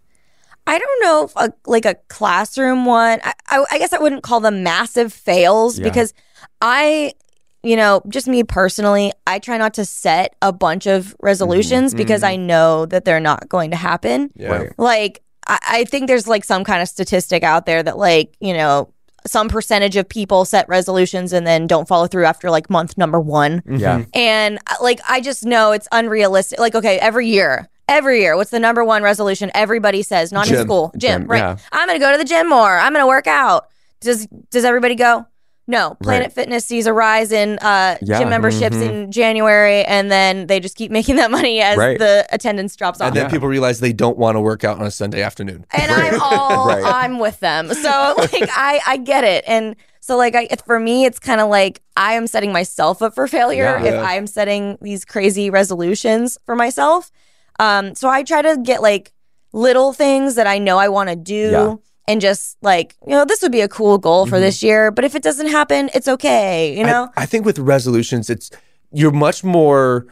I 0.67 0.79
don't 0.79 1.03
know 1.03 1.25
if 1.25 1.33
a, 1.37 1.53
like 1.67 1.85
a 1.85 1.95
classroom 2.09 2.85
one. 2.85 3.19
I, 3.25 3.33
I, 3.49 3.65
I 3.73 3.79
guess 3.79 3.93
I 3.93 3.99
wouldn't 3.99 4.23
call 4.23 4.39
them 4.41 4.63
massive 4.63 5.13
fails 5.13 5.79
Yeah. 5.79 5.85
because 5.85 6.13
I, 6.61 7.15
you 7.63 7.77
know, 7.77 8.03
just 8.09 8.29
me 8.29 8.45
personally, 8.45 9.13
I 9.27 9.39
try 9.39 9.59
not 9.59 9.75
to 9.75 9.85
set 9.85 10.35
a 10.43 10.53
bunch 10.53 10.87
of 10.87 11.15
resolutions 11.21 11.93
mm-hmm. 11.93 11.99
because 11.99 12.23
I 12.23 12.37
mm-hmm. 12.37 12.47
know 12.47 12.87
that 12.87 13.05
they're 13.05 13.21
not 13.21 13.49
going 13.49 13.71
to 13.71 13.77
happen. 13.77 14.31
Yeah. 14.35 14.49
Right. 14.49 14.73
Like 14.79 15.23
I, 15.47 15.59
I 15.69 15.85
think 15.85 16.07
there's 16.07 16.27
like 16.27 16.45
some 16.45 16.65
kind 16.65 16.83
of 16.83 16.89
statistic 16.89 17.43
out 17.43 17.67
there 17.67 17.83
that 17.83 17.99
like 17.99 18.37
you 18.41 18.55
know 18.55 18.93
some 19.27 19.49
percentage 19.49 19.97
of 19.97 20.09
people 20.09 20.45
set 20.45 20.69
resolutions 20.69 21.33
and 21.33 21.47
then 21.47 21.67
don't 21.67 21.87
follow 21.87 22.07
through 22.07 22.25
after 22.25 22.51
like 22.51 22.71
month 22.71 22.97
number 22.97 23.21
one. 23.21 23.61
Mm-hmm. 23.63 23.77
yeah, 23.77 24.05
And 24.15 24.59
uh, 24.67 24.77
like, 24.81 25.01
I 25.09 25.21
just 25.21 25.45
know 25.45 25.73
it's 25.73 25.89
unrealistic. 25.93 26.59
Like, 26.59 26.75
okay, 26.75 26.99
every 26.99 27.29
year, 27.29 27.69
every 27.89 28.21
year, 28.21 28.37
what's 28.37 28.51
the 28.51 28.61
number 28.61 28.85
one 28.85 29.03
resolution 29.03 29.51
everybody 29.55 30.03
says? 30.03 30.33
Not 30.33 30.51
in 30.51 30.63
school, 30.63 30.93
gym, 30.97 31.23
Gym, 31.23 31.31
right? 31.31 31.39
yeah. 31.39 31.57
I'm 31.73 31.87
gonna 31.87 31.99
go 31.99 32.13
to 32.13 32.19
the 32.19 32.25
gym 32.25 32.49
more. 32.49 32.79
I'm 32.79 32.93
gonna 32.93 33.07
work 33.07 33.27
out. 33.27 33.69
Does 34.01 34.27
does 34.51 34.65
everybody 34.65 34.95
go? 34.95 35.27
No. 35.71 35.97
Planet 36.03 36.27
Right. 36.27 36.33
Fitness 36.33 36.65
sees 36.67 36.87
a 36.87 36.93
rise 36.93 37.33
in 37.33 37.59
uh, 37.61 37.97
Yeah. 38.03 38.19
gym 38.19 38.29
memberships 38.29 38.77
in 38.77 39.11
January, 39.13 39.85
and 39.85 40.11
then 40.11 40.47
they 40.47 40.61
just 40.61 40.77
keep 40.77 40.91
making 40.99 41.17
that 41.17 41.31
money 41.31 41.61
as 41.61 41.79
Right. 41.79 41.99
the 41.99 42.27
attendance 42.31 42.77
drops 42.77 43.01
off. 43.01 43.09
And 43.09 43.17
then 43.17 43.25
Yeah. 43.27 43.31
people 43.31 43.49
realize 43.49 43.81
they 43.81 43.93
don't 43.93 44.19
want 44.19 44.37
to 44.37 44.41
work 44.41 44.65
out 44.65 44.79
on 44.81 44.87
a 44.87 44.91
Sunday 44.91 45.23
afternoon. 45.23 45.65
and 45.73 45.91
I'm 45.91 46.21
all 46.21 46.67
Right. 46.75 46.83
I'm 46.85 47.19
with 47.19 47.41
them. 47.41 47.73
So 47.73 48.15
like 48.19 48.49
I 48.55 48.81
I 48.87 48.97
get 48.99 49.25
it. 49.25 49.45
And 49.47 49.77
so 50.01 50.17
like 50.17 50.35
I 50.35 50.49
for 50.67 50.79
me 50.81 51.05
it's 51.05 51.19
kind 51.19 51.41
of 51.41 51.49
like 51.49 51.81
I 51.97 52.15
am 52.15 52.27
setting 52.27 52.53
myself 52.53 53.01
up 53.03 53.15
for 53.15 53.27
failure 53.29 53.65
Yeah. 53.81 53.85
if 53.85 53.95
Yeah. 53.95 54.01
I 54.03 54.15
am 54.15 54.27
setting 54.27 54.77
these 54.83 55.05
crazy 55.05 55.51
resolutions 55.51 56.37
for 56.45 56.57
myself. 56.57 57.11
Um 57.59 57.95
so 57.95 58.09
I 58.09 58.23
try 58.23 58.43
to 58.43 58.59
get 58.63 58.83
like 58.83 59.13
little 59.53 59.93
things 59.93 60.35
that 60.37 60.47
I 60.47 60.59
know 60.59 60.79
I 60.79 60.89
want 60.89 61.11
to 61.11 61.17
do 61.17 61.51
Yeah. 61.53 61.75
And 62.11 62.21
just 62.21 62.57
like, 62.63 62.97
you 63.07 63.13
know, 63.13 63.25
this 63.25 63.41
would 63.43 63.53
be 63.53 63.61
a 63.61 63.69
cool 63.69 63.99
goal 63.99 64.27
for 64.27 64.39
this 64.41 64.63
year, 64.63 64.91
but 64.91 65.05
if 65.05 65.15
it 65.15 65.23
doesn't 65.23 65.47
happen, 65.49 65.91
it's 65.95 66.09
okay, 66.09 66.77
you 66.77 66.85
I- 66.85 66.91
know? 66.91 67.09
I, 67.17 67.27
think 67.27 67.47
with 67.47 67.59
resolutions, 67.59 68.29
it's 68.29 68.51
you're 68.93 69.13
much 69.13 69.45
more. 69.45 70.07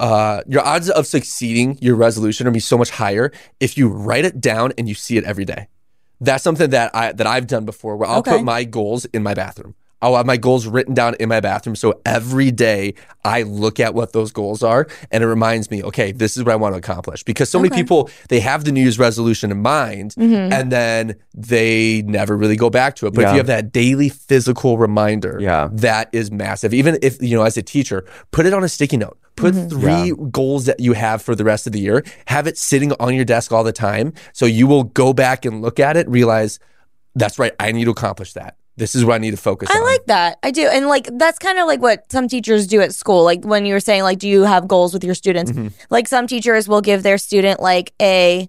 Uh, 0.00 0.40
your 0.46 0.64
odds 0.64 0.88
of 0.88 1.06
succeeding 1.06 1.76
your 1.82 1.96
resolution 1.96 2.46
are 2.46 2.50
be 2.50 2.60
so 2.60 2.78
much 2.78 2.88
higher 2.90 3.30
if 3.60 3.76
you 3.76 3.88
write 3.88 4.24
it 4.24 4.40
down 4.40 4.72
and 4.78 4.88
you 4.88 4.94
see 4.94 5.16
it 5.18 5.24
every 5.24 5.44
day. 5.44 5.68
That's 6.20 6.42
something 6.42 6.70
that 6.70 6.94
I 6.94 7.12
that 7.12 7.26
I've 7.26 7.46
done 7.46 7.64
before. 7.66 7.96
Where 7.96 8.08
I'll 8.08 8.20
Okay. 8.20 8.36
put 8.36 8.44
my 8.44 8.64
goals 8.64 9.04
in 9.06 9.22
my 9.22 9.34
bathroom. 9.34 9.74
I'll 10.06 10.16
I'll 10.16 10.20
have 10.20 10.26
my 10.26 10.36
goals 10.36 10.66
written 10.66 10.94
down 10.94 11.14
in 11.20 11.28
my 11.28 11.40
bathroom. 11.40 11.76
So 11.76 12.00
every 12.06 12.50
day 12.50 12.94
I 13.24 13.42
look 13.42 13.80
at 13.80 13.92
what 13.92 14.12
those 14.12 14.30
goals 14.32 14.62
are 14.62 14.86
and 15.10 15.22
it 15.22 15.26
reminds 15.26 15.70
me, 15.70 15.82
okay, 15.82 16.12
this 16.12 16.36
is 16.36 16.44
what 16.44 16.52
I 16.52 16.56
want 16.56 16.74
to 16.74 16.78
accomplish. 16.78 17.22
Because 17.22 17.50
so 17.50 17.58
many 17.58 17.74
people, 17.74 18.08
they 18.28 18.40
have 18.40 18.64
the 18.64 18.72
New 18.72 18.82
Year's 18.82 18.98
resolution 18.98 19.50
in 19.50 19.60
mind 19.60 20.14
mm-hmm. 20.14 20.52
and 20.52 20.70
then 20.70 21.16
they 21.34 22.02
never 22.02 22.36
really 22.36 22.56
go 22.56 22.70
back 22.70 22.96
to 22.96 23.06
it. 23.06 23.14
But 23.14 23.24
if 23.24 23.30
you 23.32 23.36
have 23.38 23.48
that 23.48 23.72
daily 23.72 24.08
physical 24.08 24.78
reminder, 24.78 25.38
Yeah. 25.40 25.68
that 25.72 26.08
is 26.12 26.30
massive. 26.30 26.72
Even 26.72 26.98
if, 27.02 27.20
you 27.20 27.36
know, 27.36 27.42
as 27.42 27.56
a 27.56 27.62
teacher, 27.62 28.06
put 28.30 28.46
it 28.46 28.54
on 28.54 28.62
a 28.64 28.68
sticky 28.68 28.96
note. 28.96 29.18
Put 29.34 29.54
mm-hmm. 29.54 29.68
three 29.68 30.30
goals 30.30 30.64
that 30.64 30.80
you 30.80 30.94
have 30.94 31.20
for 31.20 31.34
the 31.34 31.44
rest 31.44 31.66
of 31.66 31.72
the 31.72 31.80
year. 31.80 32.04
Have 32.26 32.46
it 32.46 32.56
sitting 32.56 32.92
on 33.00 33.14
your 33.14 33.24
desk 33.24 33.52
all 33.52 33.64
the 33.64 33.72
time. 33.72 34.14
So 34.32 34.46
you 34.46 34.66
will 34.66 34.84
go 34.84 35.12
back 35.12 35.44
and 35.44 35.60
look 35.60 35.78
at 35.78 35.96
it, 35.96 36.08
realize 36.08 36.58
that's 37.16 37.38
right, 37.38 37.52
I 37.58 37.72
need 37.72 37.84
to 37.84 37.90
accomplish 37.90 38.34
that. 38.34 38.56
This 38.76 38.94
is 38.94 39.04
what 39.04 39.14
I 39.14 39.18
need 39.18 39.30
to 39.30 39.36
focus 39.38 39.70
on. 39.70 39.76
I 39.76 39.80
on. 39.80 39.86
like 39.86 40.04
that. 40.06 40.38
I 40.42 40.50
do. 40.50 40.68
And 40.68 40.86
like 40.86 41.08
that's 41.12 41.38
kind 41.38 41.58
of 41.58 41.66
like 41.66 41.80
what 41.80 42.10
some 42.12 42.28
teachers 42.28 42.66
do 42.66 42.80
at 42.80 42.94
school. 42.94 43.24
Like 43.24 43.44
when 43.44 43.64
you 43.64 43.72
were 43.74 43.80
saying 43.80 44.02
like 44.02 44.18
do 44.18 44.28
you 44.28 44.42
have 44.42 44.68
goals 44.68 44.92
with 44.92 45.02
your 45.02 45.14
students? 45.14 45.50
Mm-hmm. 45.50 45.68
Like 45.90 46.08
some 46.08 46.26
teachers 46.26 46.68
will 46.68 46.82
give 46.82 47.02
their 47.02 47.18
student 47.18 47.60
like 47.60 47.92
a 48.00 48.48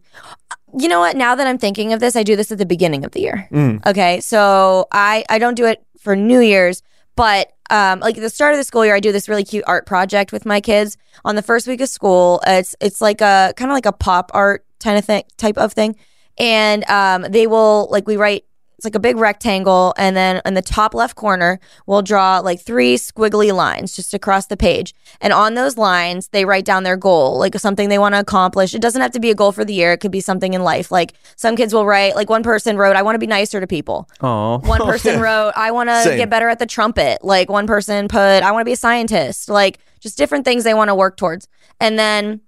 You 0.77 0.89
know 0.89 0.99
what? 0.99 1.15
Now 1.15 1.35
that 1.35 1.47
I'm 1.47 1.57
thinking 1.57 1.93
of 1.93 1.99
this, 1.99 2.15
I 2.15 2.23
do 2.23 2.35
this 2.35 2.51
at 2.51 2.57
the 2.57 2.65
beginning 2.65 3.05
of 3.05 3.11
the 3.11 3.21
year. 3.21 3.47
Mm. 3.51 3.85
Okay? 3.85 4.19
So 4.19 4.87
I 4.91 5.23
I 5.29 5.39
don't 5.39 5.55
do 5.55 5.65
it 5.65 5.81
for 5.97 6.15
New 6.15 6.41
Year's, 6.41 6.83
but 7.15 7.53
um, 7.69 7.99
like 7.99 8.17
at 8.17 8.21
the 8.21 8.29
start 8.29 8.53
of 8.53 8.59
the 8.59 8.63
school 8.63 8.85
year, 8.85 8.95
I 8.95 8.99
do 8.99 9.11
this 9.11 9.27
really 9.27 9.43
cute 9.43 9.63
art 9.67 9.85
project 9.85 10.31
with 10.31 10.45
my 10.45 10.61
kids 10.61 10.97
on 11.25 11.35
the 11.35 11.41
first 11.41 11.67
week 11.67 11.81
of 11.81 11.89
school. 11.89 12.41
It's 12.45 12.75
it's 12.81 13.01
like 13.01 13.21
a 13.21 13.53
kind 13.55 13.71
of 13.71 13.75
like 13.75 13.85
a 13.85 13.91
pop 13.91 14.31
art 14.33 14.65
kind 14.81 14.97
of 14.97 15.05
thing 15.05 15.23
type 15.37 15.57
of 15.57 15.73
thing, 15.73 15.95
and 16.37 16.89
um, 16.89 17.23
they 17.29 17.47
will 17.47 17.87
like 17.91 18.07
we 18.07 18.17
write. 18.17 18.43
It's 18.77 18.85
like 18.85 18.93
a 18.93 18.99
big 18.99 19.17
rectangle, 19.17 19.95
and 19.97 20.15
then 20.15 20.39
in 20.45 20.53
the 20.53 20.61
top 20.61 20.93
left 20.93 21.15
corner, 21.15 21.59
we'll 21.87 22.03
draw 22.03 22.37
like 22.39 22.61
three 22.61 22.95
squiggly 22.95 23.51
lines 23.51 23.95
just 23.95 24.13
across 24.13 24.45
the 24.45 24.55
page. 24.55 24.93
And 25.19 25.33
on 25.33 25.55
those 25.55 25.77
lines, 25.77 26.27
they 26.27 26.45
write 26.45 26.63
down 26.63 26.83
their 26.83 26.95
goal, 26.95 27.39
like 27.39 27.55
something 27.57 27.89
they 27.89 27.97
want 27.97 28.13
to 28.13 28.19
accomplish. 28.19 28.75
It 28.75 28.81
doesn't 28.81 29.01
have 29.01 29.11
to 29.11 29.19
be 29.19 29.31
a 29.31 29.35
goal 29.35 29.51
for 29.51 29.65
the 29.65 29.73
year; 29.73 29.93
it 29.93 29.97
could 29.97 30.11
be 30.11 30.21
something 30.21 30.53
in 30.53 30.63
life. 30.63 30.91
Like 30.91 31.13
some 31.35 31.55
kids 31.55 31.73
will 31.73 31.87
write, 31.87 32.15
like 32.15 32.29
one 32.29 32.43
person 32.43 32.77
wrote, 32.77 32.95
"I 32.95 33.01
want 33.01 33.15
to 33.15 33.19
be 33.19 33.25
nicer 33.25 33.59
to 33.59 33.65
people." 33.65 34.07
Oh, 34.21 34.59
One 34.59 34.81
person 34.81 35.19
wrote, 35.25 35.53
I 35.55 35.71
want 35.71 35.89
to 35.89 36.15
get 36.15 36.29
better 36.29 36.47
at 36.47 36.59
the 36.59 36.67
trumpet. 36.67 37.23
Like 37.23 37.49
one 37.49 37.65
person 37.65 38.07
put, 38.07 38.19
I 38.43 38.51
want 38.51 38.61
to 38.61 38.65
be 38.65 38.73
a 38.73 38.77
scientist. 38.77 39.49
Like 39.49 39.79
just 39.99 40.19
different 40.19 40.45
things 40.45 40.63
they 40.63 40.75
want 40.75 40.89
to 40.89 40.95
work 40.95 41.17
towards. 41.17 41.47
And 41.79 41.97
then 41.97 42.41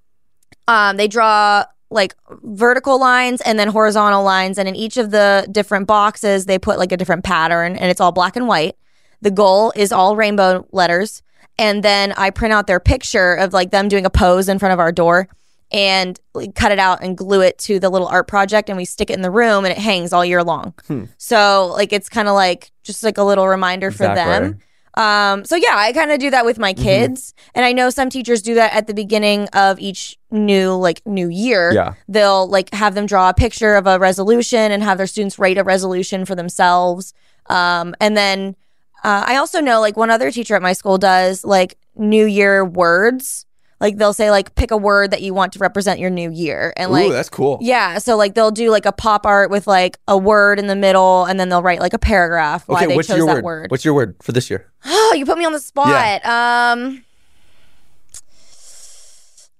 um, 0.67 0.97
they 0.97 1.07
draw 1.07 1.65
like 1.91 2.15
vertical 2.43 2.99
lines 2.99 3.41
and 3.41 3.57
then 3.57 3.67
horizontal 3.67 4.23
lines. 4.23 4.57
And 4.57 4.67
in 4.67 4.75
each 4.75 4.97
of 4.97 5.11
the 5.11 5.47
different 5.51 5.87
boxes, 5.87 6.45
they 6.45 6.59
put 6.59 6.77
like 6.77 6.91
a 6.91 6.97
different 6.97 7.23
pattern 7.23 7.75
and 7.75 7.89
it's 7.89 7.99
all 7.99 8.11
black 8.11 8.35
and 8.35 8.47
white. 8.47 8.75
The 9.21 9.31
goal 9.31 9.73
is 9.75 9.91
all 9.91 10.15
rainbow 10.15 10.67
letters. 10.71 11.23
And 11.57 11.83
then 11.83 12.13
I 12.13 12.29
print 12.29 12.53
out 12.53 12.67
their 12.67 12.79
picture 12.79 13.33
of 13.33 13.53
like 13.53 13.71
them 13.71 13.87
doing 13.89 14.05
a 14.05 14.09
pose 14.09 14.47
in 14.47 14.59
front 14.59 14.73
of 14.73 14.79
our 14.79 14.91
door 14.91 15.27
and 15.71 16.19
like, 16.33 16.55
cut 16.55 16.71
it 16.71 16.79
out 16.79 17.03
and 17.03 17.17
glue 17.17 17.41
it 17.41 17.57
to 17.59 17.79
the 17.79 17.89
little 17.89 18.07
art 18.07 18.27
project 18.27 18.69
and 18.69 18.77
we 18.77 18.85
stick 18.85 19.09
it 19.09 19.13
in 19.13 19.21
the 19.21 19.29
room 19.29 19.65
and 19.65 19.71
it 19.71 19.77
hangs 19.77 20.13
all 20.13 20.23
year 20.25 20.43
long. 20.43 20.73
Hmm. 20.87 21.05
So 21.17 21.73
like 21.75 21.91
it's 21.91 22.09
kind 22.09 22.27
of 22.27 22.33
like 22.33 22.71
just 22.83 23.03
like 23.03 23.17
a 23.17 23.23
little 23.23 23.47
reminder 23.47 23.91
for 23.91 24.05
Exactly. 24.05 24.49
them. 24.49 24.59
Um, 24.99 25.45
so 25.45 25.55
yeah, 25.55 25.75
I 25.77 25.93
kind 25.93 26.11
of 26.11 26.19
do 26.19 26.29
that 26.29 26.43
with 26.43 26.59
my 26.59 26.73
kids, 26.73 27.33
and 27.55 27.65
I 27.65 27.71
know 27.71 27.89
some 27.89 28.09
teachers 28.09 28.41
do 28.41 28.55
that 28.55 28.73
at 28.73 28.85
the 28.85 28.93
beginning 28.93 29.47
of 29.53 29.79
each 29.79 30.17
new 30.29 30.73
like 30.73 31.01
new 31.05 31.29
year. 31.29 31.71
Yeah. 31.73 31.93
they'll 32.09 32.47
like 32.47 32.73
have 32.73 32.95
them 32.95 33.05
draw 33.05 33.29
a 33.29 33.33
picture 33.33 33.75
of 33.75 33.87
a 33.87 33.97
resolution 33.97 34.73
and 34.73 34.83
have 34.83 34.97
their 34.97 35.07
students 35.07 35.39
write 35.39 35.57
a 35.57 35.63
resolution 35.63 36.25
for 36.25 36.35
themselves. 36.35 37.13
Um, 37.45 37.95
and 38.01 38.17
then 38.17 38.57
uh, 39.05 39.23
I 39.25 39.37
also 39.37 39.61
know 39.61 39.79
like 39.79 39.95
one 39.95 40.09
other 40.09 40.31
teacher 40.31 40.55
at 40.55 40.61
my 40.61 40.73
school 40.73 40.97
does 40.97 41.45
like 41.45 41.77
New 41.95 42.25
Year 42.25 42.65
words. 42.65 43.45
Like 43.79 43.97
they'll 43.97 44.13
say 44.13 44.29
like 44.29 44.55
pick 44.55 44.71
a 44.71 44.77
word 44.77 45.11
that 45.11 45.21
you 45.21 45.33
want 45.33 45.53
to 45.53 45.59
represent 45.59 45.99
your 45.99 46.09
new 46.09 46.29
year, 46.29 46.73
and 46.75 46.91
like 46.91 47.07
Ooh, 47.07 47.13
that's 47.13 47.29
cool. 47.29 47.57
yeah, 47.61 47.97
so 47.99 48.17
like 48.17 48.33
they'll 48.35 48.51
do 48.51 48.69
like 48.71 48.85
a 48.85 48.91
pop 48.91 49.25
art 49.25 49.49
with 49.49 49.67
like 49.67 49.97
a 50.07 50.17
word 50.17 50.59
in 50.59 50.67
the 50.67 50.75
middle, 50.75 51.23
and 51.25 51.39
then 51.39 51.47
they'll 51.49 51.63
write 51.63 51.79
like 51.79 51.93
a 51.93 51.99
paragraph 51.99 52.67
why 52.67 52.75
Okay, 52.79 52.87
they 52.87 52.95
what's 52.97 53.07
chose 53.07 53.17
your 53.17 53.27
that 53.27 53.35
word? 53.35 53.43
word. 53.45 53.71
What's 53.71 53.85
your 53.85 53.93
word 53.93 54.15
for 54.21 54.33
this 54.33 54.49
year? 54.49 54.69
Oh, 54.85 55.13
you 55.17 55.25
put 55.25 55.37
me 55.37 55.45
on 55.45 55.53
the 55.53 55.59
spot. 55.61 55.87
yeah. 55.89 56.71
Um, 56.73 57.03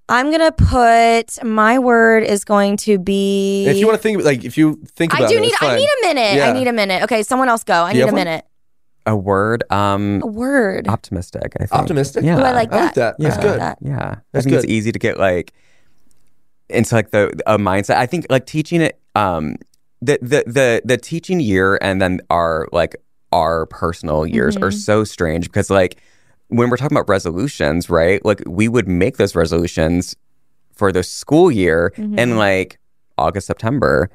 I'm 0.09 0.31
gonna 0.31 0.51
put 0.51 1.41
my 1.43 1.77
word 1.77 2.23
is 2.23 2.43
going 2.43 2.77
to 2.77 2.97
be. 2.97 3.67
If 3.67 3.77
you 3.77 3.85
want 3.85 3.99
to 3.99 4.01
think, 4.01 4.23
like, 4.23 4.43
if 4.43 4.57
you 4.57 4.81
think 4.95 5.13
I 5.13 5.27
do 5.27 5.37
it, 5.37 5.41
need. 5.41 5.53
I 5.61 5.75
need 5.75 5.87
a 5.87 6.07
minute. 6.07 6.35
Yeah. 6.35 6.49
I 6.49 6.53
need 6.53 6.67
a 6.67 6.73
minute. 6.73 7.03
Okay, 7.03 7.21
someone 7.21 7.47
else 7.47 7.63
go. 7.63 7.83
I 7.83 7.93
need 7.93 8.01
a 8.01 8.05
one? 8.07 8.15
minute. 8.15 8.43
A 9.09 9.15
word. 9.15 9.63
Um, 9.71 10.21
A 10.23 10.27
word. 10.27 10.87
optimistic. 10.87 11.53
I 11.55 11.65
think. 11.65 11.71
Optimistic? 11.73 12.23
Yeah. 12.23 12.37
Ooh, 12.37 12.41
I 12.43 12.51
like 12.51 12.69
that. 12.71 12.77
I 12.77 12.83
like 12.85 12.93
that. 12.95 13.17
that. 13.17 13.23
That's 13.23 13.37
good. 13.37 13.59
That. 13.59 13.77
Yeah, 13.81 14.15
That's 14.31 14.45
I 14.45 14.49
think 14.49 14.53
good. 14.55 14.63
it's 14.63 14.71
easy 14.71 14.91
to 14.91 14.99
get 14.99 15.17
like 15.17 15.53
into 16.69 16.95
like 16.95 17.11
the 17.11 17.31
a 17.47 17.57
mindset. 17.57 17.95
I 17.97 18.05
think 18.05 18.27
like 18.29 18.45
teaching 18.45 18.81
it, 18.81 18.99
um, 19.15 19.55
the 20.01 20.19
the 20.21 20.43
the 20.47 20.81
the 20.85 20.97
teaching 20.97 21.39
year 21.39 21.77
and 21.81 22.01
then 22.01 22.21
our 22.29 22.67
like 22.71 22.95
our 23.31 23.65
personal 23.67 24.25
years 24.25 24.55
are 24.57 24.69
Mhm. 24.71 24.73
so 24.85 25.03
strange 25.03 25.45
because 25.47 25.69
like 25.69 25.97
when 26.47 26.69
we're 26.69 26.77
talking 26.77 26.97
about 26.97 27.09
resolutions, 27.09 27.89
right? 27.89 28.23
Like 28.25 28.41
we 28.47 28.67
would 28.67 28.87
make 28.87 29.17
those 29.17 29.35
resolutions 29.35 30.15
for 30.73 30.91
the 30.91 31.03
school 31.03 31.51
year 31.51 31.93
in 31.97 32.15
Mhm. 32.15 32.37
like 32.37 32.79
August, 33.17 33.47
September. 33.47 34.09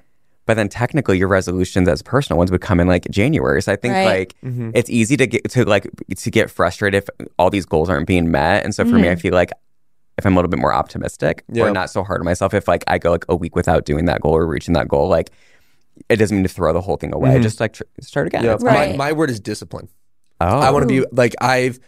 But 0.47 0.55
then 0.55 0.69
technically 0.69 1.17
your 1.19 1.29
resolutions 1.29 1.89
as 1.89 2.03
personal 2.03 2.37
ones 2.39 2.51
would 2.51 2.61
come 2.61 2.79
in 2.81 2.87
like 2.87 3.07
January. 3.11 3.63
So 3.63 3.73
I 3.73 3.77
think 3.77 3.95
Right. 3.95 4.05
like 4.07 4.35
Mhm. 4.45 4.73
it's 4.75 4.91
easy 4.91 5.17
to 5.17 5.27
get 5.27 5.49
to 5.51 5.65
like 5.65 5.89
to 6.17 6.31
get 6.31 6.51
frustrated 6.51 7.03
if 7.03 7.29
all 7.39 7.49
these 7.51 7.65
goals 7.65 7.89
aren't 7.89 8.07
being 8.07 8.31
met. 8.31 8.63
And 8.65 8.75
so 8.75 8.85
for 8.85 8.97
me, 8.99 9.09
I 9.09 9.15
feel 9.17 9.33
like 9.33 9.51
if 10.19 10.27
I'm 10.27 10.35
a 10.35 10.37
little 10.37 10.51
bit 10.51 10.61
more 10.61 10.73
optimistic 10.75 11.45
Yeah. 11.51 11.65
or 11.65 11.71
not 11.71 11.91
so 11.91 12.05
hard 12.05 12.21
on 12.21 12.25
myself, 12.25 12.53
if 12.55 12.69
like 12.69 12.85
I 12.87 12.99
go 12.99 13.11
like 13.11 13.25
a 13.29 13.35
week 13.35 13.57
without 13.57 13.85
doing 13.87 14.05
that 14.05 14.21
goal 14.21 14.33
or 14.37 14.47
reaching 14.47 14.75
that 14.75 14.87
goal, 14.87 15.09
like 15.09 15.31
it 16.09 16.17
doesn't 16.17 16.37
mean 16.37 16.45
to 16.45 16.49
throw 16.53 16.73
the 16.73 16.81
whole 16.81 16.97
thing 16.97 17.15
away. 17.15 17.31
Mhm. 17.31 17.43
Just 17.43 17.59
like 17.61 17.73
tr- 17.73 17.83
start 18.01 18.27
again. 18.27 18.45
Yeah. 18.45 18.57
Right. 18.61 18.91
My, 18.91 18.97
my 19.09 19.13
word 19.13 19.31
is 19.31 19.41
discipline. 19.41 19.89
Oh, 20.41 20.47
I 20.59 20.71
want 20.71 20.83
to 20.83 20.89
be 20.89 21.07
like 21.13 21.35
I've 21.41 21.79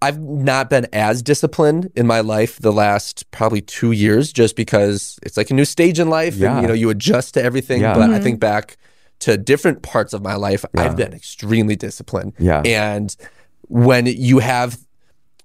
I've 0.00 0.20
not 0.20 0.70
been 0.70 0.86
as 0.92 1.22
disciplined 1.22 1.90
in 1.96 2.06
my 2.06 2.20
life 2.20 2.58
the 2.60 2.72
last 2.72 3.28
probably 3.30 3.60
two 3.60 3.92
years 3.92 4.32
just 4.32 4.54
because 4.54 5.18
it's 5.22 5.36
like 5.36 5.50
a 5.50 5.54
new 5.54 5.64
stage 5.64 5.98
in 5.98 6.08
life 6.08 6.36
Yeah. 6.36 6.52
and 6.52 6.62
you 6.62 6.68
know 6.68 6.74
you 6.74 6.90
adjust 6.90 7.34
to 7.34 7.42
everything. 7.42 7.80
Yeah. 7.80 7.94
But 7.94 8.02
I 8.02 8.14
mm-hmm. 8.14 8.22
think 8.22 8.40
back 8.40 8.76
to 9.20 9.36
different 9.36 9.82
parts 9.82 10.12
of 10.12 10.22
my 10.22 10.36
life, 10.36 10.64
Yeah. 10.74 10.82
I've 10.82 10.96
been 10.96 11.12
extremely 11.12 11.74
disciplined. 11.74 12.34
Yeah. 12.38 12.62
And 12.64 13.14
when 13.62 14.06
you 14.06 14.38
have 14.38 14.78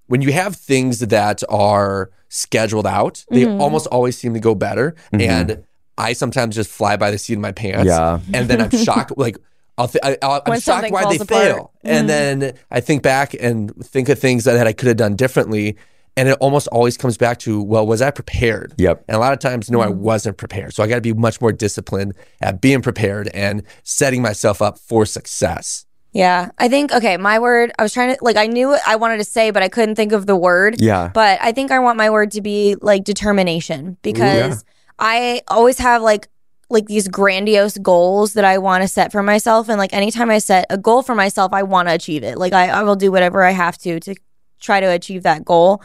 when 0.07 0.21
you 0.21 0.31
have 0.31 0.55
things 0.55 0.99
that 0.99 1.41
are 1.49 2.11
scheduled 2.29 2.85
out, 2.85 3.25
they 3.29 3.45
mm-hmm. 3.45 3.61
almost 3.61 3.87
always 3.87 4.17
seem 4.17 4.33
to 4.33 4.39
go 4.39 4.53
better. 4.53 4.95
Mm-hmm. 5.11 5.21
And 5.21 5.63
I 5.97 6.13
sometimes 6.13 6.55
just 6.55 6.69
fly 6.69 6.97
by 6.97 7.11
the 7.11 7.17
seat 7.17 7.35
of 7.35 7.39
my 7.39 7.51
pants. 7.51 7.85
Yeah. 7.85 8.19
And 8.33 8.47
then 8.49 8.61
I'm 8.61 8.71
shocked, 8.71 9.13
like, 9.17 9.37
I'll 9.77 9.87
th- 9.87 10.03
I, 10.03 10.17
I'll, 10.21 10.41
I'm 10.45 10.59
shocked 10.59 10.91
why 10.91 11.05
they 11.05 11.15
apart. 11.15 11.29
fail. 11.29 11.71
And 11.83 12.07
mm-hmm. 12.09 12.39
then 12.39 12.53
I 12.69 12.79
think 12.79 13.01
back 13.01 13.33
and 13.39 13.73
think 13.85 14.09
of 14.09 14.19
things 14.19 14.43
that 14.43 14.67
I 14.67 14.73
could 14.73 14.87
have 14.87 14.97
done 14.97 15.15
differently. 15.15 15.77
And 16.15 16.29
it 16.29 16.37
almost 16.39 16.67
always 16.67 16.95
comes 16.95 17.17
back 17.17 17.39
to, 17.39 17.61
well, 17.63 17.87
was 17.87 17.99
I 17.99 18.11
prepared? 18.11 18.75
Yep. 18.77 19.05
And 19.07 19.15
a 19.15 19.19
lot 19.19 19.33
of 19.33 19.39
times, 19.39 19.71
no, 19.71 19.81
I 19.81 19.87
mm-hmm. 19.87 19.99
wasn't 19.99 20.37
prepared. 20.37 20.75
So 20.75 20.83
I 20.83 20.87
got 20.87 20.95
to 20.95 21.01
be 21.01 21.13
much 21.13 21.41
more 21.41 21.51
disciplined 21.51 22.13
at 22.39 22.61
being 22.61 22.83
prepared 22.83 23.29
and 23.29 23.63
setting 23.81 24.21
myself 24.21 24.61
up 24.61 24.77
for 24.77 25.07
success. 25.07 25.87
Yeah, 26.11 26.51
I 26.59 26.69
think 26.69 26.93
okay. 26.93 27.17
My 27.17 27.39
word. 27.39 27.71
I 27.79 27.81
was 27.81 27.91
trying 27.91 28.15
to 28.15 28.23
like. 28.23 28.37
I 28.37 28.45
knew 28.45 28.67
what 28.67 28.81
I 28.85 28.97
wanted 28.97 29.17
to 29.17 29.23
say, 29.23 29.49
but 29.49 29.63
I 29.63 29.69
couldn't 29.69 29.95
think 29.95 30.11
of 30.11 30.27
the 30.27 30.35
word. 30.35 30.79
Yeah. 30.79 31.09
But 31.11 31.39
I 31.41 31.51
think 31.51 31.71
I 31.71 31.79
want 31.79 31.97
my 31.97 32.11
word 32.11 32.29
to 32.33 32.41
be 32.41 32.75
like 32.79 33.03
determination 33.03 33.97
because 34.03 34.63
I 34.99 35.41
always 35.47 35.79
have 35.79 36.03
like 36.03 36.29
like 36.73 36.87
these 36.87 37.07
grandiose 37.07 37.77
goals 37.77 38.33
that 38.33 38.43
I 38.43 38.57
want 38.57 38.81
to 38.81 38.87
set 38.87 39.11
for 39.11 39.23
myself 39.23 39.69
and 39.69 39.77
like 39.77 39.93
anytime 39.93 40.29
I 40.29 40.39
set 40.39 40.65
a 40.69 40.77
goal 40.77 41.03
for 41.03 41.15
myself 41.15 41.53
I 41.53 41.63
want 41.63 41.87
to 41.87 41.93
achieve 41.93 42.23
it. 42.23 42.37
Like 42.37 42.53
I, 42.53 42.67
I 42.69 42.83
will 42.83 42.95
do 42.95 43.11
whatever 43.11 43.43
I 43.43 43.51
have 43.51 43.77
to 43.79 43.99
to 44.01 44.15
try 44.59 44.79
to 44.79 44.87
achieve 44.87 45.23
that 45.23 45.45
goal. 45.45 45.81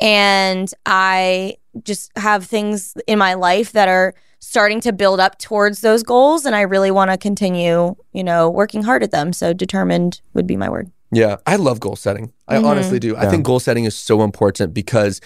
And 0.00 0.72
I 0.86 1.56
just 1.82 2.10
have 2.16 2.44
things 2.44 2.94
in 3.06 3.18
my 3.18 3.34
life 3.34 3.72
that 3.72 3.88
are 3.88 4.14
starting 4.40 4.80
to 4.80 4.92
build 4.92 5.18
up 5.18 5.38
towards 5.38 5.80
those 5.80 6.02
goals 6.02 6.46
and 6.46 6.54
I 6.54 6.60
really 6.62 6.90
want 6.90 7.10
to 7.10 7.18
continue, 7.18 7.96
you 8.12 8.24
know, 8.24 8.48
working 8.48 8.82
hard 8.82 9.02
at 9.02 9.10
them. 9.10 9.32
So 9.32 9.52
determined 9.52 10.20
would 10.34 10.46
be 10.46 10.56
my 10.56 10.68
word. 10.68 10.90
Yeah, 11.10 11.36
I 11.46 11.56
love 11.56 11.80
goal 11.80 11.96
setting. 11.96 12.32
I 12.46 12.56
mm-hmm. 12.56 12.66
honestly 12.66 12.98
do. 12.98 13.16
I 13.16 13.26
think 13.26 13.44
goal 13.44 13.60
setting 13.60 13.84
is 13.84 13.96
so 13.96 14.22
important 14.22 14.74
because 14.74 15.20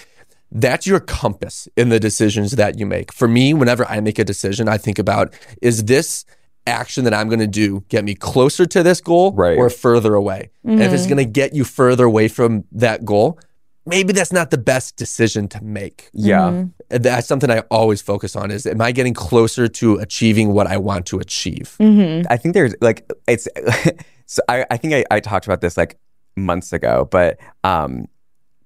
that's 0.55 0.87
your 0.87 1.01
compass 1.01 1.67
in 1.77 1.89
the 1.89 1.99
decisions 1.99 2.53
that 2.53 2.79
you 2.79 2.87
make. 2.87 3.13
For 3.13 3.27
me, 3.27 3.55
whenever 3.55 3.85
I 3.87 4.01
make 4.01 4.19
a 4.19 4.25
decision, 4.25 4.69
I 4.69 4.79
think 4.79 4.99
about 4.99 5.35
is 5.61 5.85
this 5.85 6.25
action 6.67 7.05
that 7.05 7.15
I'm 7.15 7.29
going 7.29 7.41
to 7.41 7.47
do 7.47 7.85
get 7.89 8.05
me 8.05 8.15
closer 8.15 8.67
to 8.67 8.83
this 8.83 9.01
goal 9.01 9.33
Right. 9.33 9.57
or 9.59 9.69
further 9.71 10.15
away? 10.15 10.51
And 10.65 10.81
if 10.83 10.93
it's 10.93 11.07
going 11.07 11.17
to 11.17 11.25
get 11.25 11.55
you 11.55 11.65
further 11.65 12.05
away 12.05 12.29
from 12.29 12.65
that 12.73 13.05
goal, 13.05 13.41
maybe 13.85 14.13
that's 14.13 14.33
not 14.33 14.51
the 14.51 14.59
best 14.59 14.97
decision 14.97 15.49
to 15.49 15.65
make. 15.65 16.09
Yeah. 16.13 16.49
And 16.49 16.73
That's 16.89 17.27
something 17.27 17.51
I 17.51 17.61
always 17.71 18.01
focus 18.03 18.37
on 18.37 18.51
is 18.51 18.67
am 18.67 18.81
I 18.81 18.93
getting 18.93 19.15
closer 19.15 19.67
to 19.67 19.97
achieving 19.97 20.53
what 20.53 20.67
I 20.69 20.77
want 20.77 21.07
to 21.07 21.19
achieve? 21.19 21.77
Mm-hmm. 21.81 22.27
I 22.31 22.37
think 22.37 22.55
there's 22.55 22.75
like 22.81 23.11
it's 23.27 23.49
So 24.27 24.41
I, 24.49 24.65
I 24.71 24.77
think 24.77 24.95
I, 24.95 25.05
I 25.11 25.21
talked 25.21 25.47
about 25.47 25.61
this 25.63 25.77
like 25.77 25.99
months 26.37 26.73
ago, 26.73 27.09
but 27.11 27.39
um, 27.65 28.07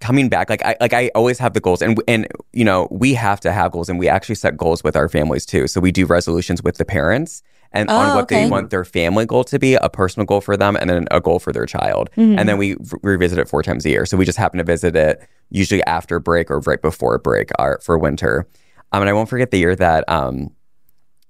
coming 0.06 0.28
back, 0.28 0.48
like 0.50 0.62
I 0.64 0.76
like 0.80 0.92
I 0.92 1.10
always 1.14 1.38
have 1.38 1.52
the 1.52 1.60
goals, 1.60 1.82
and 1.82 2.00
and 2.06 2.26
you 2.52 2.64
know 2.64 2.86
we 2.90 3.14
have 3.14 3.40
to 3.40 3.50
have 3.52 3.72
goals, 3.72 3.88
and 3.90 3.98
we 3.98 4.08
actually 4.08 4.36
set 4.44 4.56
goals 4.56 4.84
with 4.84 4.96
our 4.96 5.08
families 5.08 5.44
too. 5.46 5.66
So 5.66 5.80
we 5.80 5.90
do 5.92 6.06
resolutions 6.06 6.62
with 6.62 6.76
the 6.78 6.84
parents 6.84 7.42
and 7.72 7.90
Oh, 7.90 7.96
on 7.96 8.14
what 8.14 8.24
okay. 8.24 8.44
they 8.44 8.50
want 8.50 8.70
their 8.70 8.84
family 8.84 9.26
goal 9.26 9.42
to 9.44 9.58
be, 9.58 9.74
a 9.74 9.88
personal 9.88 10.24
goal 10.24 10.40
for 10.40 10.56
them, 10.56 10.76
and 10.76 10.88
then 10.88 11.06
a 11.10 11.20
goal 11.20 11.38
for 11.40 11.52
their 11.52 11.66
child, 11.66 12.10
Mm-hmm. 12.16 12.38
and 12.38 12.48
then 12.48 12.56
we 12.58 12.74
re- 12.74 13.00
revisit 13.14 13.38
it 13.38 13.48
four 13.48 13.62
times 13.62 13.84
a 13.84 13.90
year. 13.90 14.06
So 14.06 14.16
we 14.16 14.24
just 14.24 14.38
happen 14.38 14.58
to 14.58 14.64
visit 14.64 14.94
it 14.96 15.14
usually 15.50 15.82
after 15.84 16.20
break 16.20 16.50
or 16.50 16.60
right 16.60 16.80
before 16.80 17.18
break 17.18 17.50
our, 17.58 17.78
for 17.82 17.98
winter. 17.98 18.46
Um, 18.92 19.02
and 19.02 19.08
I 19.10 19.12
won't 19.12 19.28
forget 19.28 19.50
the 19.50 19.58
year 19.58 19.74
that 19.76 20.08
um, 20.08 20.50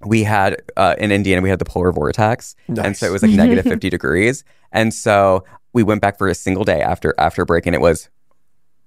we 0.04 0.22
had 0.24 0.50
uh, 0.76 0.94
in 0.98 1.10
Indiana, 1.10 1.40
we 1.42 1.48
had 1.48 1.58
the 1.58 1.64
polar 1.64 1.90
vortex, 1.92 2.54
and 2.68 2.94
so 2.96 3.06
it 3.06 3.12
was 3.12 3.22
like 3.22 3.32
negative 3.32 3.64
fifty 3.72 3.88
degrees, 3.90 4.44
and 4.72 4.92
so 4.92 5.42
we 5.72 5.82
went 5.82 6.00
back 6.02 6.18
for 6.18 6.28
a 6.28 6.34
single 6.34 6.64
day 6.64 6.82
after 6.82 7.14
after 7.18 7.44
break, 7.46 7.64
and 7.66 7.74
it 7.74 7.80
was 7.80 8.10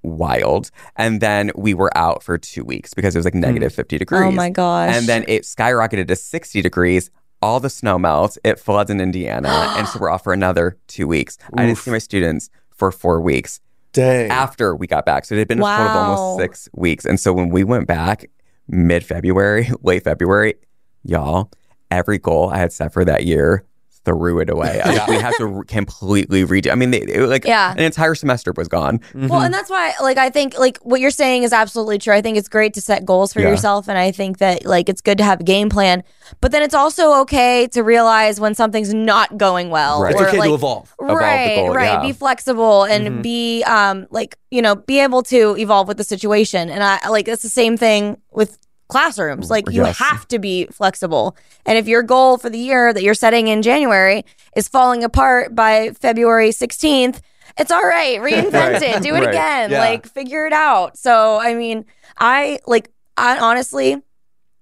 wild. 0.03 0.71
And 0.95 1.21
then 1.21 1.51
we 1.55 1.73
were 1.73 1.95
out 1.97 2.23
for 2.23 2.37
two 2.37 2.63
weeks 2.63 2.93
because 2.93 3.15
it 3.15 3.19
was 3.19 3.25
like 3.25 3.33
hmm. 3.33 3.41
negative 3.41 3.73
fifty 3.73 3.95
oh 3.97 3.99
degrees. 3.99 4.21
Oh 4.23 4.31
my 4.31 4.49
gosh. 4.49 4.95
And 4.95 5.07
then 5.07 5.25
it 5.27 5.43
skyrocketed 5.43 6.07
to 6.07 6.15
sixty 6.15 6.61
degrees. 6.61 7.11
All 7.41 7.61
the 7.61 7.69
snow 7.69 7.97
melts. 7.97 8.37
It 8.43 8.59
floods 8.59 8.89
in 8.89 8.99
Indiana, 8.99 9.49
and 9.77 9.87
so 9.87 9.99
we're 9.99 10.09
off 10.09 10.23
for 10.23 10.33
another 10.33 10.77
two 10.87 11.07
weeks. 11.07 11.37
I 11.55 11.65
didn't 11.65 11.77
see 11.77 11.91
my 11.91 11.99
students 11.99 12.49
for 12.71 12.91
four 12.91 13.21
weeks 13.21 13.59
Dang. 13.93 14.29
after 14.29 14.75
we 14.75 14.87
got 14.87 15.05
back. 15.05 15.25
So 15.25 15.35
it 15.35 15.39
had 15.39 15.47
been 15.47 15.59
a 15.59 15.63
total 15.63 15.87
of 15.87 15.95
almost 15.95 16.39
six 16.39 16.69
weeks. 16.73 17.05
And 17.05 17.19
so 17.19 17.33
when 17.33 17.49
we 17.49 17.63
went 17.63 17.87
back 17.87 18.29
mid 18.67 19.03
February, 19.03 19.69
late 19.81 20.03
February, 20.03 20.55
y'all, 21.03 21.51
every 21.91 22.17
goal 22.17 22.49
I 22.49 22.57
had 22.57 22.71
set 22.71 22.93
for 22.93 23.05
that 23.05 23.25
year 23.25 23.63
threw 24.05 24.39
it 24.39 24.49
away. 24.49 24.81
Like, 24.85 25.07
we 25.07 25.15
had 25.15 25.33
to 25.37 25.45
re- 25.45 25.65
completely 25.67 26.43
redo. 26.45 26.71
I 26.71 26.75
mean, 26.75 26.91
they, 26.91 27.01
it, 27.01 27.27
like 27.27 27.45
Yeah. 27.45 27.71
an 27.73 27.79
entire 27.79 28.15
semester 28.15 28.53
was 28.55 28.67
gone. 28.67 29.01
Well, 29.13 29.41
and 29.41 29.53
that's 29.53 29.69
why, 29.69 29.93
like, 30.01 30.17
I 30.17 30.29
think, 30.29 30.57
like, 30.57 30.77
what 30.83 31.01
you're 31.01 31.11
saying 31.11 31.43
is 31.43 31.51
absolutely 31.53 31.97
true. 31.97 32.13
I 32.13 32.21
think 32.21 32.37
it's 32.37 32.47
great 32.47 32.73
to 32.75 32.81
set 32.81 33.05
goals 33.05 33.33
for 33.33 33.41
Yeah. 33.41 33.49
yourself. 33.49 33.87
And 33.89 33.97
I 33.97 34.11
think 34.11 34.37
that, 34.39 34.65
like, 34.65 34.87
it's 34.89 35.01
good 35.01 35.17
to 35.17 35.23
have 35.23 35.41
a 35.41 35.43
game 35.43 35.69
plan. 35.69 36.03
But 36.41 36.51
then 36.51 36.63
it's 36.63 36.73
also 36.73 37.19
okay 37.21 37.67
to 37.67 37.83
realize 37.83 38.39
when 38.39 38.55
something's 38.55 38.93
not 38.93 39.37
going 39.37 39.69
well. 39.69 40.01
Right. 40.01 40.13
it's 40.13 40.21
or, 40.21 40.27
okay 40.29 40.37
like, 40.39 40.49
to 40.49 40.55
evolve. 40.55 40.93
the 40.97 41.05
Right, 41.13 41.55
goal, 41.57 41.73
right. 41.75 41.85
yeah. 41.93 42.01
Be 42.01 42.13
flexible 42.13 42.83
and 42.85 43.21
be, 43.21 43.63
um, 43.63 44.07
like, 44.11 44.37
you 44.49 44.61
know, 44.61 44.75
be 44.75 44.99
able 45.01 45.23
to 45.23 45.55
evolve 45.57 45.87
with 45.87 45.97
the 45.97 46.03
situation. 46.03 46.69
And 46.69 46.83
I, 46.83 47.07
like, 47.09 47.27
it's 47.27 47.43
the 47.43 47.49
same 47.49 47.77
thing 47.77 48.17
with 48.31 48.57
classrooms. 48.89 49.49
Like, 49.49 49.69
you 49.71 49.83
Yes. 49.85 49.97
have 49.99 50.27
to 50.27 50.39
be 50.39 50.65
flexible. 50.65 51.37
And 51.65 51.77
if 51.77 51.87
your 51.87 52.03
goal 52.03 52.37
for 52.37 52.49
the 52.49 52.59
year 52.59 52.91
that 52.93 53.01
you're 53.03 53.13
setting 53.13 53.47
in 53.47 53.61
January 53.61 54.25
is 54.55 54.67
falling 54.67 55.03
apart 55.03 55.55
by 55.55 55.91
February 55.91 56.49
16th, 56.51 57.21
it's 57.57 57.71
all 57.71 57.81
right. 57.83 58.19
Reinvent 58.21 58.51
Right. 58.53 58.81
it. 58.81 59.01
Do 59.03 59.15
it 59.15 59.19
Right. 59.21 59.29
again. 59.29 59.71
Yeah. 59.71 59.79
Like, 59.79 60.07
figure 60.07 60.45
it 60.45 60.53
out. 60.53 60.97
So, 60.97 61.39
I 61.39 61.53
mean, 61.55 61.85
I 62.17 62.59
like, 62.67 62.89
I 63.15 63.37
honestly, 63.39 64.01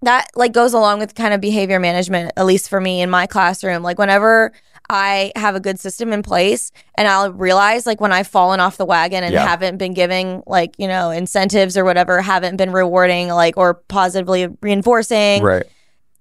that 0.04 0.28
like 0.36 0.52
goes 0.54 0.74
along 0.74 1.00
with 1.00 1.16
kind 1.16 1.34
of 1.34 1.42
behavior 1.42 1.80
management, 1.80 2.32
at 2.38 2.46
least 2.46 2.70
for 2.70 2.80
me 2.80 3.02
in 3.02 3.10
my 3.10 3.26
classroom. 3.26 3.82
Like, 3.82 3.98
whenever 3.98 4.52
I 4.89 5.32
have 5.36 5.56
a 5.56 5.60
good 5.60 5.80
system 5.80 6.13
in 6.13 6.23
place 6.23 6.71
and 6.95 7.08
I'll 7.08 7.32
realize 7.34 7.86
like 7.86 8.00
when 8.00 8.12
I've 8.13 8.28
fallen 8.28 8.60
off 8.60 8.78
the 8.78 8.86
wagon 8.86 9.23
and 9.23 9.34
Yeah. 9.34 9.45
haven't 9.45 9.78
been 9.78 9.93
giving 9.93 10.43
like, 10.47 10.76
you 10.78 10.88
know, 10.88 11.10
incentives 11.12 11.78
or 11.78 11.84
whatever, 11.84 12.21
haven't 12.21 12.56
been 12.58 12.71
rewarding 12.71 13.28
like 13.30 13.58
or 13.58 13.76
positively 13.76 14.47
reinforcing. 14.62 15.43
Right. 15.43 15.65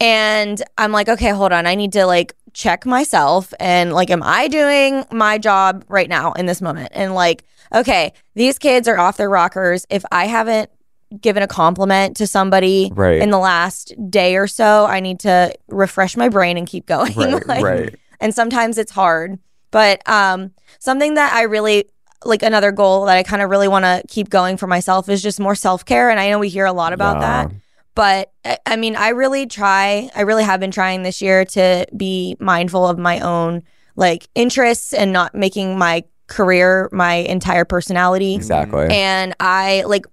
And 0.00 0.62
I'm 0.76 0.92
like, 0.92 1.08
okay, 1.08 1.30
hold 1.30 1.52
on. 1.52 1.66
I 1.66 1.74
need 1.74 1.92
to 1.92 2.06
like 2.06 2.34
check 2.52 2.84
myself 2.86 3.54
and 3.60 3.92
like, 3.92 4.10
am 4.10 4.22
I 4.22 4.48
doing 4.48 5.04
my 5.12 5.38
job 5.38 5.84
right 5.88 6.08
now 6.08 6.32
in 6.32 6.46
this 6.46 6.60
moment? 6.60 6.88
And 6.92 7.14
like, 7.14 7.44
okay, 7.74 8.12
these 8.34 8.58
kids 8.58 8.88
are 8.88 8.98
off 8.98 9.16
their 9.16 9.30
rockers. 9.30 9.86
If 9.90 10.04
I 10.12 10.26
haven't 10.26 10.70
given 11.20 11.42
a 11.42 11.46
compliment 11.46 12.16
to 12.16 12.26
somebody 12.26 12.90
Right. 12.94 13.20
in 13.22 13.30
the 13.30 13.38
last 13.38 13.94
day 14.10 14.36
or 14.36 14.46
so, 14.48 14.86
I 14.86 15.00
need 15.00 15.20
to 15.20 15.54
refresh 15.68 16.16
my 16.16 16.28
brain 16.28 16.56
and 16.58 16.66
keep 16.66 16.84
going. 16.86 17.12
Right. 17.16 17.46
Like, 17.46 17.62
right. 17.64 17.94
And 18.20 18.34
sometimes 18.34 18.78
it's 18.78 18.92
hard 18.92 19.38
but 19.70 20.00
um 20.08 20.52
something 20.78 21.14
that 21.14 21.32
i 21.32 21.42
really 21.42 21.84
like 22.24 22.42
another 22.42 22.72
goal 22.72 23.04
that 23.06 23.16
i 23.16 23.22
kind 23.22 23.42
of 23.42 23.50
really 23.50 23.68
want 23.68 23.84
to 23.84 24.02
keep 24.08 24.28
going 24.30 24.56
for 24.56 24.66
myself 24.66 25.08
is 25.08 25.22
just 25.22 25.38
more 25.40 25.54
self-care 25.54 26.10
and 26.10 26.18
i 26.20 26.28
know 26.30 26.38
we 26.38 26.48
hear 26.48 26.66
a 26.66 26.72
lot 26.72 26.92
about 26.92 27.16
Yeah. 27.16 27.44
that 27.48 27.52
but 27.94 28.32
I- 28.66 28.76
mean 28.76 28.96
i 28.96 29.10
really 29.10 29.46
try 29.46 30.10
i 30.14 30.22
really 30.22 30.44
have 30.44 30.60
been 30.60 30.70
trying 30.70 31.02
this 31.02 31.20
year 31.22 31.44
to 31.46 31.86
be 31.96 32.36
mindful 32.40 32.86
of 32.86 32.98
my 32.98 33.20
own 33.20 33.62
like 33.96 34.28
interests 34.34 34.92
and 34.92 35.12
not 35.12 35.34
making 35.34 35.78
my 35.78 36.04
career 36.26 36.88
my 36.92 37.14
entire 37.14 37.64
personality 37.64 38.34
Exactly. 38.34 38.88
and 38.90 39.34
I 39.38 39.84
like, 39.86 40.06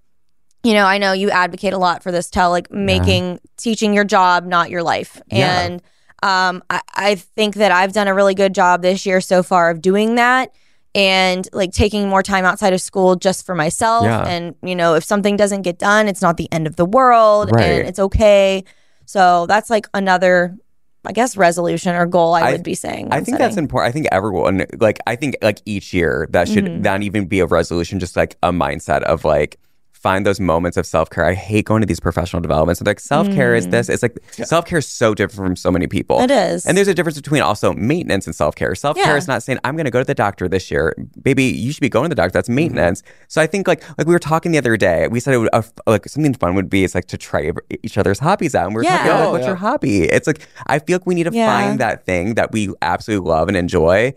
you 0.62 0.72
know, 0.72 0.86
I 0.86 0.96
know 0.98 1.12
you 1.12 1.28
advocate 1.28 1.72
a 1.72 1.78
lot 1.78 2.02
for 2.04 2.12
this, 2.12 2.30
tell 2.30 2.50
like 2.50 2.70
making 2.70 3.40
teaching 3.58 3.92
your 3.92 4.04
job, 4.04 4.46
not 4.46 4.70
your 4.70 4.82
life. 4.84 5.20
Yeah. 5.30 5.78
Um, 6.24 6.62
I, 6.70 6.80
I 6.94 7.14
think 7.16 7.56
that 7.56 7.70
I've 7.70 7.92
done 7.92 8.08
a 8.08 8.14
really 8.14 8.34
good 8.34 8.54
job 8.54 8.80
this 8.82 9.04
year 9.04 9.20
so 9.20 9.42
far 9.42 9.68
of 9.70 9.82
doing 9.82 10.14
that 10.14 10.54
and 10.94 11.46
like 11.52 11.72
taking 11.72 12.08
more 12.08 12.22
time 12.22 12.44
outside 12.46 12.72
of 12.72 12.80
school 12.80 13.14
just 13.16 13.44
for 13.44 13.54
myself. 13.54 14.04
Yeah. 14.04 14.26
And, 14.26 14.54
you 14.62 14.74
know, 14.74 14.94
if 14.94 15.04
something 15.04 15.36
doesn't 15.36 15.62
get 15.62 15.78
done, 15.78 16.08
it's 16.08 16.22
not 16.22 16.36
the 16.38 16.48
end 16.50 16.66
of 16.66 16.76
the 16.76 16.86
world 16.86 17.50
Right. 17.52 17.64
and 17.80 17.88
it's 17.88 17.98
okay. 17.98 18.64
So 19.04 19.44
that's 19.46 19.68
like 19.68 19.86
another, 19.92 20.56
I 21.04 21.12
guess, 21.12 21.36
resolution 21.36 21.94
or 21.94 22.06
goal 22.06 22.32
I, 22.32 22.40
I- 22.40 22.52
would 22.52 22.62
be 22.62 22.74
saying. 22.74 23.08
I 23.10 23.20
think 23.20 23.36
that's 23.38 23.58
important. 23.58 23.90
I 23.90 23.92
think 23.92 24.06
everyone, 24.10 24.64
like, 24.78 25.00
I 25.06 25.16
think 25.16 25.36
like 25.42 25.60
each 25.66 25.92
year 25.92 26.26
that 26.30 26.48
should 26.48 26.64
Mhm. 26.64 26.80
not 26.80 27.02
even 27.02 27.26
be 27.26 27.40
a 27.40 27.46
resolution, 27.46 27.98
just 28.00 28.16
like 28.16 28.36
a 28.42 28.50
mindset 28.50 29.02
of 29.02 29.24
like, 29.26 29.58
find 30.04 30.24
those 30.28 30.38
moments 30.52 30.76
of 30.76 30.84
self 30.86 31.08
care. 31.14 31.24
I 31.24 31.34
hate 31.34 31.64
going 31.70 31.80
to 31.80 31.86
these 31.86 31.98
professional 32.08 32.42
developments. 32.42 32.80
Like 32.90 33.00
self 33.00 33.26
care 33.38 33.52
is 33.60 33.64
this. 33.74 33.88
It's 33.88 34.02
like 34.06 34.16
self 34.52 34.64
care 34.66 34.78
is 34.78 34.86
so 34.86 35.14
different 35.14 35.48
from 35.48 35.56
so 35.56 35.70
many 35.76 35.86
people. 35.96 36.18
Mm. 36.18 36.24
It 36.26 36.30
is. 36.30 36.66
And 36.66 36.76
there's 36.76 36.88
a 36.88 36.94
difference 36.94 37.18
between 37.24 37.42
also 37.42 37.72
maintenance 37.72 38.26
and 38.28 38.34
self 38.36 38.54
care. 38.54 38.74
Self 38.74 38.96
care 38.96 39.14
Yeah. 39.14 39.22
is 39.22 39.26
not 39.32 39.42
saying 39.42 39.58
I'm 39.64 39.74
going 39.76 39.86
to 39.86 39.90
go 39.90 40.00
to 40.00 40.04
the 40.14 40.14
doctor 40.26 40.46
this 40.56 40.70
year, 40.70 40.94
baby. 41.28 41.44
You 41.44 41.72
should 41.72 41.80
be 41.80 41.88
going 41.88 42.04
to 42.10 42.14
the 42.14 42.20
doctor. 42.22 42.32
That's 42.38 42.48
maintenance. 42.62 43.02
So 43.28 43.40
I 43.40 43.46
think 43.46 43.66
like 43.66 43.82
like 43.98 44.06
we 44.06 44.12
were 44.12 44.18
talking 44.32 44.52
the 44.52 44.58
other 44.58 44.76
day. 44.76 45.08
We 45.08 45.18
said 45.20 45.32
it 45.34 45.38
would, 45.38 45.50
uh, 45.52 45.62
like 45.86 46.06
something 46.14 46.34
fun 46.34 46.54
would 46.58 46.68
be 46.70 46.84
is 46.84 46.94
like 46.94 47.06
to 47.14 47.18
try 47.18 47.50
each 47.82 47.96
other's 47.98 48.18
hobbies 48.18 48.54
out. 48.54 48.66
And 48.66 48.74
we 48.74 48.80
were 48.80 48.84
talking 48.84 49.06
Yeah. 49.06 49.12
about 49.12 49.18
like, 49.20 49.28
Oh, 49.28 49.32
what's 49.32 49.42
yeah. 49.42 49.48
your 49.48 49.56
hobby? 49.56 50.02
It's 50.16 50.26
like 50.26 50.40
I 50.66 50.78
feel 50.84 50.96
like 50.98 51.06
we 51.06 51.14
need 51.14 51.24
to 51.32 51.32
Yeah. 51.32 51.50
find 51.52 51.80
that 51.80 52.04
thing 52.04 52.34
that 52.34 52.52
we 52.52 52.62
absolutely 52.82 53.26
love 53.34 53.48
and 53.48 53.56
enjoy, 53.56 54.12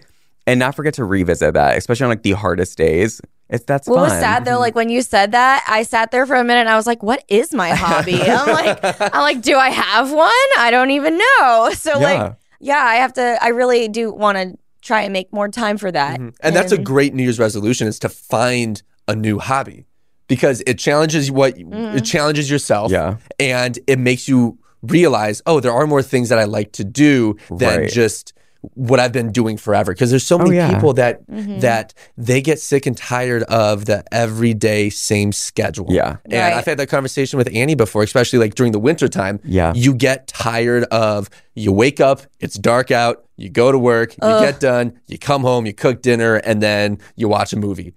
and 0.48 0.60
not 0.60 0.74
forget 0.76 0.96
to 0.96 1.04
revisit 1.06 1.54
that, 1.54 1.78
especially 1.78 2.06
on 2.06 2.10
like 2.10 2.24
the 2.24 2.32
hardest 2.32 2.78
days. 2.78 3.22
It's 3.50 3.64
that's 3.66 3.88
What 3.88 3.96
fun. 3.98 4.04
was 4.06 4.14
sad 4.14 4.46
though, 4.46 4.60
like 4.60 4.74
when 4.76 4.90
you 4.90 5.02
said 5.02 5.32
that, 5.34 5.64
I 5.68 5.84
sat 5.84 6.12
there 6.12 6.26
for 6.26 6.36
a 6.36 6.44
minute 6.44 6.62
and 6.62 6.70
I 6.70 6.76
was 6.76 6.88
like, 6.88 7.04
"What 7.04 7.24
is 7.30 7.54
my 7.54 7.70
hobby?" 7.70 8.20
I'm 8.22 8.48
like, 8.48 8.80
"I'm 9.14 9.22
like, 9.22 9.42
do 9.42 9.56
I 9.58 9.70
have 9.70 10.12
one? 10.12 10.32
I 10.58 10.70
don't 10.72 10.92
even 10.92 11.18
know." 11.18 11.70
So 11.76 11.92
Yeah. 12.00 12.24
like, 12.24 12.36
yeah, 12.60 12.84
I 12.84 12.96
have 12.96 13.14
to. 13.14 13.38
I 13.42 13.50
really 13.50 13.88
do 13.88 14.12
want 14.12 14.38
to 14.38 14.58
try 14.82 15.02
and 15.04 15.14
make 15.14 15.32
more 15.32 15.48
time 15.50 15.78
for 15.78 15.92
that. 15.92 16.20
Mm-hmm. 16.20 16.30
And 16.42 16.56
that's 16.56 16.72
a 16.72 16.78
great 16.78 17.14
New 17.14 17.24
Year's 17.24 17.40
resolution 17.40 17.88
is 17.88 18.00
to 18.00 18.10
find 18.10 18.82
a 19.08 19.16
new 19.16 19.38
hobby 19.40 19.86
because 20.28 20.62
it 20.68 20.78
challenges 20.80 21.30
what 21.32 21.56
Mm-hmm. 21.56 21.98
it 21.98 22.02
challenges 22.06 22.50
yourself 22.50 22.92
Yeah. 22.92 23.18
and 23.40 23.78
it 23.88 24.00
makes 24.00 24.28
you 24.28 24.58
realize, 24.82 25.42
oh, 25.46 25.60
there 25.60 25.72
are 25.74 25.88
more 25.88 26.02
things 26.04 26.30
that 26.30 26.40
I 26.40 26.44
like 26.46 26.72
to 26.74 26.84
do 26.84 27.36
than 27.50 27.82
Right. 27.82 27.90
just 27.92 28.34
what 28.62 29.00
I've 29.00 29.12
been 29.12 29.32
doing 29.32 29.58
forever. 29.58 29.94
Because 29.94 30.10
there's 30.10 30.26
so 30.26 30.38
many 30.38 30.52
Oh, 30.52 30.54
yeah. 30.54 30.74
people 30.74 30.94
that 30.94 31.26
Mm-hmm. 31.28 31.60
that 31.60 31.94
they 32.18 32.42
get 32.42 32.60
sick 32.60 32.86
and 32.86 32.96
tired 32.98 33.44
of 33.44 33.86
the 33.86 34.04
everyday 34.14 34.90
same 34.90 35.32
schedule. 35.32 35.88
Yeah. 35.90 36.18
And 36.26 36.34
Right. 36.34 36.54
I've 36.54 36.66
had 36.66 36.78
that 36.80 36.88
conversation 36.88 37.38
with 37.38 37.50
Annie 37.54 37.76
before, 37.76 38.04
especially 38.04 38.40
like 38.40 38.56
during 38.56 38.72
the 38.72 38.80
winter 38.80 39.08
time. 39.08 39.40
Yeah. 39.44 39.74
You 39.76 39.94
get 39.94 40.28
tired 40.28 40.84
of 40.86 41.30
you 41.56 41.72
wake 41.72 42.00
up, 42.00 42.22
it's 42.40 42.56
dark 42.58 42.92
out, 42.92 43.24
you 43.36 43.50
go 43.50 43.72
to 43.72 43.78
work, 43.80 44.14
you 44.14 44.20
get 44.40 44.60
done, 44.60 45.00
you 45.08 45.18
come 45.18 45.42
home, 45.42 45.66
you 45.66 45.74
cook 45.74 46.02
dinner, 46.02 46.36
and 46.36 46.62
then 46.62 46.98
you 47.16 47.28
watch 47.28 47.54
a 47.54 47.58
movie. 47.58 47.94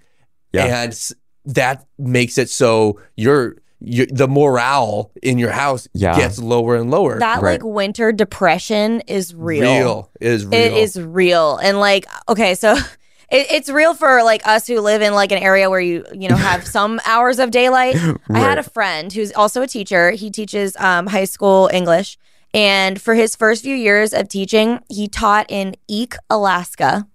Yeah. 0.53 0.83
And 0.83 1.11
that 1.47 1.87
makes 1.99 2.37
it 2.39 2.51
so 2.51 3.01
you're, 3.17 3.57
you 3.81 4.07
the 4.07 4.29
morale 4.29 5.11
in 5.23 5.39
your 5.39 5.51
house 5.51 5.89
Yeah. 5.95 6.17
gets 6.17 6.39
lower 6.39 6.77
and 6.77 6.91
lower. 6.91 7.19
That 7.19 7.41
Right. 7.43 7.53
like 7.63 7.65
winter 7.65 8.13
depression 8.13 9.01
is 9.07 9.35
real. 9.35 10.11
It 10.21 10.27
is 10.29 10.47
real. 10.47 10.55
It 10.61 10.73
is 10.75 11.01
real. 11.01 11.57
And 11.59 11.79
like, 11.81 12.07
okay, 12.29 12.55
so 12.55 12.75
it, 13.31 13.47
it's 13.51 13.69
real 13.71 13.95
for 13.95 14.23
like 14.23 14.47
us 14.47 14.67
who 14.67 14.81
live 14.81 15.03
in 15.03 15.15
like 15.15 15.33
an 15.33 15.39
area 15.39 15.71
where 15.71 15.81
you, 15.81 16.05
you 16.13 16.29
know, 16.29 16.37
have 16.37 16.67
some 16.77 17.01
hours 17.07 17.39
of 17.39 17.51
daylight. 17.51 17.97
I 18.29 18.39
had 18.39 18.59
a 18.59 18.63
friend 18.63 19.13
who's 19.13 19.33
also 19.33 19.63
a 19.63 19.67
teacher. 19.67 20.11
He 20.11 20.31
teaches 20.31 20.77
um, 20.79 21.07
high 21.07 21.25
school 21.25 21.71
English. 21.73 22.19
And 22.53 23.01
for 23.01 23.15
his 23.15 23.37
first 23.37 23.63
few 23.63 23.77
years 23.77 24.13
of 24.13 24.29
teaching, 24.29 24.81
he 24.89 25.07
taught 25.07 25.47
in 25.49 25.77
Eek, 25.87 26.17
Alaska. 26.29 27.07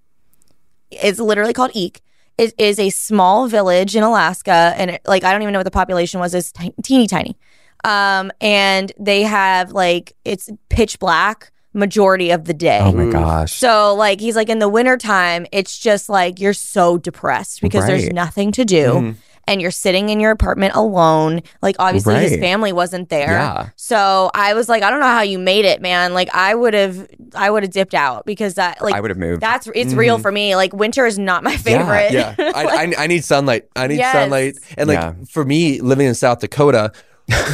It's 0.91 1.19
literally 1.19 1.51
called 1.51 1.71
Eek. 1.73 2.01
It 2.37 2.53
is 2.57 2.79
a 2.79 2.89
small 2.89 3.47
village 3.47 3.95
in 3.95 4.03
Alaska, 4.03 4.73
and 4.77 4.91
it, 4.91 5.01
like 5.05 5.23
I 5.23 5.31
don't 5.31 5.41
even 5.41 5.53
know 5.53 5.59
what 5.59 5.63
the 5.65 5.71
population 5.71 6.19
was. 6.19 6.33
It's 6.33 6.51
ti- 6.51 6.73
teeny 6.83 7.07
tiny, 7.07 7.37
um, 7.83 8.31
and 8.41 8.91
they 8.99 9.23
have 9.23 9.71
like 9.71 10.13
it's 10.25 10.49
pitch 10.69 10.99
black 10.99 11.51
majority 11.73 12.31
of 12.31 12.45
the 12.45 12.53
day. 12.53 12.79
Oh 12.81 12.91
my 12.91 13.11
gosh. 13.11 13.53
So 13.53 13.95
like 13.95 14.19
he's 14.19 14.35
like 14.35 14.49
in 14.49 14.59
the 14.59 14.69
wintertime, 14.69 15.45
it's 15.51 15.77
just 15.77 16.09
like 16.09 16.39
you're 16.39 16.53
so 16.53 16.97
depressed 16.97 17.61
because 17.61 17.85
there's 17.87 18.09
nothing 18.13 18.51
to 18.53 18.65
do. 18.65 18.85
Mhm. 18.85 19.15
And 19.47 19.61
you're 19.61 19.71
sitting 19.71 20.09
in 20.09 20.19
your 20.19 20.31
apartment 20.31 20.73
alone. 20.75 21.41
Like 21.61 21.75
obviously 21.79 22.15
his 22.15 22.37
family 22.37 22.73
wasn't 22.73 23.09
there. 23.09 23.31
Yeah. 23.31 23.69
So 23.75 24.31
I 24.33 24.53
was 24.53 24.67
like, 24.67 24.81
I 24.83 24.89
don't 24.89 24.99
know 24.99 25.05
how 25.05 25.21
you 25.21 25.37
made 25.37 25.65
it, 25.65 25.81
man. 25.81 26.13
Like 26.13 26.29
I 26.33 26.55
would 26.55 26.73
have 26.73 27.07
I 27.35 27.49
would 27.49 27.63
have 27.63 27.71
dipped 27.71 27.93
out 27.93 28.25
because 28.25 28.55
that 28.55 28.81
like 28.81 28.95
I 28.95 28.99
would 28.99 29.11
have 29.11 29.17
moved. 29.17 29.41
that's 29.41 29.67
it's 29.75 29.93
real 29.93 30.15
mm-hmm. 30.15 30.21
for 30.23 30.31
me. 30.31 30.55
Like 30.55 30.73
winter 30.73 31.05
is 31.05 31.19
not 31.19 31.43
my 31.43 31.57
favorite. 31.57 32.11
Yeah, 32.11 32.35
I, 32.39 32.93
I, 32.97 33.03
I 33.03 33.07
need 33.07 33.23
sunlight. 33.23 33.69
I 33.75 33.87
need 33.87 33.97
Yes. 33.97 34.13
sunlight, 34.13 34.55
and 34.77 34.87
like 34.87 34.99
Yeah. 34.99 35.13
for 35.29 35.45
me, 35.45 35.79
living 35.81 36.07
in 36.07 36.15
South 36.15 36.39
Dakota, 36.39 36.91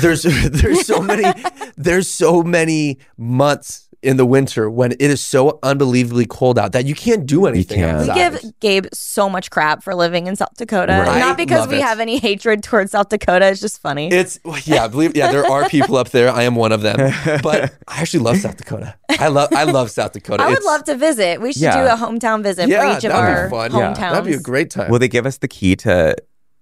there's 0.02 0.24
there's 0.50 0.86
so 0.86 1.02
many 1.02 1.24
there's 1.78 2.10
so 2.10 2.44
many 2.44 3.00
months 3.18 3.88
in 4.04 4.18
the 4.18 4.26
winter 4.26 4.70
when 4.70 4.92
it 4.94 5.02
is 5.02 5.22
so 5.22 5.60
unbelievably 5.64 6.26
cold 6.26 6.58
out 6.58 6.72
that 6.72 6.86
you 6.86 6.96
can't 6.96 7.26
do 7.26 7.46
anything. 7.46 7.78
can't. 7.80 8.08
We 8.08 8.14
give 8.14 8.60
Gabe 8.60 8.86
so 8.94 9.30
much 9.30 9.52
crap 9.52 9.84
for 9.84 9.94
living 9.94 10.28
in 10.28 10.36
South 10.36 10.56
Dakota. 10.58 11.04
Right. 11.06 11.20
Not 11.20 11.38
because 11.38 11.68
we 11.68 11.78
it. 11.78 11.84
have 11.84 12.00
any 12.00 12.18
hatred 12.18 12.64
towards 12.64 12.92
South 12.92 13.10
Dakota. 13.10 13.48
It's 13.48 13.62
just 13.62 13.80
funny. 13.82 14.10
It's 14.12 14.40
yeah, 14.66 14.88
believe 14.88 15.16
yeah, 15.16 15.32
there 15.32 15.46
are 15.46 15.70
people 15.70 15.98
up 15.98 16.10
there. 16.10 16.30
I 16.32 16.44
am 16.44 16.56
one 16.56 16.72
of 16.72 16.82
them, 16.82 16.98
but 17.44 17.74
I 17.88 18.02
actually 18.02 18.24
love 18.24 18.38
South 18.38 18.58
Dakota. 18.58 18.96
I 19.10 19.28
love 19.28 19.50
I 19.54 19.64
love 19.66 19.92
South 19.92 20.14
Dakota. 20.14 20.44
I 20.44 20.48
would 20.48 20.54
It's- 20.54 20.66
love 20.66 20.84
to 20.86 20.96
visit. 20.96 21.40
We 21.42 21.54
should 21.54 21.62
Yeah. 21.62 21.84
do 21.86 21.94
a 21.94 21.96
hometown 22.08 22.42
visit 22.44 22.70
Yeah, 22.70 22.82
for 22.92 22.98
each 22.98 23.04
of 23.04 23.12
that'd 23.12 23.16
our 23.38 23.46
be 23.48 23.52
fun. 23.52 23.72
Yeah. 23.72 23.94
hometowns. 23.94 24.12
That'd 24.12 24.26
be 24.26 24.34
a 24.34 24.40
great 24.40 24.70
time. 24.72 24.90
Will 24.90 25.00
they 25.00 25.08
give 25.08 25.26
us 25.26 25.38
the 25.38 25.48
key 25.48 25.76
to 25.78 26.16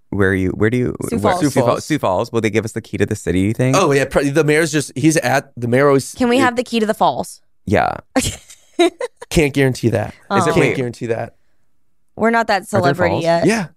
where 0.09 0.33
you? 0.33 0.49
Where 0.51 0.69
do 0.69 0.77
you? 0.77 0.95
Sioux 1.09 1.17
where- 1.17 1.33
Falls. 1.33 1.39
Sioux 1.41 1.49
Sioux 1.49 1.61
Falls. 1.61 1.85
Sioux 1.85 1.99
Falls. 1.99 2.31
Will 2.31 2.41
they 2.41 2.49
give 2.49 2.65
us 2.65 2.71
the 2.73 2.81
key 2.81 2.97
to 2.97 3.05
the 3.05 3.15
city? 3.15 3.53
thing? 3.53 3.75
oh 3.75 3.91
yeah, 3.91 4.05
pre- 4.05 4.29
the 4.29 4.43
mayor's 4.43 4.71
just 4.71 4.91
he's 4.95 5.17
at 5.17 5.51
the 5.57 5.67
mayor 5.67 5.87
always 5.87 6.13
Can 6.13 6.29
we 6.29 6.37
have 6.39 6.55
the 6.55 6.63
key 6.63 6.79
to 6.79 6.85
the 6.85 6.93
falls? 6.93 7.41
yeah. 7.65 7.97
can't 9.29 9.53
guarantee 9.53 9.89
that. 9.89 10.13
Is 10.31 10.47
it- 10.47 10.53
can't 10.53 10.57
wait. 10.59 10.75
guarantee 10.77 11.07
that. 11.07 11.35
We're 12.15 12.31
not 12.31 12.47
that 12.47 12.67
celebrity 12.67 13.13
falls? 13.15 13.23
yet. 13.23 13.45
Yeah, 13.45 13.67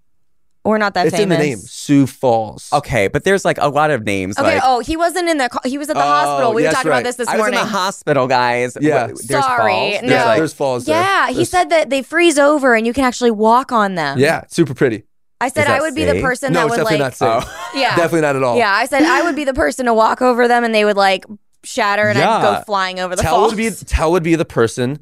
We're 0.64 0.78
not 0.78 0.94
that 0.94 1.06
it's 1.06 1.14
famous. 1.16 1.36
in 1.36 1.40
the 1.40 1.46
name, 1.46 1.58
Sioux 1.58 2.06
Falls. 2.08 2.68
Okay, 2.72 3.06
but 3.06 3.22
there's 3.22 3.44
like 3.44 3.58
a 3.60 3.68
lot 3.68 3.90
of 3.92 4.02
names. 4.04 4.36
Okay. 4.36 4.54
like, 4.54 4.62
oh, 4.64 4.80
he 4.80 4.96
wasn't 4.96 5.28
in 5.28 5.38
the. 5.38 5.48
co- 5.48 5.60
He 5.68 5.78
was 5.78 5.88
at 5.90 5.94
the 5.94 6.02
Oh, 6.02 6.06
hospital. 6.06 6.50
We 6.50 6.62
were 6.62 6.66
yes, 6.68 6.74
talking 6.74 6.90
right. 6.90 6.98
about 6.98 7.04
this 7.04 7.16
this 7.16 7.28
I 7.28 7.32
was 7.34 7.38
morning. 7.42 7.60
in 7.60 7.64
the 7.66 7.70
hospital, 7.70 8.26
guys. 8.26 8.76
Yeah. 8.80 9.06
What- 9.08 9.22
there's 9.28 9.44
Sorry, 9.44 9.72
falls. 9.92 10.02
no. 10.02 10.08
Yeah, 10.12 10.24
like- 10.24 10.38
there's 10.38 10.52
falls. 10.52 10.84
there. 10.86 11.00
yeah, 11.00 11.28
he 11.28 11.34
There's- 11.34 11.50
said 11.50 11.70
that 11.70 11.90
they 11.90 12.02
freeze 12.02 12.36
over 12.38 12.74
and 12.74 12.84
you 12.86 12.92
can 12.92 13.04
actually 13.04 13.30
walk 13.30 13.70
on 13.70 13.94
them. 13.94 14.18
Yeah, 14.18 14.42
super 14.48 14.74
pretty. 14.74 15.04
I 15.42 15.48
said 15.48 15.66
I 15.66 15.80
would 15.80 15.94
be 15.94 16.04
the 16.04 16.12
safe? 16.12 16.22
person 16.22 16.52
no, 16.52 16.60
that 16.60 16.66
it's 16.66 16.70
would 16.70 16.76
definitely 16.84 16.98
like. 17.04 17.20
not 17.20 17.44
safe. 17.44 17.54
Oh. 17.74 17.78
Yeah. 17.78 17.96
Definitely 17.96 18.20
not 18.22 18.36
at 18.36 18.42
all. 18.42 18.56
Yeah, 18.56 18.72
I 18.72 18.86
said 18.86 19.02
I 19.02 19.22
would 19.22 19.36
be 19.36 19.44
the 19.44 19.54
person 19.54 19.86
to 19.86 19.94
walk 19.94 20.22
over 20.22 20.46
them 20.48 20.64
and 20.64 20.74
they 20.74 20.84
would 20.84 20.96
like 20.96 21.24
shatter 21.64 22.08
and 22.08 22.18
I'd 22.18 22.22
Yeah. 22.22 22.58
go 22.58 22.64
flying 22.64 23.00
over 23.00 23.14
the 23.16 23.22
Tell 23.22 23.36
falls. 23.36 23.52
would 23.52 23.56
be 23.58 23.70
Tell 23.70 24.12
would 24.12 24.22
be 24.22 24.34
the 24.34 24.44
person 24.44 24.98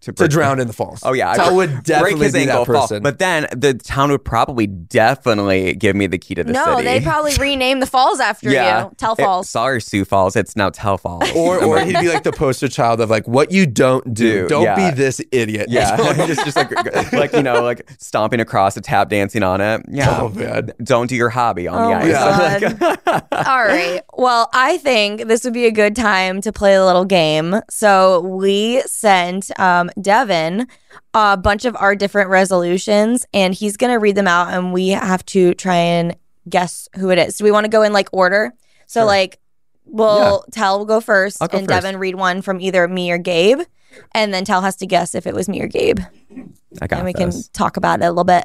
to 0.00 0.12
break- 0.12 0.30
drown 0.30 0.60
in 0.60 0.66
the 0.66 0.72
falls. 0.72 1.00
Oh 1.04 1.12
yeah, 1.12 1.30
I 1.30 1.50
would 1.50 1.56
would 1.70 1.82
definitely 1.84 2.12
break 2.18 2.22
his 2.24 2.32
be 2.32 2.38
ankle, 2.40 2.64
that 2.64 2.72
fall. 2.72 2.82
person. 2.82 3.02
But 3.02 3.18
then 3.18 3.46
the 3.56 3.74
town 3.74 4.10
would 4.10 4.24
probably 4.24 4.66
definitely 4.66 5.74
give 5.74 5.96
me 5.96 6.06
the 6.06 6.18
key 6.18 6.34
to 6.34 6.44
the 6.44 6.52
no, 6.52 6.76
city. 6.76 6.84
they 6.84 7.00
probably 7.00 7.34
rename 7.38 7.80
the 7.80 7.86
falls 7.86 8.20
after 8.20 8.50
yeah. 8.50 8.84
you. 8.84 8.90
Tell 8.96 9.12
It- 9.14 9.22
falls. 9.22 9.48
sorry, 9.50 9.80
Sioux 9.80 10.04
Falls. 10.04 10.36
It's 10.36 10.56
now 10.56 10.70
Tell 10.70 10.98
Falls. 10.98 11.30
or 11.34 11.62
or 11.62 11.80
he'd 11.80 11.98
be 12.00 12.08
like 12.08 12.22
the 12.22 12.32
poster 12.32 12.68
child 12.68 13.00
of 13.00 13.10
like 13.10 13.26
what 13.28 13.50
you 13.52 13.66
don't 13.66 14.04
do. 14.14 14.20
Do, 14.20 14.48
Don't 14.48 14.62
yeah. 14.64 14.90
be 14.90 14.94
this 14.96 15.20
idiot. 15.32 15.66
Yeah, 15.70 15.96
just 16.26 16.44
just 16.44 16.56
like 16.56 17.12
like 17.12 17.32
you 17.32 17.42
know 17.42 17.62
like 17.62 17.88
stomping 17.98 18.38
across 18.40 18.76
a 18.76 18.80
tap 18.80 19.08
dancing 19.08 19.42
on 19.42 19.60
it. 19.60 19.82
Yeah, 19.88 20.18
Oh, 20.20 20.28
man. 20.28 20.72
don't 20.82 21.06
do 21.08 21.16
your 21.16 21.30
hobby 21.30 21.66
on 21.68 21.80
Oh 21.80 21.88
the 21.88 22.12
my 22.12 22.54
ice. 22.54 22.74
God. 22.74 23.22
All 23.32 23.64
right. 23.64 24.02
Well, 24.14 24.48
I 24.52 24.76
think 24.78 25.26
this 25.26 25.44
would 25.44 25.52
be 25.54 25.66
a 25.66 25.70
good 25.70 25.96
time 25.96 26.40
to 26.42 26.52
play 26.52 26.74
a 26.74 26.84
little 26.84 27.04
game. 27.06 27.56
So 27.70 28.20
we 28.20 28.82
sent 28.82 29.50
um, 29.58 29.89
Devin 30.00 30.66
a 31.14 31.36
bunch 31.36 31.64
of 31.64 31.76
our 31.76 31.94
different 31.96 32.30
resolutions, 32.30 33.26
and 33.32 33.54
he's 33.54 33.76
going 33.76 33.92
to 33.92 33.98
read 33.98 34.14
them 34.16 34.28
out, 34.28 34.52
and 34.52 34.72
we 34.72 34.88
have 34.90 35.24
to 35.26 35.54
try 35.54 35.76
and 35.76 36.16
guess 36.48 36.88
who 36.96 37.10
it 37.10 37.18
is. 37.18 37.36
Do 37.38 37.44
we 37.44 37.50
want 37.52 37.64
to 37.64 37.70
go 37.70 37.82
in 37.82 37.92
like 37.92 38.08
order? 38.12 38.52
So, 38.86 39.00
Sure. 39.00 39.06
like, 39.06 39.38
we'll 39.86 40.44
tell 40.52 40.78
will 40.78 40.84
go 40.86 41.00
1st 41.00 41.38
go 41.38 41.58
and 41.58 41.66
first. 41.66 41.68
Devin 41.68 41.96
read 41.98 42.14
one 42.16 42.42
from 42.42 42.60
either 42.60 42.86
me 42.88 43.10
or 43.10 43.18
Gabe, 43.18 43.60
and 44.12 44.32
then 44.34 44.44
Tell 44.44 44.62
has 44.62 44.76
to 44.76 44.86
guess 44.86 45.14
if 45.14 45.26
it 45.26 45.34
was 45.34 45.48
me 45.48 45.60
or 45.62 45.66
Gabe, 45.68 45.98
I 46.80 46.86
got 46.86 46.98
and 46.98 47.06
we 47.06 47.12
this. 47.12 47.46
can 47.46 47.52
talk 47.52 47.76
about 47.76 48.00
it 48.00 48.04
a 48.04 48.10
little 48.10 48.24
bit. 48.24 48.44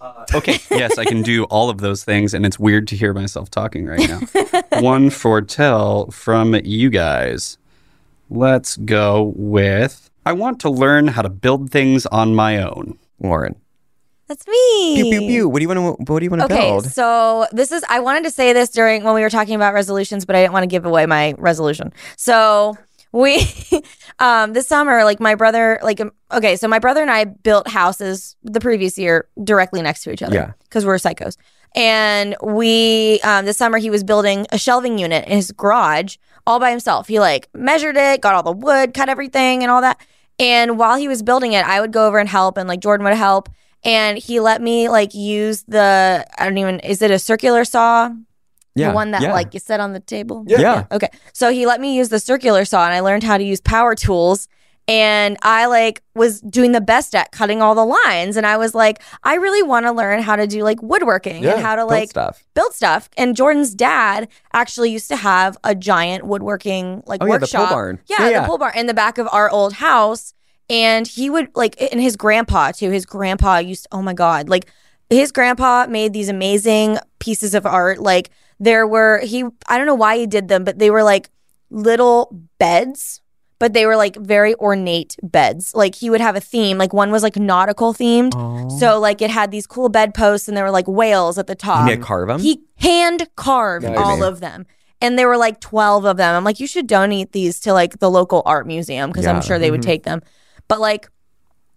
Uh, 0.00 0.24
okay, 0.34 0.58
yes, 0.70 0.96
I 0.96 1.04
can 1.04 1.22
do 1.22 1.44
all 1.44 1.70
of 1.70 1.78
those 1.78 2.04
things, 2.04 2.32
and 2.34 2.46
it's 2.46 2.58
weird 2.58 2.86
to 2.88 2.96
hear 2.96 3.12
myself 3.12 3.50
talking 3.50 3.86
right 3.86 4.08
now. 4.08 4.20
One 4.80 5.10
for 5.10 5.40
tell 5.42 6.10
from 6.10 6.54
you 6.64 6.88
guys. 6.90 7.58
Let's 8.30 8.76
go 8.76 9.32
with 9.36 10.07
I 10.28 10.32
want 10.32 10.60
to 10.60 10.68
learn 10.68 11.06
how 11.08 11.22
to 11.22 11.30
build 11.30 11.70
things 11.70 12.04
on 12.04 12.34
my 12.34 12.62
own. 12.62 12.98
Lauren. 13.18 13.56
That's 14.26 14.46
me. 14.46 14.94
Pew 15.02 15.04
pew 15.10 15.20
pew. 15.20 15.48
What 15.48 15.58
do 15.60 15.62
you 15.62 15.68
want 15.68 16.06
to? 16.06 16.12
What 16.12 16.18
do 16.18 16.24
you 16.24 16.30
want 16.30 16.42
to 16.42 16.44
Okay, 16.54 16.68
build? 16.68 16.84
so 16.84 17.46
this 17.50 17.72
is 17.72 17.82
I 17.88 18.00
wanted 18.00 18.24
to 18.24 18.30
say 18.30 18.52
this 18.52 18.68
during 18.68 19.04
when 19.04 19.14
we 19.14 19.22
were 19.22 19.30
talking 19.30 19.54
about 19.54 19.72
resolutions, 19.72 20.26
but 20.26 20.36
I 20.36 20.42
didn't 20.42 20.52
want 20.52 20.64
to 20.64 20.66
give 20.66 20.84
away 20.84 21.06
my 21.06 21.34
resolution. 21.38 21.94
So 22.18 22.76
we 23.10 23.40
um 24.18 24.52
this 24.52 24.68
summer, 24.68 25.02
like 25.02 25.18
my 25.18 25.34
brother, 25.34 25.80
like 25.82 25.98
um, 25.98 26.12
okay, 26.30 26.56
so 26.56 26.68
my 26.68 26.78
brother 26.78 27.00
and 27.00 27.10
I 27.10 27.24
built 27.24 27.66
houses 27.66 28.36
the 28.44 28.60
previous 28.60 28.98
year 28.98 29.28
directly 29.42 29.80
next 29.80 30.02
to 30.02 30.12
each 30.12 30.22
other. 30.22 30.34
Yeah. 30.34 30.52
Because 30.64 30.84
we're 30.84 30.96
psychos. 30.96 31.38
And 31.74 32.36
we 32.42 33.20
um 33.24 33.46
this 33.46 33.56
summer 33.56 33.78
he 33.78 33.88
was 33.88 34.04
building 34.04 34.46
a 34.52 34.58
shelving 34.58 34.98
unit 34.98 35.24
in 35.26 35.36
his 35.36 35.52
garage 35.52 36.18
all 36.46 36.60
by 36.60 36.68
himself. 36.68 37.08
He 37.08 37.18
like 37.18 37.48
measured 37.54 37.96
it, 37.96 38.20
got 38.20 38.34
all 38.34 38.42
the 38.42 38.52
wood, 38.52 38.92
cut 38.92 39.08
everything 39.08 39.62
and 39.62 39.70
all 39.72 39.80
that. 39.80 39.98
And 40.38 40.78
while 40.78 40.96
he 40.96 41.08
was 41.08 41.22
building 41.22 41.52
it, 41.52 41.64
I 41.64 41.80
would 41.80 41.92
go 41.92 42.06
over 42.06 42.18
and 42.18 42.28
help 42.28 42.56
and 42.56 42.68
like 42.68 42.80
Jordan 42.80 43.04
would 43.04 43.14
help. 43.14 43.48
And 43.84 44.18
he 44.18 44.40
let 44.40 44.60
me 44.60 44.88
like 44.88 45.14
use 45.14 45.64
the 45.64 46.26
I 46.38 46.44
don't 46.44 46.58
even 46.58 46.80
is 46.80 47.02
it 47.02 47.10
a 47.10 47.18
circular 47.18 47.64
saw? 47.64 48.10
yeah, 48.74 48.88
The 48.88 48.94
one 48.94 49.10
that 49.12 49.22
yeah. 49.22 49.32
like 49.32 49.54
you 49.54 49.60
set 49.60 49.80
on 49.80 49.92
the 49.92 50.00
table? 50.00 50.44
Yeah. 50.46 50.60
Yeah. 50.60 50.86
Okay. 50.92 51.08
So 51.32 51.50
he 51.50 51.66
let 51.66 51.80
me 51.80 51.96
use 51.96 52.08
the 52.08 52.20
circular 52.20 52.64
saw 52.64 52.84
and 52.84 52.94
I 52.94 53.00
learned 53.00 53.22
how 53.24 53.36
to 53.38 53.44
use 53.44 53.60
power 53.60 53.94
tools. 53.94 54.48
And 54.88 55.36
I 55.42 55.66
like 55.66 56.02
was 56.14 56.40
doing 56.40 56.72
the 56.72 56.80
best 56.80 57.14
at 57.14 57.30
cutting 57.30 57.60
all 57.60 57.74
the 57.74 57.84
lines. 57.84 58.38
And 58.38 58.46
I 58.46 58.56
was 58.56 58.74
like, 58.74 59.02
I 59.22 59.34
really 59.34 59.62
want 59.62 59.84
to 59.84 59.92
learn 59.92 60.22
how 60.22 60.34
to 60.34 60.46
do 60.46 60.62
like 60.64 60.82
woodworking 60.82 61.42
Yeah, 61.44 61.52
and 61.54 61.62
how 61.62 61.76
to 61.76 61.82
Build 61.82 61.90
like 61.90 62.08
stuff. 62.10 62.42
build 62.54 62.72
stuff. 62.72 63.10
And 63.18 63.36
Jordan's 63.36 63.74
dad 63.74 64.28
actually 64.54 64.90
used 64.90 65.08
to 65.08 65.16
have 65.16 65.58
a 65.62 65.74
giant 65.74 66.24
woodworking 66.24 67.02
like 67.06 67.22
Oh, 67.22 67.26
yeah, 67.26 67.32
the. 67.38 67.46
Yeah, 68.08 68.28
Yeah, 68.30 68.40
the 68.40 68.46
pole 68.48 68.56
barn 68.58 68.72
in 68.76 68.86
the 68.86 68.94
back 68.94 69.18
of 69.18 69.28
our 69.30 69.50
old 69.50 69.74
house. 69.74 70.32
And 70.70 71.06
he 71.06 71.28
would 71.28 71.48
like, 71.54 71.80
and 71.92 72.00
his 72.00 72.16
grandpa 72.16 72.72
too. 72.72 72.90
His 72.90 73.04
grandpa 73.04 73.58
used, 73.58 73.84
to, 73.84 73.88
oh 73.92 74.02
my 74.02 74.14
God, 74.14 74.48
like 74.48 74.70
his 75.10 75.32
grandpa 75.32 75.86
made 75.86 76.14
these 76.14 76.30
amazing 76.30 76.98
pieces 77.18 77.54
of 77.54 77.66
art. 77.66 77.98
Like 77.98 78.30
there 78.58 78.86
were, 78.86 79.20
he, 79.22 79.44
I 79.66 79.76
don't 79.76 79.86
know 79.86 79.94
why 79.94 80.16
he 80.16 80.26
did 80.26 80.48
them, 80.48 80.64
but 80.64 80.78
they 80.78 80.90
were 80.90 81.02
like 81.02 81.28
little 81.70 82.34
beds. 82.58 83.20
But 83.58 83.72
they 83.72 83.86
were 83.86 83.96
like 83.96 84.14
very 84.16 84.54
ornate 84.56 85.16
beds. 85.22 85.74
Like 85.74 85.96
he 85.96 86.10
would 86.10 86.20
have 86.20 86.36
a 86.36 86.40
theme. 86.40 86.78
Like 86.78 86.92
one 86.92 87.10
was 87.10 87.22
like 87.24 87.36
nautical 87.36 87.92
themed. 87.92 88.32
Oh. 88.36 88.68
So 88.78 89.00
like 89.00 89.20
it 89.20 89.30
had 89.30 89.50
these 89.50 89.66
cool 89.66 89.88
bedposts 89.88 90.46
and 90.46 90.56
there 90.56 90.64
were 90.64 90.70
like 90.70 90.86
whales 90.86 91.38
at 91.38 91.46
the 91.48 91.54
You 91.54 91.56
top. 91.56 91.86
need 91.88 91.96
to 91.96 92.02
carve 92.02 92.28
them. 92.28 92.40
He 92.40 92.62
hand 92.76 93.28
carved 93.34 93.84
Nice. 93.86 93.98
all 93.98 94.22
of 94.22 94.38
them. 94.40 94.64
And 95.00 95.18
there 95.18 95.28
were 95.28 95.36
like 95.36 95.60
12 95.60 96.04
of 96.04 96.16
them. 96.16 96.34
I'm 96.34 96.44
like, 96.44 96.60
you 96.60 96.66
should 96.66 96.86
donate 96.86 97.32
these 97.32 97.60
to 97.60 97.72
like 97.72 97.98
the 97.98 98.10
local 98.10 98.42
art 98.46 98.66
museum 98.66 99.10
because 99.10 99.24
Yeah. 99.24 99.32
I'm 99.32 99.42
sure 99.42 99.58
they 99.58 99.70
would 99.70 99.80
mm-hmm. 99.80 99.90
take 99.90 100.02
them. 100.04 100.22
But 100.68 100.80
like, 100.80 101.08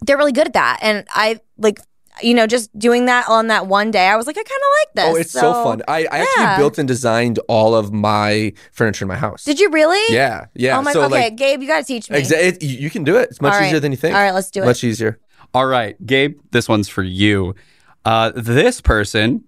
they're 0.06 0.18
really 0.18 0.32
good 0.32 0.48
at 0.48 0.54
that. 0.54 0.80
And 0.82 1.06
I 1.10 1.40
like, 1.58 1.80
you 2.22 2.34
know, 2.34 2.48
just 2.48 2.78
doing 2.78 3.06
that 3.06 3.28
on 3.30 3.48
that 3.48 3.68
one 3.68 3.92
day, 3.92 4.08
I 4.08 4.16
was 4.16 4.28
like, 4.28 4.38
I 4.38 4.44
kind 4.44 4.50
of 4.50 4.68
like 4.80 4.94
this. 4.96 5.16
Oh, 5.16 5.20
it's 5.20 5.32
so, 5.32 5.64
fun. 5.64 5.82
I, 5.88 6.06
I 6.12 6.18
yeah. 6.18 6.26
actually 6.28 6.62
built 6.62 6.78
and 6.78 6.88
designed 6.88 7.40
all 7.48 7.76
of 7.76 7.92
my 7.94 8.54
furniture 8.72 9.06
in 9.06 9.10
my 9.10 9.16
house. 9.16 9.44
Did 9.44 9.60
you 9.60 9.70
really? 9.70 10.14
Yeah, 10.14 10.46
yeah. 10.54 10.78
Oh 10.78 10.82
my, 10.82 10.94
so 10.94 11.04
okay, 11.04 11.12
like, 11.26 11.36
Gabe, 11.36 11.62
you 11.62 11.68
got 11.68 11.80
to 11.80 11.86
teach 11.86 12.10
me. 12.10 12.20
exa- 12.20 12.34
it, 12.34 12.64
you 12.64 12.78
you 12.78 12.90
can 12.90 13.04
do 13.04 13.18
it. 13.18 13.30
It's 13.30 13.42
much 13.42 13.54
All 13.54 13.60
right. 13.60 13.68
easier 13.68 13.80
than 13.80 13.92
you 13.92 13.98
think. 13.98 14.16
All 14.16 14.22
right, 14.22 14.34
let's 14.34 14.52
do 14.52 14.62
it. 14.64 14.66
Much 14.66 14.84
easier. 14.84 15.20
All 15.54 15.66
right, 15.66 15.96
Gabe, 16.06 16.40
this 16.52 16.70
one's 16.70 16.88
for 16.90 17.04
you. 17.04 17.56
Uh, 18.06 18.32
this 18.36 18.82
person 18.82 19.44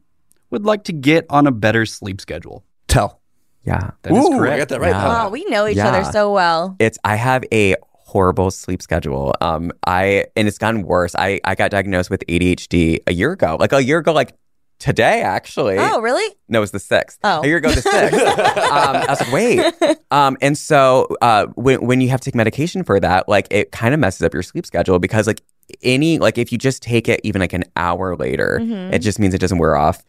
would 0.50 0.66
like 0.66 0.84
to 0.86 0.94
get 0.94 1.26
on 1.30 1.48
a 1.48 1.52
better 1.52 1.86
sleep 1.86 2.22
schedule. 2.22 2.64
Tell. 2.88 3.22
yeah. 3.64 3.92
That 4.04 4.14
is 4.14 4.26
Ooh, 4.26 4.38
correct. 4.38 4.54
I 4.54 4.58
got 4.60 4.70
that 4.70 4.82
right. 4.82 4.90
Yeah. 4.90 5.26
Oh, 5.26 5.30
we 5.30 5.46
know 5.46 5.68
each 5.68 5.78
Yeah. 5.78 5.88
other 5.88 6.12
so 6.12 6.32
well. 6.32 6.76
It's 6.80 7.00
I 7.04 7.16
have 7.16 7.44
a 7.52 7.76
horrible 8.14 8.52
sleep 8.52 8.82
schedule. 8.82 9.34
Um, 9.42 9.72
I 9.88 10.26
and 10.36 10.48
it's 10.48 10.60
gotten 10.60 10.84
worse. 10.84 11.16
I 11.16 11.40
I 11.44 11.56
got 11.56 11.72
diagnosed 11.72 12.10
with 12.12 12.24
ADHD 12.30 13.00
a 13.08 13.14
year 13.14 13.32
ago. 13.32 13.58
Like 13.60 13.74
a 13.74 13.84
year 13.84 13.98
ago, 13.98 14.14
like 14.14 14.34
today 14.80 15.22
actually. 15.22 15.78
Oh, 15.80 16.00
really? 16.02 16.36
No, 16.50 16.60
it 16.60 16.62
was 16.62 16.72
the 16.72 16.80
sixth. 16.80 17.18
Oh. 17.24 17.42
A 17.42 17.48
year 17.48 17.58
ago, 17.58 17.70
the 17.72 17.82
sixth. 17.82 18.20
um, 18.20 18.96
I 18.98 19.06
was 19.10 19.22
like, 19.22 19.32
wait. 19.32 19.74
Um, 20.12 20.38
and 20.42 20.58
so 20.58 21.08
uh, 21.22 21.48
when 21.56 21.86
when 21.86 22.02
you 22.02 22.10
have 22.10 22.22
to 22.22 22.26
take 22.26 22.36
medication 22.36 22.84
for 22.84 23.00
that, 23.00 23.28
like 23.28 23.48
it 23.50 23.72
kind 23.72 23.94
of 23.94 24.00
messes 24.00 24.22
up 24.22 24.34
your 24.34 24.44
sleep 24.44 24.66
schedule 24.66 25.00
because 25.00 25.26
like 25.26 25.42
any 25.82 26.20
like 26.20 26.38
if 26.38 26.52
you 26.52 26.58
just 26.58 26.84
take 26.84 27.08
it 27.10 27.20
even 27.24 27.40
like 27.40 27.54
an 27.54 27.64
hour 27.76 28.16
later, 28.16 28.60
Mhm. 28.62 28.94
it 28.94 29.00
just 29.00 29.18
means 29.20 29.34
it 29.34 29.40
doesn't 29.40 29.58
wear 29.58 29.76
off. 29.76 30.04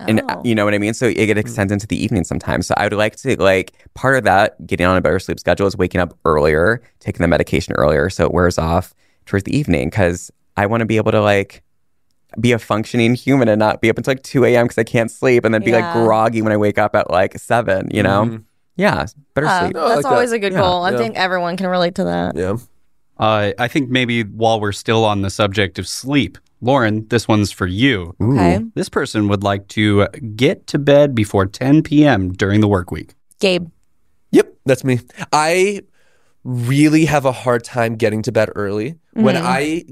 And 0.00 0.20
Oh. 0.28 0.42
you 0.44 0.54
know 0.54 0.64
what 0.64 0.74
I 0.74 0.78
mean? 0.78 0.92
So 0.94 1.06
it 1.06 1.38
extends 1.38 1.72
into 1.72 1.86
the 1.86 1.96
evening 2.02 2.24
sometimes. 2.24 2.66
So 2.66 2.74
I 2.76 2.84
would 2.84 2.92
like 2.92 3.16
to 3.16 3.40
like 3.40 3.72
part 3.94 4.16
of 4.18 4.24
that 4.24 4.66
getting 4.66 4.86
on 4.86 4.96
a 4.96 5.00
better 5.00 5.18
sleep 5.18 5.40
schedule 5.40 5.66
is 5.66 5.76
waking 5.76 6.00
up 6.00 6.16
earlier, 6.24 6.82
taking 7.00 7.22
the 7.22 7.28
medication 7.28 7.74
earlier 7.76 8.10
so 8.10 8.24
it 8.26 8.32
wears 8.34 8.58
off 8.58 8.94
towards 9.24 9.44
the 9.44 9.56
evening 9.56 9.88
because 9.88 10.30
I 10.56 10.66
want 10.66 10.82
to 10.82 10.86
be 10.86 10.98
able 10.98 11.12
to 11.12 11.22
like 11.22 11.62
be 12.38 12.52
a 12.52 12.58
functioning 12.58 13.14
human 13.14 13.48
and 13.48 13.58
not 13.58 13.80
be 13.80 13.88
up 13.88 13.96
until 13.96 14.10
like 14.10 14.22
2 14.22 14.44
a.m. 14.44 14.66
because 14.66 14.76
I 14.78 14.84
can't 14.84 15.10
sleep 15.10 15.44
and 15.46 15.54
then 15.54 15.62
be 15.64 15.72
like 15.72 15.90
groggy 15.94 16.42
when 16.42 16.52
I 16.52 16.56
wake 16.58 16.76
up 16.76 16.94
at 16.94 17.10
like 17.10 17.38
7, 17.38 17.88
you 17.90 18.02
know? 18.02 18.24
Mhm. 18.26 18.44
Yeah, 18.76 19.06
better 19.32 19.46
Uh, 19.46 19.60
sleep. 19.60 19.74
No, 19.74 19.88
that's 19.88 20.04
like 20.04 20.12
always 20.12 20.30
that. 20.30 20.36
a 20.36 20.38
good 20.40 20.52
Yeah. 20.52 20.60
goal. 20.60 20.82
I 20.82 20.90
Yeah. 20.90 20.98
think 20.98 21.16
everyone 21.16 21.56
can 21.56 21.68
relate 21.68 21.94
to 21.94 22.04
that. 22.04 22.36
Yeah. 22.36 22.56
Uh, 23.18 23.52
I 23.58 23.68
think 23.68 23.88
maybe 23.88 24.22
while 24.24 24.60
we're 24.60 24.72
still 24.72 25.04
on 25.06 25.22
the 25.22 25.30
subject 25.30 25.78
of 25.78 25.88
sleep, 25.88 26.36
Lauren, 26.60 27.06
this 27.08 27.28
one's 27.28 27.52
for 27.52 27.66
you. 27.66 28.14
Okay. 28.20 28.60
This 28.74 28.88
person 28.88 29.28
would 29.28 29.42
like 29.42 29.68
to 29.68 30.06
get 30.34 30.66
to 30.68 30.78
bed 30.78 31.14
before 31.14 31.46
10 31.46 31.82
p.m. 31.82 32.32
during 32.32 32.60
the 32.60 32.68
work 32.68 32.90
week. 32.90 33.14
Gabe. 33.40 33.68
Yep, 34.30 34.54
that's 34.64 34.82
me. 34.84 35.00
I 35.32 35.82
really 36.44 37.04
have 37.06 37.24
a 37.24 37.32
hard 37.32 37.64
time 37.64 37.96
getting 37.96 38.22
to 38.22 38.32
bed 38.32 38.50
early. 38.54 38.94
When 39.12 39.34
Mm-hmm. 39.36 39.46
I 39.46 39.84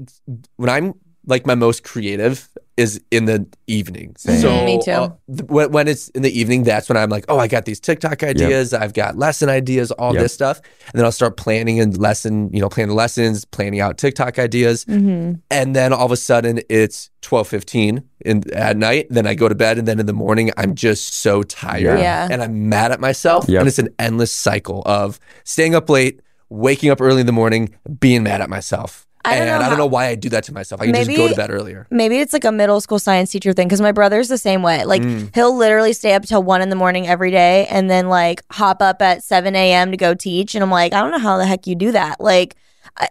when 0.55 0.69
I'm 0.69 0.93
like 1.25 1.45
my 1.45 1.55
most 1.55 1.83
creative 1.83 2.49
is 2.77 2.99
in 3.09 3.23
the 3.25 3.47
evening. 3.67 4.13
Same. 4.17 4.41
So 4.41 4.49
Mhm, 4.49 4.65
me 4.65 4.81
too. 4.83 4.91
uh, 4.91 5.09
th- 5.29 5.49
when, 5.49 5.71
when 5.71 5.87
it's 5.87 6.09
in 6.09 6.23
the 6.23 6.37
evening, 6.39 6.63
that's 6.63 6.89
when 6.89 6.97
I'm 6.97 7.09
like, 7.09 7.23
oh, 7.29 7.39
I 7.39 7.47
got 7.47 7.63
these 7.65 7.79
TikTok 7.79 8.21
ideas, 8.21 8.73
I've 8.73 8.93
got 8.93 9.17
lesson 9.17 9.47
ideas, 9.47 9.91
all 9.91 10.13
Yep. 10.13 10.23
this 10.23 10.33
stuff, 10.33 10.59
and 10.91 10.99
then 10.99 11.05
I'll 11.05 11.11
start 11.13 11.37
planning 11.37 11.79
and 11.79 11.97
lesson, 11.97 12.49
you 12.53 12.59
know, 12.59 12.67
planning 12.67 12.93
lessons, 12.95 13.45
planning 13.45 13.79
out 13.79 13.97
TikTok 13.97 14.37
ideas, 14.39 14.83
Mm-hmm. 14.85 15.35
and 15.49 15.75
then 15.75 15.93
all 15.93 16.05
of 16.05 16.11
a 16.11 16.17
sudden 16.17 16.59
it's 16.69 17.09
twelve 17.21 17.47
fifteen 17.47 18.03
in 18.25 18.43
at 18.53 18.75
night. 18.77 19.07
Then 19.09 19.25
I 19.25 19.35
go 19.35 19.47
to 19.47 19.55
bed, 19.55 19.77
and 19.77 19.87
then 19.87 19.99
in 19.99 20.05
the 20.05 20.13
morning 20.13 20.51
I'm 20.57 20.75
just 20.75 21.13
so 21.21 21.43
tired, 21.43 21.99
Yeah. 21.99 22.27
and 22.29 22.41
I'm 22.43 22.67
mad 22.67 22.91
at 22.91 22.99
myself, 22.99 23.45
Yep. 23.47 23.59
and 23.59 23.67
it's 23.69 23.79
an 23.79 23.89
endless 23.99 24.33
cycle 24.33 24.83
of 24.85 25.17
staying 25.45 25.75
up 25.75 25.89
late, 25.89 26.19
waking 26.49 26.89
up 26.91 26.99
early 26.99 27.21
in 27.21 27.25
the 27.25 27.31
morning, 27.31 27.73
being 27.99 28.23
mad 28.23 28.41
at 28.41 28.49
myself. 28.49 29.07
I 29.25 29.37
don't 29.39 29.47
and 29.47 29.59
know 29.59 29.65
I 29.65 29.69
don't 29.69 29.77
know 29.77 29.85
why 29.85 30.07
I 30.07 30.15
do 30.15 30.29
that 30.29 30.43
to 30.45 30.53
myself. 30.53 30.81
I 30.81 30.85
can 30.85 30.95
just 30.95 31.09
go 31.17 31.27
to 31.27 31.35
bed 31.35 31.49
earlier. 31.51 31.87
Maybe 31.89 32.19
it's 32.19 32.33
like 32.33 32.45
a 32.45 32.51
middle 32.51 32.79
school 32.81 32.99
science 32.99 33.31
teacher 33.31 33.53
thing 33.53 33.67
because 33.67 33.81
my 33.81 33.91
brother's 33.91 34.27
the 34.27 34.37
same 34.37 34.61
way. 34.61 34.85
Like 34.85 35.01
Mm. 35.01 35.33
he'll 35.35 35.55
literally 35.55 35.93
stay 35.93 36.13
up 36.13 36.23
till 36.23 36.43
one 36.43 36.61
in 36.61 36.69
the 36.69 36.75
morning 36.75 37.07
every 37.07 37.31
day 37.31 37.65
and 37.67 37.89
then 37.89 38.07
like 38.09 38.41
hop 38.51 38.81
up 38.81 39.01
at 39.01 39.23
7 39.23 39.55
a.m. 39.55 39.91
to 39.91 39.97
go 39.97 40.13
teach. 40.13 40.55
And 40.55 40.63
I'm 40.63 40.71
like, 40.71 40.93
I 40.93 41.01
don't 41.01 41.11
know 41.11 41.19
how 41.19 41.37
the 41.37 41.45
heck 41.45 41.67
you 41.67 41.75
do 41.75 41.91
that. 41.91 42.19
Like, 42.19 42.55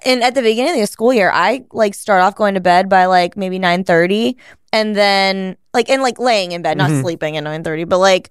and 0.04 0.22
at 0.22 0.34
the 0.34 0.42
beginning 0.42 0.72
of 0.74 0.78
the 0.80 0.86
school 0.86 1.12
year, 1.12 1.30
I 1.34 1.64
like 1.72 1.94
start 1.94 2.22
off 2.22 2.36
going 2.36 2.54
to 2.54 2.60
bed 2.60 2.88
by 2.88 3.06
like 3.06 3.36
maybe 3.36 3.58
9:30 3.58 4.36
and 4.72 4.94
then 4.96 5.56
like 5.74 5.90
and 5.90 6.02
like 6.02 6.18
laying 6.18 6.52
in 6.52 6.62
bed, 6.62 6.76
not 6.78 6.90
Mhm. 6.90 7.02
sleeping 7.02 7.36
at 7.36 7.44
9:30, 7.44 7.84
but 7.84 7.98
like 7.98 8.30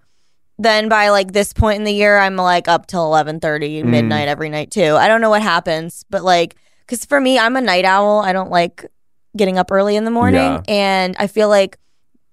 then 0.60 0.88
by 0.88 1.10
like 1.10 1.34
this 1.34 1.52
point 1.52 1.78
in 1.78 1.84
the 1.84 1.91
year, 1.93 2.17
I'm 2.17 2.36
like 2.38 2.67
up 2.67 2.86
till 2.88 3.04
11:30 3.06 3.82
Mm. 3.84 3.86
midnight 3.86 4.28
every 4.28 4.50
night 4.50 4.72
too. 4.72 4.96
I 4.96 5.08
don't 5.08 5.19
know 5.22 5.30
what 5.32 5.41
happens, 5.41 6.06
but 6.10 6.24
like 6.24 6.56
because 6.86 7.06
for 7.06 7.19
me, 7.19 7.38
I'm 7.39 7.56
a 7.56 7.62
night 7.62 7.86
owl. 7.86 8.19
I 8.19 8.34
don't 8.34 8.52
like 8.52 8.86
getting 9.36 9.58
up 9.58 9.72
early 9.72 9.96
in 9.96 10.04
the 10.06 10.12
morning, 10.12 10.39
Yeah. 10.41 10.62
and 10.67 11.15
I 11.19 11.28
feel 11.28 11.50
like 11.50 11.78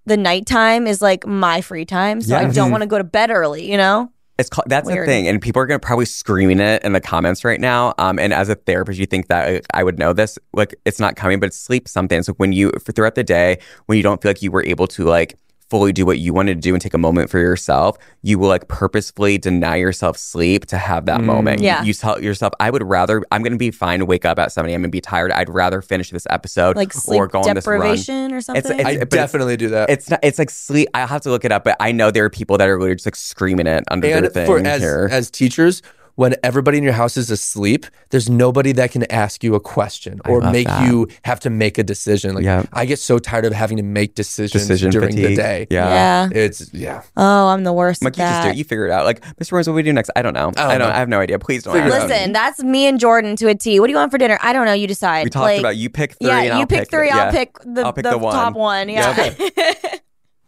the 0.06 0.16
nighttime 0.16 0.86
is 0.86 1.00
like 1.02 1.26
my 1.26 1.60
free 1.60 1.84
time, 1.84 2.20
so 2.20 2.36
I 2.36 2.46
don't 2.50 2.70
want 2.70 2.82
to 2.82 2.86
go 2.86 2.98
to 2.98 3.04
bed 3.04 3.30
early. 3.30 3.70
You 3.70 3.76
know? 3.76 4.10
It's 4.38 4.48
called, 4.48 4.64
that's 4.68 4.86
Weird. 4.86 5.06
the 5.06 5.12
thing, 5.12 5.28
and 5.28 5.40
people 5.40 5.60
are 5.60 5.66
gonna 5.66 5.78
probably 5.78 6.06
screaming 6.06 6.60
it 6.60 6.82
in 6.82 6.94
the 6.94 7.00
comments 7.00 7.44
right 7.44 7.60
now. 7.60 7.92
Um, 7.98 8.18
and 8.18 8.32
as 8.32 8.48
a 8.48 8.54
therapist, 8.54 8.98
you 8.98 9.04
think 9.04 9.28
that 9.28 9.54
uh, 9.54 9.60
I 9.74 9.84
would 9.84 9.98
know 9.98 10.14
this, 10.14 10.38
like 10.54 10.74
it's 10.86 10.98
not 10.98 11.14
coming, 11.16 11.40
but 11.40 11.48
it's 11.48 11.58
sleep 11.58 11.86
something. 11.86 12.22
So 12.22 12.32
when 12.34 12.52
you 12.52 12.72
for 12.82 12.92
throughout 12.92 13.16
the 13.16 13.22
day, 13.24 13.58
when 13.86 13.96
you 13.98 14.02
don't 14.02 14.20
feel 14.22 14.30
like 14.30 14.40
you 14.40 14.50
were 14.50 14.64
able 14.64 14.86
to 14.88 15.04
like 15.04 15.36
fully 15.70 15.92
do 15.92 16.04
what 16.04 16.18
you 16.18 16.34
wanted 16.34 16.56
to 16.56 16.60
do 16.60 16.74
and 16.74 16.82
take 16.82 16.94
a 16.94 16.98
moment 16.98 17.30
for 17.30 17.38
yourself, 17.38 17.96
you 18.22 18.38
will 18.38 18.48
like 18.48 18.66
purposefully 18.68 19.38
deny 19.38 19.76
yourself 19.76 20.18
sleep 20.18 20.66
to 20.66 20.76
have 20.76 21.06
that 21.06 21.20
Mm. 21.20 21.24
moment. 21.24 21.60
Yeah. 21.60 21.82
You, 21.84 21.94
tell 21.94 22.20
yourself, 22.20 22.52
I 22.58 22.70
would 22.70 22.82
rather 22.82 23.22
I'm 23.30 23.42
gonna 23.44 23.56
be 23.56 23.70
fine 23.70 24.00
to 24.00 24.04
wake 24.04 24.24
up 24.24 24.38
at 24.40 24.50
7 24.52 24.68
a.m. 24.70 24.82
and 24.84 24.90
be 24.92 25.00
tired. 25.00 25.30
I'd 25.32 25.48
rather 25.48 25.80
finish 25.80 26.10
this 26.10 26.26
episode 26.28 26.76
Like 26.76 26.92
sleep 26.92 27.20
or 27.20 27.28
go 27.28 27.40
on 27.42 27.54
this 27.54 27.66
run. 27.66 27.78
deprivation 27.80 28.32
or 28.34 28.40
something. 28.40 28.64
it's- 28.72 28.80
I 28.80 28.82
but 28.98 29.02
it's- 29.02 29.08
definitely 29.10 29.56
do 29.56 29.68
that. 29.70 29.88
It's 29.90 30.10
not. 30.10 30.20
It's 30.22 30.38
like 30.40 30.50
sleep. 30.50 30.88
I'll 30.92 31.06
have 31.06 31.20
to 31.22 31.30
look 31.30 31.44
it 31.44 31.52
up, 31.52 31.62
but 31.64 31.76
I 31.78 31.92
know 31.92 32.10
there 32.10 32.24
are 32.24 32.30
people 32.30 32.58
that 32.58 32.68
are 32.68 32.76
literally 32.76 32.96
just 32.96 33.06
like 33.06 33.16
screaming 33.16 33.66
it 33.68 33.84
under 33.90 34.08
and 34.08 34.24
their 34.24 34.30
thing 34.30 34.46
for 34.46 34.58
as 34.58 34.80
here. 34.82 35.08
as 35.10 35.30
teachers 35.30 35.82
when 36.16 36.34
everybody 36.42 36.78
in 36.78 36.84
your 36.84 36.92
house 36.92 37.16
is 37.16 37.30
asleep 37.30 37.86
there's 38.10 38.28
nobody 38.28 38.72
that 38.72 38.90
can 38.90 39.10
ask 39.12 39.42
you 39.44 39.54
a 39.54 39.60
question 39.60 40.20
or 40.26 40.40
make 40.50 40.66
that. 40.66 40.86
you 40.86 41.08
have 41.24 41.40
to 41.40 41.50
make 41.50 41.78
a 41.78 41.82
decision 41.82 42.34
like 42.34 42.44
Yeah. 42.44 42.64
i 42.72 42.84
get 42.84 42.98
so 42.98 43.18
tired 43.18 43.44
of 43.44 43.52
having 43.52 43.76
to 43.76 43.82
make 43.82 44.14
decisions 44.14 44.66
Decision 44.66 44.90
during 44.90 45.16
the 45.16 45.34
day 45.34 45.66
Yeah. 45.70 46.28
yeah. 46.30 46.38
it's 46.44 46.72
yeah 46.74 47.02
Oh, 47.16 47.48
I'm 47.48 47.64
the 47.64 47.72
worst 47.72 48.02
I'm 48.02 48.08
at 48.08 48.16
like, 48.18 48.18
you 48.18 48.32
just 48.32 48.42
do 48.44 48.48
it. 48.50 48.56
You 48.56 48.64
figure 48.64 48.86
it 48.86 48.90
out. 48.92 49.04
Like, 49.04 49.20
Mr. 49.36 49.52
Rose, 49.52 49.66
what 49.68 49.72
do 49.72 49.76
we 49.76 49.82
do 49.82 49.92
next? 49.92 50.10
I 50.16 50.22
don't 50.22 50.32
know. 50.34 50.48
I 50.48 50.50
don't 50.52 50.58
I 50.58 50.78
don't. 50.78 50.88
know. 50.88 50.94
I 50.94 50.98
have 50.98 51.08
no 51.08 51.20
idea. 51.20 51.38
Please 51.38 51.62
don't. 51.64 51.76
Ask 51.76 51.92
out. 51.92 52.08
me. 52.08 52.14
Listen, 52.14 52.32
that's 52.32 52.62
me 52.62 52.86
and 52.86 52.98
Jordan 53.00 53.36
to 53.36 53.48
a 53.48 53.54
T. 53.54 53.78
What 53.80 53.86
do 53.86 53.92
you 53.92 53.96
want 53.98 54.10
for 54.10 54.18
dinner? 54.18 54.38
I 54.42 54.52
don't 54.52 54.64
know. 54.66 54.72
You 54.72 54.86
decide. 54.86 55.24
We 55.24 55.30
talked 55.30 55.42
Like, 55.44 55.60
about 55.60 55.76
you 55.76 55.90
pick 55.90 56.12
three. 56.18 56.28
Yeah, 56.28 56.36
and 56.38 56.46
you 56.46 56.52
I'll 56.52 56.66
pick 56.66 56.80
pick 56.80 56.90
three. 56.90 57.08
The, 57.08 57.14
I'll 57.14 57.24
yeah. 57.26 57.30
pick 57.30 57.58
the, 57.64 57.82
I'll 57.82 57.92
pick 57.92 58.04
the, 58.04 58.10
the 58.10 58.18
one. 58.18 58.32
top 58.34 58.54
one. 58.54 58.88
Yeah, 58.88 59.34
Yeah. 59.56 59.94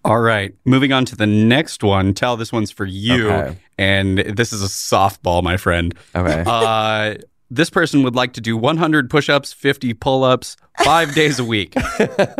All 0.04 0.20
right, 0.20 0.52
moving 0.64 0.92
on 0.92 1.04
to 1.06 1.16
the 1.16 1.26
next 1.26 1.84
one. 1.84 2.12
Tell 2.14 2.36
this 2.36 2.52
one's 2.52 2.70
for 2.72 2.84
you, 2.84 3.30
Okay. 3.30 3.56
and 3.78 4.18
this 4.18 4.52
is 4.52 4.62
a 4.62 4.66
softball, 4.66 5.42
my 5.42 5.56
friend. 5.56 5.94
Okay. 6.14 6.42
Uh, 6.44 7.14
this 7.54 7.68
person 7.70 8.02
would 8.02 8.14
like 8.16 8.32
to 8.32 8.40
do 8.40 8.56
100 8.56 9.10
push-ups, 9.10 9.52
50 9.52 9.92
pull-ups, 9.94 10.56
five 10.84 11.14
days 11.20 11.38
a 11.38 11.44
week. 11.44 11.74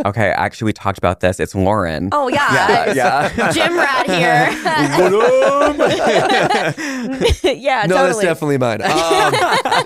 okay. 0.05 0.29
Actually, 0.31 0.65
we 0.65 0.73
talked 0.73 0.97
about 0.97 1.19
this. 1.19 1.39
It's 1.39 1.53
Lauren. 1.53 2.09
oh 2.11 2.27
yeah. 2.29 2.93
Yeah. 2.93 3.29
Yeah. 3.35 3.51
Gym 3.51 3.77
rat 3.77 4.09
here. 4.09 4.49
yeah, 7.43 7.85
no 7.87 7.95
that's 7.95 8.19
definitely 8.19 8.57
mine 8.57 8.81
um, 8.81 9.33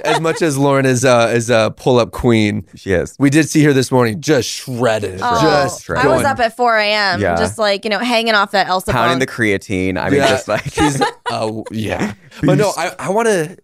as 0.04 0.20
much 0.22 0.42
as 0.42 0.58
lauren 0.58 0.86
is 0.86 1.04
uh 1.06 1.32
is 1.34 1.50
a 1.50 1.74
pull-up 1.78 2.12
queen 2.12 2.66
she 2.76 2.92
is. 2.92 3.16
we 3.20 3.30
did 3.30 3.48
see 3.50 3.64
her 3.64 3.74
this 3.74 3.92
morning 3.92 4.20
just 4.22 4.48
shredded 4.50 5.20
Oh, 5.22 5.42
just 5.42 5.90
Right. 5.90 6.06
I 6.06 6.08
was 6.08 6.24
up 6.24 6.40
at 6.40 6.56
4 6.56 6.78
a.m. 6.78 7.22
Yeah. 7.22 7.36
just 7.38 7.58
like, 7.58 7.84
you 7.86 7.90
know, 7.90 8.00
hanging 8.00 8.34
off 8.34 8.52
that 8.52 8.68
Elsa 8.68 8.92
Pounding 8.92 9.20
the 9.20 9.28
creatine. 9.28 9.98
I 9.98 10.10
mean, 10.10 10.20
Yeah, 10.20 10.28
just 10.30 10.48
like 10.48 10.64
she's 10.74 11.02
oh 11.30 11.66
yeah 11.72 12.14
but 12.44 12.58
no 12.58 12.72
i, 12.78 12.94
I 13.00 13.10
want 13.10 13.28
to 13.28 13.58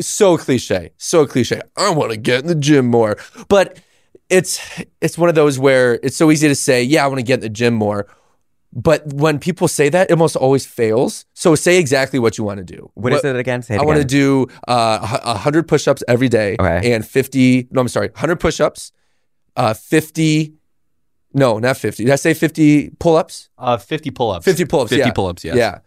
so 0.00 0.36
cliche 0.38 0.90
so 0.96 1.26
cliche 1.26 1.60
i 1.76 1.90
want 1.90 2.10
to 2.10 2.16
get 2.16 2.40
in 2.42 2.46
the 2.46 2.54
gym 2.54 2.86
more 2.86 3.16
but 3.48 3.78
it's 4.30 4.60
it's 5.00 5.16
one 5.18 5.28
of 5.28 5.34
those 5.34 5.58
where 5.58 5.94
it's 6.02 6.16
so 6.16 6.30
easy 6.30 6.48
to 6.48 6.54
say 6.54 6.82
yeah 6.82 7.04
i 7.04 7.06
want 7.06 7.18
to 7.18 7.24
get 7.24 7.34
in 7.34 7.40
the 7.40 7.48
gym 7.48 7.74
more 7.74 8.06
but 8.72 9.06
when 9.12 9.38
people 9.38 9.66
say 9.68 9.88
that 9.88 10.08
it 10.10 10.12
almost 10.12 10.36
always 10.36 10.64
fails 10.66 11.24
so 11.34 11.54
say 11.54 11.78
exactly 11.78 12.18
what 12.18 12.36
you 12.38 12.44
want 12.44 12.58
to 12.58 12.64
do 12.64 12.90
what 12.94 13.12
is 13.12 13.24
it 13.24 13.34
again? 13.36 13.62
Say 13.62 13.74
it 13.76 13.80
I 13.80 13.84
want 13.84 13.96
to 13.96 14.00
again. 14.02 14.08
do 14.08 14.46
uh, 14.68 15.18
a 15.24 15.32
100 15.32 15.66
push-ups 15.66 16.02
every 16.06 16.28
day 16.28 16.56
Okay. 16.60 16.92
and 16.92 17.06
50 17.06 17.68
no 17.70 17.80
I'm 17.80 17.88
sorry 17.88 18.08
100 18.08 18.36
push-ups 18.38 18.92
uh 19.56 19.72
50 19.74 20.54
no 21.32 21.58
not 21.58 21.76
50 21.76 22.04
did 22.04 22.12
I 22.12 22.16
say 22.16 22.34
50 22.34 22.90
pull-ups 22.98 23.48
Uh, 23.58 23.78
50 23.78 24.10
pull-ups. 24.10 24.44
50 24.44 24.64
pull-ups 24.66 24.90
50 24.90 25.00
yeah. 25.00 25.12
pull-ups, 25.12 25.44
yes. 25.44 25.56
yeah 25.56 25.78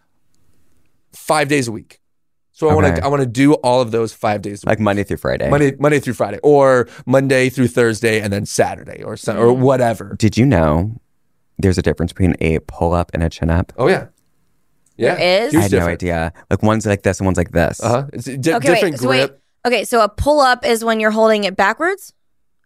five 1.13 1.47
days 1.47 1.67
a 1.67 1.71
week 1.71 1.99
so 2.59 2.69
I 2.69 2.73
want 2.75 2.95
to 2.97 3.03
I 3.03 3.07
want 3.07 3.21
to 3.21 3.25
do 3.25 3.53
all 3.55 3.81
of 3.81 3.91
those 3.91 4.11
five 4.13 4.41
days 4.41 4.65
like 4.65 4.79
Monday 4.79 5.03
through 5.03 5.17
Friday. 5.17 5.49
Monday 5.49 5.75
Monday 5.79 5.99
through 5.99 6.13
Friday 6.13 6.39
or 6.43 6.87
Monday 7.05 7.49
through 7.49 7.67
Thursday 7.69 8.19
and 8.19 8.33
then 8.33 8.45
Saturday 8.45 9.01
or 9.03 9.15
Sun- 9.17 9.37
or 9.37 9.53
whatever 9.53 10.15
Did 10.19 10.37
you 10.37 10.45
know 10.45 10.99
there's 11.57 11.77
a 11.77 11.81
difference 11.81 12.11
between 12.13 12.35
a 12.41 12.59
pull 12.59 12.93
up 12.93 13.11
and 13.13 13.23
a 13.23 13.29
chin 13.29 13.49
up? 13.49 13.71
oh 13.77 13.87
yeah 13.87 14.07
yeah 14.97 15.15
There 15.15 15.45
is? 15.47 15.55
I 15.55 15.61
Huge 15.61 15.71
had 15.71 15.79
no 15.79 15.87
idea. 15.87 16.33
Like 16.49 16.61
one's 16.61 16.85
like 16.85 17.03
this 17.03 17.19
and 17.19 17.25
one's 17.25 17.37
like 17.37 17.51
this. 17.51 17.81
uh-huh 17.81 18.07
it's 18.13 18.27
a 18.27 18.37
di- 18.37 18.53
Okay, 18.55 18.67
wait, 18.69 18.75
different 18.75 18.99
so 18.99 19.07
grip 19.07 19.31
wait. 19.31 19.39
Okay, 19.67 19.83
so 19.85 20.01
a 20.01 20.09
pull 20.09 20.39
up 20.41 20.65
is 20.65 20.83
when 20.85 20.99
you're 20.99 21.11
holding 21.11 21.43
it 21.45 21.55
backwards? 21.57 22.13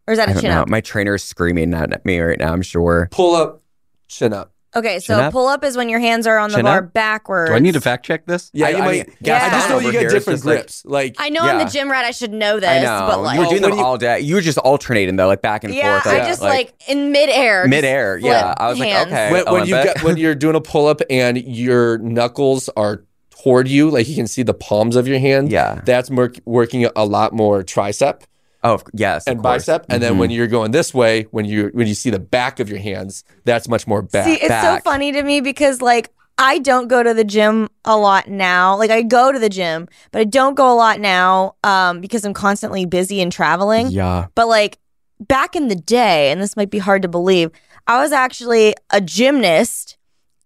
Or 0.08 0.12
is 0.14 0.18
that 0.20 0.28
I 0.28 0.32
a 0.32 0.34
don't 0.36 0.42
chin 0.42 0.52
know. 0.52 0.62
up? 0.62 0.70
My 0.70 0.82
trainer 0.82 1.16
is 1.16 1.24
screaming 1.24 1.74
at 1.74 2.06
me 2.06 2.20
right 2.20 2.38
now. 2.40 2.52
I'm 2.54 2.62
sure. 2.62 3.08
pull 3.12 3.36
up 3.36 3.62
chin 4.08 4.32
up 4.34 4.53
Okay, 4.76 5.00
so 5.00 5.20
a 5.20 5.24
up? 5.24 5.32
pull 5.32 5.48
up 5.48 5.64
is 5.64 5.78
when 5.78 5.88
your 5.90 6.00
hands 6.00 6.26
are 6.26 6.38
on 6.40 6.50
the 6.50 6.56
Chin 6.58 6.66
bar 6.66 6.80
up? 6.80 6.94
backwards. 6.94 7.52
Do 7.52 7.56
I 7.56 7.60
need 7.60 7.74
to 7.76 7.82
fact 7.82 8.06
check 8.06 8.26
this? 8.26 8.50
yeah 8.54 8.66
I- 8.66 8.70
you 8.70 8.76
I 8.78 8.80
might 8.80 8.92
mean, 9.08 9.16
Yeah. 9.22 9.46
I 9.46 9.50
just 9.52 9.70
know 9.70 9.76
over 9.76 9.86
you 9.86 9.92
here 9.92 10.02
get 10.02 10.08
is 10.08 10.14
different 10.14 10.38
just 10.40 10.46
like- 10.46 10.58
grips 10.58 10.84
like 10.86 11.16
I 11.20 11.30
know 11.30 11.42
I'm 11.42 11.60
Yeah. 11.60 11.66
the 11.66 11.70
gym 11.72 11.92
rat. 11.92 12.06
I 12.06 12.12
should 12.12 12.34
know 12.34 12.60
this, 12.60 12.70
I 12.70 12.82
know. 12.82 13.08
but 13.08 13.22
like, 13.22 13.36
you 13.36 13.42
were 13.42 13.50
doing 13.50 13.62
when 13.62 13.70
them 13.72 13.80
you- 13.80 13.86
all 13.86 13.98
day. 13.98 14.20
You 14.22 14.36
were 14.36 14.42
just 14.42 14.58
alternating 14.58 15.16
though, 15.16 15.28
like 15.28 15.42
back 15.42 15.64
and 15.64 15.74
yeah, 15.76 16.00
forth. 16.02 16.14
I 16.16 16.26
just 16.28 16.42
like, 16.42 16.74
in 16.88 17.12
midair. 17.12 17.64
just 17.64 17.70
midair. 17.70 18.20
flip 18.20 18.32
Yeah, 18.32 18.54
I 18.58 18.70
was 18.70 18.80
like, 18.80 19.08
okay. 19.08 19.32
when, 19.32 19.46
when 19.46 19.66
you 19.68 19.76
Olympic. 19.76 19.96
get 19.96 20.04
when 20.04 20.18
you're 20.18 20.36
doing 20.36 20.56
a 20.56 20.62
pull 20.62 20.88
up 20.88 21.02
and 21.10 21.38
your 21.38 21.98
knuckles 22.00 22.70
are 22.76 23.04
toward 23.44 23.68
you, 23.68 23.90
like 23.90 24.08
you 24.08 24.16
can 24.16 24.26
see 24.28 24.42
the 24.44 24.54
palms 24.54 24.96
of 24.96 25.08
your 25.08 25.20
hand. 25.20 25.52
Yeah. 25.52 25.82
that's 25.86 26.10
mer- 26.10 26.32
working 26.46 26.88
a 26.96 27.06
lot 27.06 27.34
more 27.34 27.62
tricep 27.64 28.22
Oh 28.64 28.80
yes, 28.94 29.28
and 29.28 29.38
of 29.40 29.44
bicep. 29.44 29.86
And 29.90 30.02
then 30.02 30.14
Mhm. 30.16 30.18
when 30.20 30.32
you're 30.32 30.48
going 30.48 30.72
this 30.72 30.94
way, 30.94 31.24
when 31.32 31.46
you 31.46 31.70
when 31.74 31.88
you 31.88 31.94
see 31.94 32.10
the 32.10 32.20
back 32.20 32.60
of 32.60 32.70
your 32.70 32.80
hands, 32.80 33.24
that's 33.44 33.68
much 33.68 33.86
more 33.88 34.02
back. 34.02 34.26
See, 34.26 34.36
it's 34.36 34.48
back. 34.48 34.80
so 34.84 34.90
funny 34.90 35.12
to 35.12 35.22
me 35.22 35.42
because 35.42 35.82
like 35.82 36.10
I 36.38 36.60
don't 36.60 36.88
go 36.88 37.04
to 37.04 37.14
the 37.14 37.24
gym 37.24 37.70
a 37.86 37.96
lot 37.98 38.28
now. 38.28 38.76
Like 38.78 38.90
I 38.90 39.02
go 39.04 39.32
to 39.32 39.38
the 39.40 39.50
gym, 39.50 39.88
but 40.12 40.20
I 40.20 40.24
don't 40.24 40.56
go 40.56 40.72
a 40.74 40.76
lot 40.76 41.00
now 41.00 41.56
um, 41.64 42.02
because 42.02 42.26
I'm 42.26 42.34
constantly 42.34 42.86
busy 42.86 43.22
and 43.22 43.32
traveling. 43.32 43.90
yeah, 43.90 44.28
But 44.34 44.48
like 44.48 44.80
back 45.20 45.56
in 45.56 45.68
the 45.68 45.76
day, 45.76 46.32
and 46.32 46.42
this 46.42 46.56
might 46.58 46.70
be 46.72 46.80
hard 46.80 47.02
to 47.04 47.08
believe, 47.08 47.52
I 47.86 48.02
was 48.02 48.12
actually 48.12 48.74
a 48.92 49.00
gymnast 49.00 49.98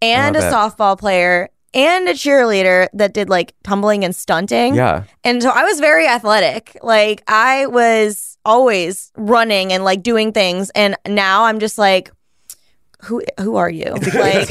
and 0.01 0.35
a 0.35 0.39
softball 0.51 0.97
player 0.99 1.49
and 1.77 2.09
a 2.09 2.13
cheerleader 2.13 2.87
that 2.93 3.13
did 3.13 3.29
like 3.29 3.53
tumbling 3.63 4.03
and 4.03 4.15
stunting. 4.15 4.75
Yeah. 4.75 5.03
And 5.23 5.41
so 5.41 5.49
I 5.49 5.63
was 5.63 5.79
very 5.79 6.07
athletic. 6.07 6.75
Like 6.81 7.23
I 7.27 7.67
was 7.67 8.37
always 8.43 9.11
running 9.15 9.71
and 9.71 9.83
like 9.85 10.01
doing 10.03 10.33
things. 10.33 10.69
And 10.71 10.95
now 11.07 11.43
I'm 11.45 11.59
just 11.59 11.77
like, 11.77 12.11
who 13.03 13.21
who 13.39 13.55
are 13.57 13.69
you? 13.69 13.93
Like 14.13 14.47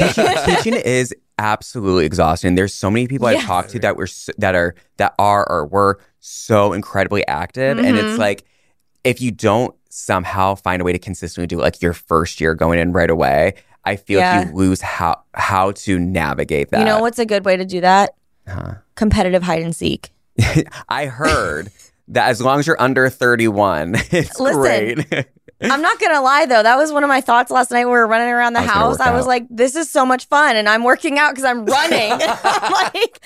teaching 0.46 0.74
is 0.74 1.12
absolutely 1.38 2.06
exhausting. 2.06 2.54
There's 2.54 2.72
so 2.72 2.90
many 2.90 3.08
people 3.08 3.26
I've 3.26 3.42
talked 3.42 3.70
to 3.70 3.78
that 3.80 3.96
were 3.96 4.08
that 4.38 4.54
are 4.54 4.74
that 4.98 5.14
are 5.18 5.44
or 5.50 5.66
were 5.66 5.98
so 6.20 6.72
incredibly 6.72 7.26
active, 7.26 7.78
and 7.78 7.86
Mm-hmm. 7.86 8.06
it's 8.06 8.18
like 8.18 8.44
if 9.04 9.20
you 9.20 9.30
don't 9.32 9.74
somehow 9.88 10.54
find 10.54 10.80
a 10.82 10.84
way 10.84 10.92
to 10.92 10.98
consistently 10.98 11.46
do 11.46 11.58
it, 11.58 11.62
like 11.62 11.82
your 11.82 11.92
first 11.92 12.40
year 12.40 12.54
going 12.54 12.78
in 12.78 12.92
right 12.92 13.10
away, 13.10 13.54
I 13.86 13.96
feel 13.96 14.18
Yeah. 14.20 14.38
like 14.40 14.48
you 14.48 14.54
lose 14.54 14.80
how 14.82 15.22
how 15.32 15.70
to 15.72 15.98
navigate 15.98 16.70
that. 16.70 16.80
you 16.80 16.84
know 16.84 16.98
what's 17.00 17.18
a 17.18 17.24
good 17.26 17.44
way 17.46 17.56
to 17.56 17.64
do 17.64 17.80
that? 17.80 18.14
Huh. 18.46 18.74
Competitive 18.96 19.42
hide 19.42 19.62
and 19.62 19.74
seek. 19.74 20.10
I 20.88 21.06
heard 21.06 21.70
that 22.08 22.28
as 22.28 22.40
long 22.42 22.58
as 22.60 22.66
you're 22.66 22.80
under 22.80 23.08
31, 23.08 23.94
it's 24.10 24.38
Listen, 24.38 24.60
great. 25.06 25.26
I'm 25.62 25.80
not 25.80 25.98
gonna 25.98 26.20
lie 26.20 26.44
though, 26.44 26.62
that 26.62 26.76
was 26.76 26.92
one 26.92 27.02
of 27.02 27.08
my 27.08 27.22
thoughts 27.22 27.50
last 27.50 27.70
night 27.70 27.86
when 27.86 27.92
we 27.94 27.98
were 27.98 28.06
running 28.06 28.28
around 28.28 28.52
the 28.52 28.60
I 28.60 28.64
house. 28.66 29.00
I 29.00 29.12
was 29.12 29.24
out. 29.24 29.28
like, 29.28 29.46
this 29.48 29.74
is 29.74 29.90
so 29.90 30.04
much 30.04 30.26
fun, 30.26 30.54
and 30.54 30.68
I'm 30.68 30.84
working 30.84 31.18
out 31.18 31.30
because 31.30 31.44
I'm 31.44 31.64
running. 31.64 32.10
Like, 32.10 33.20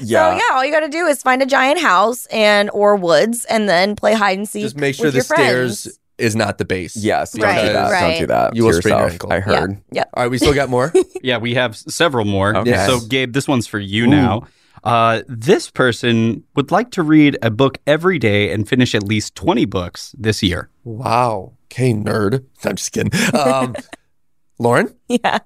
yeah. 0.00 0.30
So 0.32 0.36
yeah, 0.36 0.54
all 0.54 0.64
you 0.64 0.70
got 0.70 0.80
to 0.80 0.88
do 0.90 1.06
is 1.06 1.22
find 1.22 1.40
a 1.42 1.46
giant 1.46 1.80
house 1.80 2.26
and 2.26 2.68
or 2.74 2.96
woods, 2.96 3.46
and 3.46 3.66
then 3.68 3.96
play 3.96 4.12
hide 4.14 4.36
and 4.38 4.46
seek. 4.48 4.62
Just 4.62 4.76
make 4.76 4.94
sure 4.94 5.06
with 5.06 5.14
the 5.14 5.18
your 5.18 5.24
friends. 5.24 5.80
stairs 5.80 5.98
is 6.18 6.34
not 6.36 6.58
the 6.58 6.64
base. 6.64 6.96
Yes, 6.96 7.32
don't 7.32 7.42
Right, 7.44 7.66
do 7.66 7.72
that. 7.72 8.00
Don't 8.00 8.18
do 8.20 8.26
that. 8.26 8.56
You 8.56 8.62
to 8.62 8.66
will 8.66 8.72
sprain 8.74 8.94
your 8.94 9.02
yourself. 9.10 9.12
ankle. 9.12 9.32
I 9.32 9.36
Yeah, 9.36 9.60
heard. 9.60 9.82
Yep. 9.92 10.10
All 10.14 10.22
right, 10.24 10.30
we 10.30 10.38
still 10.38 10.54
got 10.54 10.68
more. 10.68 10.92
Yeah, 11.22 11.38
we 11.38 11.54
have 11.54 11.72
s- 11.72 11.84
several 11.94 12.24
more. 12.24 12.56
Okay. 12.56 12.70
Yes. 12.70 12.86
So, 12.88 13.00
Gabe, 13.00 13.32
this 13.32 13.48
one's 13.48 13.66
for 13.66 13.78
you 13.80 14.06
now. 14.06 14.46
Uh, 14.84 15.22
this 15.26 15.68
person 15.70 16.44
would 16.54 16.70
like 16.70 16.90
to 16.92 17.02
read 17.02 17.36
a 17.42 17.50
book 17.50 17.78
every 17.86 18.18
day 18.20 18.52
and 18.52 18.68
finish 18.68 18.94
at 18.94 19.02
least 19.02 19.34
20 19.34 19.64
books 19.64 20.14
this 20.16 20.42
year. 20.42 20.70
wow. 20.84 21.52
Okay, 21.70 21.92
nerd. 21.92 22.44
I'm 22.64 22.76
just 22.76 22.92
kidding. 22.92 23.12
Um, 23.34 23.74
Lauren, 24.58 24.94
Yeah. 25.08 25.38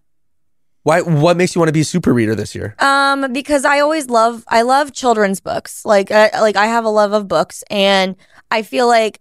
why? 0.85 1.01
What 1.03 1.37
makes 1.37 1.55
you 1.55 1.61
want 1.61 1.69
to 1.69 1.73
be 1.73 1.81
a 1.81 1.85
super 1.85 2.13
reader 2.13 2.35
this 2.35 2.55
year? 2.55 2.75
Um, 2.79 3.33
because 3.33 3.65
I 3.65 3.81
always 3.81 4.09
love 4.09 4.45
I 4.49 4.63
love 4.63 4.93
children's 4.93 5.41
books. 5.41 5.85
Like 5.85 6.11
I, 6.11 6.31
like 6.41 6.57
I 6.57 6.67
have 6.67 6.85
a 6.85 6.89
love 6.91 7.13
of 7.13 7.27
books, 7.29 7.65
and 7.71 8.15
I 8.51 8.63
feel 8.63 8.87
like 8.87 9.21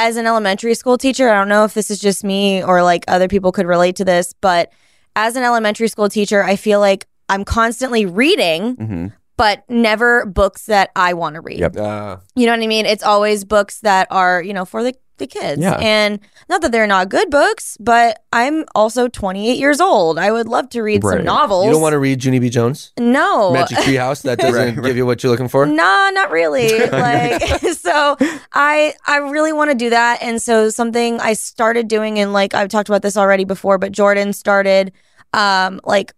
as 0.00 0.16
an 0.16 0.26
elementary 0.26 0.74
school 0.74 0.96
teacher, 0.96 1.28
I 1.28 1.34
don't 1.34 1.48
know 1.48 1.64
if 1.64 1.74
this 1.74 1.90
is 1.90 1.98
just 2.00 2.24
me 2.24 2.62
or 2.64 2.82
like 2.82 3.04
other 3.06 3.28
people 3.28 3.52
could 3.52 3.66
relate 3.66 3.96
to 3.96 4.04
this, 4.04 4.32
but 4.40 4.72
as 5.14 5.36
an 5.36 5.42
elementary 5.42 5.88
school 5.88 6.08
teacher, 6.08 6.42
I 6.42 6.56
feel 6.56 6.80
like 6.80 7.06
I'm 7.28 7.44
constantly 7.44 8.06
reading, 8.06 8.76
hmm 8.76 9.06
but 9.36 9.64
never 9.70 10.26
books 10.26 10.66
that 10.66 10.90
I 10.94 11.14
want 11.14 11.34
to 11.36 11.40
read. 11.40 11.60
Yep. 11.60 11.74
Uh, 11.78 12.18
You 12.36 12.44
know 12.44 12.52
what 12.52 12.62
I 12.62 12.66
mean? 12.66 12.84
It's 12.84 13.02
always 13.02 13.46
books 13.46 13.80
that 13.80 14.06
are, 14.10 14.42
you 14.42 14.52
know, 14.52 14.66
for 14.66 14.82
the, 14.82 14.94
the 15.20 15.28
kids. 15.28 15.62
Yeah. 15.62 15.74
And 15.80 16.18
not 16.48 16.60
that 16.62 16.72
they're 16.72 16.88
not 16.88 17.08
good 17.08 17.30
books, 17.30 17.76
but 17.78 18.24
I'm 18.32 18.64
also 18.74 19.06
28 19.06 19.56
years 19.56 19.80
old. 19.80 20.18
I 20.18 20.32
would 20.32 20.48
love 20.48 20.68
to 20.70 20.82
read 20.82 21.04
Right. 21.04 21.18
some 21.18 21.24
novels. 21.24 21.66
you 21.66 21.70
don't 21.70 21.80
want 21.80 21.92
to 21.92 22.00
read 22.00 22.24
Junie 22.24 22.40
B. 22.40 22.50
Jones, 22.50 22.90
No. 22.98 23.52
Magic 23.52 23.78
Tree 23.78 23.94
House. 23.94 24.22
That 24.22 24.38
doesn't 24.40 24.76
Right, 24.76 24.84
give 24.84 24.96
you 24.96 25.06
what 25.06 25.22
you're 25.22 25.30
looking 25.30 25.46
for. 25.46 25.64
Nah, 25.66 26.10
not 26.10 26.32
really. 26.32 26.76
like 26.88 27.40
so 27.76 28.16
I 28.52 28.94
I 29.06 29.18
really 29.18 29.52
want 29.52 29.70
to 29.70 29.76
do 29.76 29.90
that. 29.90 30.20
And 30.22 30.42
so 30.42 30.68
something 30.70 31.20
I 31.20 31.34
started 31.34 31.86
doing 31.86 32.18
and 32.18 32.32
like 32.32 32.52
I've 32.54 32.68
talked 32.68 32.88
about 32.88 33.02
this 33.02 33.16
already 33.16 33.44
before, 33.44 33.78
but 33.78 33.92
Jordan 33.92 34.32
started 34.32 34.90
um 35.32 35.80
like 35.84 36.12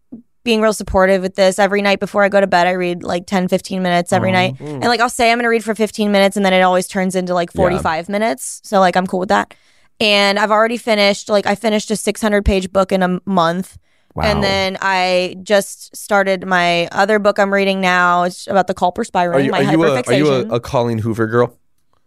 being 0.45 0.61
real 0.61 0.73
supportive 0.73 1.23
with 1.23 1.35
this. 1.35 1.59
Every 1.59 1.83
night 1.83 2.01
before 2.01 2.23
I 2.25 2.29
go 2.29 2.41
to 2.41 2.47
bed, 2.47 2.67
I 2.67 2.73
read 2.73 3.03
like 3.03 3.27
10, 3.27 3.49
15 3.49 3.83
minutes 3.83 4.13
every 4.13 4.33
night. 4.33 4.57
Mm. 4.57 4.75
And 4.75 4.85
like 4.85 5.01
I'll 5.01 5.09
say 5.09 5.31
I'm 5.31 5.39
gonna 5.39 5.49
read 5.49 5.65
for 5.65 5.75
15 5.75 6.11
minutes 6.11 6.37
and 6.37 6.45
then 6.45 6.53
it 6.53 6.63
always 6.63 6.89
turns 6.89 7.15
into 7.15 7.35
like 7.35 7.53
45 7.53 8.09
minutes. 8.09 8.61
So 8.65 8.81
like 8.81 8.97
I'm 8.97 9.07
cool 9.07 9.21
with 9.21 9.29
that. 9.29 9.55
And 10.01 10.39
I've 10.39 10.51
already 10.51 10.79
finished 10.79 11.29
like 11.29 11.47
I 11.47 11.55
finished 11.55 11.91
a 11.91 11.97
600 11.97 12.45
page 12.45 12.73
book 12.73 12.93
in 12.93 13.03
a 13.03 13.21
month. 13.25 13.79
Wow. 14.15 14.25
And 14.25 14.43
then 14.43 14.77
I 14.81 15.37
just 15.43 15.97
started 15.97 16.47
my 16.47 16.87
other 16.89 17.19
book 17.19 17.39
I'm 17.39 17.53
reading 17.53 17.81
now. 17.81 18.25
It's 18.25 18.47
about 18.47 18.67
the 18.67 18.75
Culper 18.75 19.07
spiral, 19.07 19.39
Are 19.39 19.41
you, 19.41 19.51
my 19.51 19.65
are 19.65 19.73
you, 19.73 19.85
a, 19.85 20.03
are 20.03 20.13
you 20.13 20.29
a, 20.29 20.57
a 20.57 20.61
Colleen 20.61 20.99
Hoover 20.99 21.27
girl? 21.27 21.59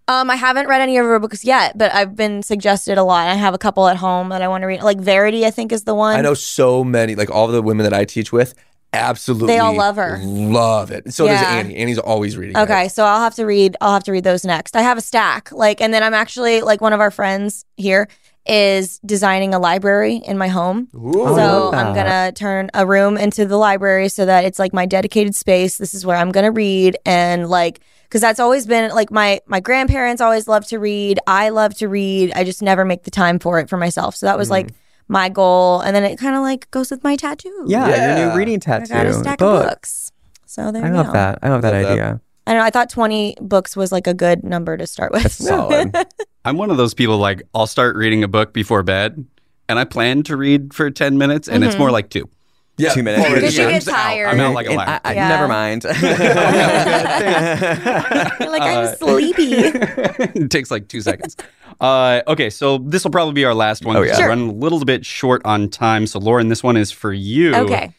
Um, 0.07 0.29
I 0.29 0.35
haven't 0.35 0.67
read 0.67 0.81
any 0.81 0.97
of 0.97 1.05
her 1.05 1.19
books 1.19 1.43
yet, 1.43 1.77
but 1.77 1.93
I've 1.93 2.15
been 2.15 2.43
suggested 2.43 2.97
a 2.97 3.03
lot. 3.03 3.27
I 3.27 3.35
have 3.35 3.53
a 3.53 3.57
couple 3.57 3.87
at 3.87 3.97
home 3.97 4.29
that 4.29 4.41
I 4.41 4.47
want 4.47 4.61
to 4.61 4.67
read. 4.67 4.83
Like 4.83 4.99
Verity, 4.99 5.45
I 5.45 5.51
think 5.51 5.71
is 5.71 5.83
the 5.83 5.95
one. 5.95 6.15
I 6.15 6.21
know 6.21 6.33
so 6.33 6.83
many, 6.83 7.15
like 7.15 7.29
all 7.31 7.47
the 7.47 7.61
women 7.61 7.83
that 7.85 7.93
I 7.93 8.05
teach 8.05 8.31
with, 8.31 8.53
absolutely. 8.93 9.47
They 9.47 9.59
all 9.59 9.75
love 9.75 9.95
her. 9.95 10.19
Love 10.23 10.91
it. 10.91 11.13
So 11.13 11.25
does 11.27 11.41
Annie. 11.41 11.75
Annie's 11.75 11.99
always 11.99 12.37
reading. 12.37 12.55
it. 12.55 12.59
Okay, 12.59 12.87
so 12.87 13.03
I'll 13.03 13.21
have 13.21 13.35
to 13.35 13.45
read. 13.45 13.75
I'll 13.81 13.93
have 13.93 14.03
to 14.03 14.11
read 14.11 14.23
those 14.23 14.45
next. 14.45 14.75
I 14.75 14.81
have 14.81 14.97
a 14.97 15.01
stack. 15.01 15.51
Like, 15.51 15.81
and 15.81 15.93
then 15.93 16.03
I'm 16.03 16.13
actually 16.13 16.61
like 16.61 16.81
one 16.81 16.93
of 16.93 16.99
our 16.99 17.11
friends 17.11 17.65
here 17.77 18.07
is 18.45 18.99
designing 18.99 19.53
a 19.53 19.59
library 19.59 20.21
in 20.25 20.37
my 20.37 20.47
home. 20.47 20.87
Ooh. 20.95 21.13
so 21.35 21.71
I'm 21.73 21.95
gonna 21.95 22.31
turn 22.31 22.69
a 22.73 22.85
room 22.85 23.17
into 23.17 23.45
the 23.45 23.57
library 23.57 24.09
so 24.09 24.25
that 24.25 24.45
it's 24.45 24.59
like 24.59 24.73
my 24.73 24.85
dedicated 24.85 25.35
space. 25.35 25.77
This 25.77 25.93
is 25.93 26.05
where 26.05 26.17
I'm 26.17 26.31
gonna 26.31 26.51
read 26.51 26.97
and 27.05 27.49
like 27.49 27.79
because 28.03 28.21
that's 28.21 28.39
always 28.39 28.65
been 28.67 28.91
like 28.91 29.11
my 29.11 29.39
my 29.47 29.59
grandparents 29.59 30.21
always 30.21 30.47
loved 30.47 30.69
to 30.69 30.79
read. 30.79 31.19
I 31.25 31.49
love 31.49 31.73
to 31.75 31.87
read. 31.87 32.31
I 32.35 32.43
just 32.43 32.61
never 32.61 32.85
make 32.85 33.03
the 33.03 33.11
time 33.11 33.39
for 33.39 33.59
it 33.59 33.67
for 33.69 33.77
myself. 33.77 34.15
So 34.15 34.27
that 34.27 34.37
was 34.37 34.49
like 34.49 34.67
mm. 34.67 34.75
my 35.07 35.27
goal, 35.29 35.81
and 35.81 35.95
then 35.95 36.03
it 36.03 36.17
kind 36.17 36.35
of 36.35 36.41
like 36.43 36.69
goes 36.71 36.91
with 36.91 37.03
my 37.03 37.15
tattoo. 37.15 37.65
yeah, 37.67 37.87
your 37.87 37.95
Yeah. 37.97 38.29
new 38.29 38.37
reading 38.37 38.59
tattoo. 38.59 38.93
I 38.93 38.97
tattoo. 38.97 39.09
got 39.11 39.15
a 39.15 39.19
stack 39.19 39.39
book. 39.39 39.63
of 39.63 39.69
books. 39.71 40.11
So 40.45 40.71
there 40.71 40.85
I 40.85 40.89
you 40.89 40.93
love 40.93 41.07
go. 41.07 41.13
that. 41.13 41.39
I 41.41 41.49
love 41.49 41.61
that 41.63 41.73
Love 41.83 41.97
that. 41.97 42.19
Idea. 42.47 42.47
I 42.47 42.53
don't 42.53 42.61
know. 42.61 42.65
I 42.65 42.69
thought 42.69 42.89
20 42.89 43.37
books 43.41 43.75
was 43.75 43.91
like 43.91 44.07
a 44.07 44.13
good 44.13 44.43
number 44.43 44.77
to 44.77 44.87
start 44.87 45.11
with. 45.11 45.23
That's 45.23 45.35
solid. 45.35 45.95
I'm 46.45 46.57
one 46.57 46.69
of 46.71 46.77
those 46.77 46.93
people 46.93 47.17
like, 47.17 47.43
I'll 47.53 47.67
start 47.67 47.95
reading 47.95 48.23
a 48.23 48.27
book 48.27 48.53
before 48.53 48.83
bed, 48.83 49.25
and 49.67 49.79
I 49.79 49.83
plan 49.85 50.23
to 50.23 50.37
read 50.37 50.73
for 50.73 50.89
10 50.91 51.17
minutes, 51.17 51.47
and 51.47 51.63
it's 51.63 51.77
more 51.77 51.91
like 51.91 52.09
two. 52.09 52.29
Yeah. 52.77 52.93
Two 52.93 53.03
minutes. 53.03 53.21
Already 53.25 53.35
Because 53.41 53.57
you 53.57 53.69
get 53.69 53.87
I'm 53.87 53.93
out. 53.93 53.97
tired. 53.99 54.27
I'm 54.27 54.39
out 54.41 54.53
like 54.53 54.65
a 54.65 54.69
And 54.71 54.77
lion. 54.77 54.89
I- 54.89 55.01
I- 55.09 55.13
Yeah. 55.13 55.27
Never 55.29 55.47
mind. 55.47 55.83
You're 58.39 58.49
like, 58.51 58.61
I'm 58.61 58.95
sleepy. 58.97 59.43
it 59.53 60.51
takes 60.51 60.69
like 60.71 60.87
two 60.89 61.01
seconds. 61.01 61.37
Uh, 61.79 62.21
okay, 62.27 62.49
so 62.49 62.77
this 62.79 63.03
will 63.03 63.11
probably 63.11 63.33
be 63.33 63.45
our 63.45 63.53
last 63.53 63.85
one. 63.85 63.95
Oh, 63.95 64.01
yeah. 64.01 64.17
We're 64.19 64.27
running 64.29 64.49
a 64.49 64.53
little 64.53 64.83
bit 64.83 65.05
short 65.05 65.41
on 65.45 65.69
time. 65.69 66.05
So, 66.07 66.19
Lauren, 66.19 66.49
this 66.49 66.63
one 66.63 66.75
is 66.77 66.91
for 66.91 67.13
you. 67.13 67.55
Okay. 67.55 67.93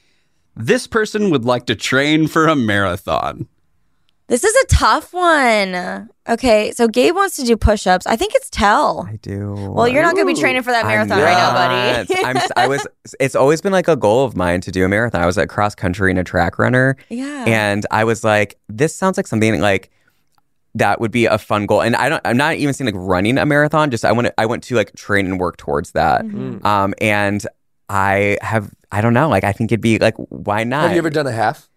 This 0.57 0.87
person 0.87 1.31
would 1.31 1.45
like 1.45 1.67
to 1.67 1.75
train 1.75 2.27
for 2.29 2.47
a 2.47 2.57
marathon. 2.57 3.49
This 4.29 4.43
is 4.43 4.55
a 4.65 4.67
tough 4.67 5.13
one. 5.13 6.09
Okay. 6.29 6.73
So 6.73 6.89
Gabe 6.89 7.15
wants 7.15 7.37
to 7.37 7.45
do 7.45 7.57
push 7.57 7.87
ups. 7.87 8.07
I 8.07 8.17
think 8.17 8.33
it's 8.35 8.51
Tell. 8.51 9.07
I 9.09 9.17
do. 9.17 9.55
Well, 9.55 9.87
you're 9.87 10.03
not 10.03 10.15
going 10.15 10.27
to 10.27 10.35
be 10.35 10.41
training 10.41 10.63
for 10.63 10.73
that 10.73 10.87
marathon 10.87 11.19
right 11.19 11.37
now, 11.37 11.53
buddy. 11.53 12.25
I'm, 12.25 12.37
I 12.57 12.67
was. 12.67 12.87
It's 13.21 13.37
always 13.37 13.61
been 13.61 13.73
like 13.73 13.87
a 13.87 13.97
goal 13.97 14.25
of 14.25 14.35
mine 14.35 14.63
to 14.63 14.73
do 14.73 14.85
a 14.85 14.89
marathon. 14.89 15.21
I 15.21 15.27
was 15.27 15.37
a 15.37 15.47
cross 15.47 15.75
country 15.75 16.11
and 16.11 16.19
a 16.19 16.25
track 16.25 16.59
runner, 16.59 16.97
yeah. 17.09 17.45
and 17.47 17.85
I 17.91 18.05
was 18.05 18.25
like, 18.25 18.59
this 18.69 18.95
sounds 18.95 19.17
like 19.17 19.27
something 19.27 19.61
like 19.61 19.91
that 20.75 21.01
would 21.01 21.11
be 21.11 21.27
a 21.27 21.39
fun 21.39 21.67
goal. 21.67 21.83
And 21.83 21.95
I 21.97 22.09
don't. 22.09 22.23
I'm 22.25 22.37
not 22.37 22.55
even 22.57 22.73
saying 22.73 22.87
like 22.87 22.95
running 22.97 23.39
a 23.39 23.47
marathon. 23.47 23.91
Just 23.91 24.05
I 24.05 24.13
want 24.13 24.29
to. 24.29 24.41
I 24.41 24.47
want 24.47 24.63
to 24.65 24.75
like 24.75 24.95
train 24.97 25.27
and 25.27 25.39
work 25.39 25.59
towards 25.59 25.93
that. 25.93 26.25
Mm-hmm. 26.25 26.67
Um, 26.67 26.95
and 27.01 27.47
I 27.89 28.39
have. 28.41 28.73
I 28.91 29.03
don't 29.03 29.15
know. 29.15 29.29
Like 29.29 29.45
I 29.45 29.53
think 29.53 29.71
it'd 29.71 29.83
be 29.83 29.99
like, 29.99 30.15
why 30.17 30.65
not? 30.65 30.83
Have 30.83 30.93
you 30.93 30.99
ever 30.99 31.11
done 31.11 31.27
a 31.27 31.33
half? 31.33 31.69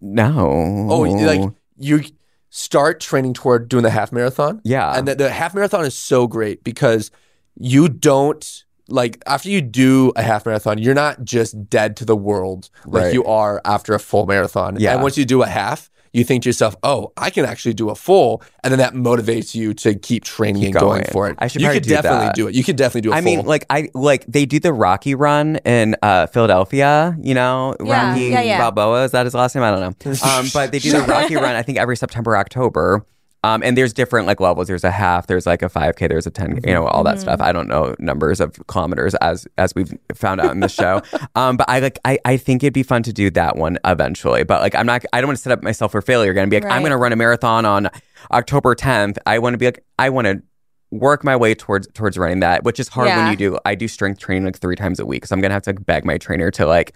No. 0.00 0.88
Oh, 0.90 1.00
like 1.00 1.52
you 1.78 2.02
start 2.50 3.00
training 3.00 3.34
toward 3.34 3.68
doing 3.68 3.82
the 3.82 3.90
half 3.90 4.10
marathon. 4.12 4.60
Yeah. 4.64 4.96
And 4.96 5.06
the, 5.06 5.14
the 5.14 5.30
half 5.30 5.54
marathon 5.54 5.84
is 5.84 5.94
so 5.96 6.26
great 6.26 6.64
because 6.64 7.10
you 7.56 7.88
don't 7.88 8.64
like 8.88 9.22
after 9.26 9.50
you 9.50 9.60
do 9.60 10.12
a 10.16 10.22
half 10.22 10.46
marathon, 10.46 10.78
you're 10.78 10.94
not 10.94 11.22
just 11.24 11.68
dead 11.68 11.96
to 11.98 12.04
the 12.04 12.16
world 12.16 12.70
like 12.86 13.04
Right. 13.04 13.14
you 13.14 13.24
are 13.24 13.60
after 13.64 13.92
a 13.94 13.98
full 13.98 14.26
marathon. 14.26 14.76
Yeah. 14.78 14.94
And 14.94 15.02
once 15.02 15.18
you 15.18 15.24
do 15.26 15.42
a 15.42 15.46
half, 15.46 15.90
you 16.12 16.24
think 16.24 16.42
to 16.44 16.48
yourself, 16.48 16.76
"Oh, 16.82 17.12
I 17.16 17.30
can 17.30 17.44
actually 17.44 17.74
do 17.74 17.90
a 17.90 17.94
full," 17.94 18.42
and 18.64 18.70
then 18.72 18.78
that 18.78 18.94
motivates 18.94 19.54
you 19.54 19.74
to 19.74 19.94
keep 19.94 20.24
training 20.24 20.62
Keep 20.62 20.66
and 20.74 20.80
going. 20.80 21.00
going. 21.02 21.12
for 21.12 21.28
it. 21.28 21.36
I 21.38 21.46
should 21.48 21.62
you 21.62 21.68
could 21.70 21.82
do 21.82 21.90
definitely 21.90 22.26
that. 22.26 22.34
do 22.34 22.48
it. 22.48 22.54
You 22.54 22.64
could 22.64 22.76
definitely 22.76 23.02
do 23.02 23.12
a 23.12 23.16
I 23.16 23.20
full. 23.22 23.32
I 23.32 23.36
mean, 23.36 23.46
like 23.46 23.66
I 23.70 23.88
like 23.94 24.24
they 24.26 24.46
do 24.46 24.58
the 24.60 24.72
Rocky 24.72 25.14
Run 25.14 25.56
in 25.64 25.96
uh, 26.02 26.26
Philadelphia. 26.28 27.16
You 27.20 27.34
know, 27.34 27.74
Yeah, 27.84 28.10
Rocky 28.10 28.20
yeah, 28.26 28.40
yeah. 28.42 28.58
Balboa 28.58 29.04
is 29.04 29.12
that 29.12 29.26
his 29.26 29.34
last 29.34 29.54
name? 29.54 29.64
I 29.64 29.70
don't 29.70 29.80
know. 30.04 30.12
Um, 30.24 30.46
but 30.52 30.72
they 30.72 30.78
do 30.78 30.92
the 30.92 31.00
Rocky 31.08 31.36
Run. 31.36 31.54
I 31.54 31.62
think 31.62 31.78
every 31.78 31.96
September, 31.96 32.36
October. 32.36 33.04
Um, 33.44 33.62
and 33.62 33.76
there's 33.76 33.92
different 33.92 34.26
like 34.26 34.40
levels. 34.40 34.66
There's 34.66 34.84
a 34.84 34.90
half. 34.90 35.28
There's 35.28 35.46
like 35.46 35.62
a 35.62 35.68
5K. 35.68 36.08
There's 36.08 36.26
a 36.26 36.30
10. 36.30 36.60
You 36.66 36.74
know 36.74 36.86
all 36.86 37.04
that 37.04 37.20
stuff. 37.20 37.40
I 37.40 37.52
don't 37.52 37.68
know 37.68 37.94
numbers 37.98 38.40
of 38.40 38.60
kilometers 38.66 39.14
as 39.16 39.46
as 39.56 39.74
we've 39.74 39.92
found 40.14 40.40
out 40.40 40.50
in 40.50 40.60
the 40.60 40.68
show. 40.68 41.02
um, 41.36 41.56
but 41.56 41.68
I 41.68 41.78
like 41.78 41.98
I 42.04 42.18
I 42.24 42.36
think 42.36 42.64
it'd 42.64 42.74
be 42.74 42.82
fun 42.82 43.02
to 43.04 43.12
do 43.12 43.30
that 43.30 43.56
one 43.56 43.78
eventually. 43.84 44.42
But 44.42 44.60
like 44.60 44.74
I'm 44.74 44.86
not. 44.86 45.04
I 45.12 45.20
don't 45.20 45.28
want 45.28 45.38
to 45.38 45.42
set 45.42 45.52
up 45.52 45.62
myself 45.62 45.92
for 45.92 46.02
failure 46.02 46.32
Gonna 46.34 46.48
Be 46.48 46.60
like 46.60 46.70
I'm 46.70 46.82
going 46.82 46.90
to 46.90 46.96
run 46.96 47.12
a 47.12 47.16
marathon 47.16 47.64
on 47.64 47.88
October 48.32 48.74
10th. 48.74 49.18
I 49.24 49.38
want 49.38 49.54
to 49.54 49.58
be 49.58 49.66
like 49.66 49.84
I 49.98 50.10
want 50.10 50.26
to 50.26 50.42
work 50.90 51.22
my 51.22 51.36
way 51.36 51.54
towards 51.54 51.86
towards 51.92 52.16
running 52.16 52.40
that, 52.40 52.64
which 52.64 52.80
is 52.80 52.88
hard 52.88 53.08
Yeah. 53.08 53.22
when 53.24 53.30
you 53.30 53.36
do. 53.36 53.58
I 53.66 53.74
do 53.74 53.86
strength 53.88 54.18
training 54.20 54.44
like 54.44 54.58
three 54.58 54.76
times 54.76 54.98
a 55.00 55.04
week, 55.06 55.26
so 55.26 55.34
I'm 55.34 55.40
gonna 55.40 55.54
have 55.54 55.62
to 55.64 55.74
beg 55.74 56.04
my 56.04 56.16
trainer 56.18 56.50
to 56.52 56.66
like 56.66 56.92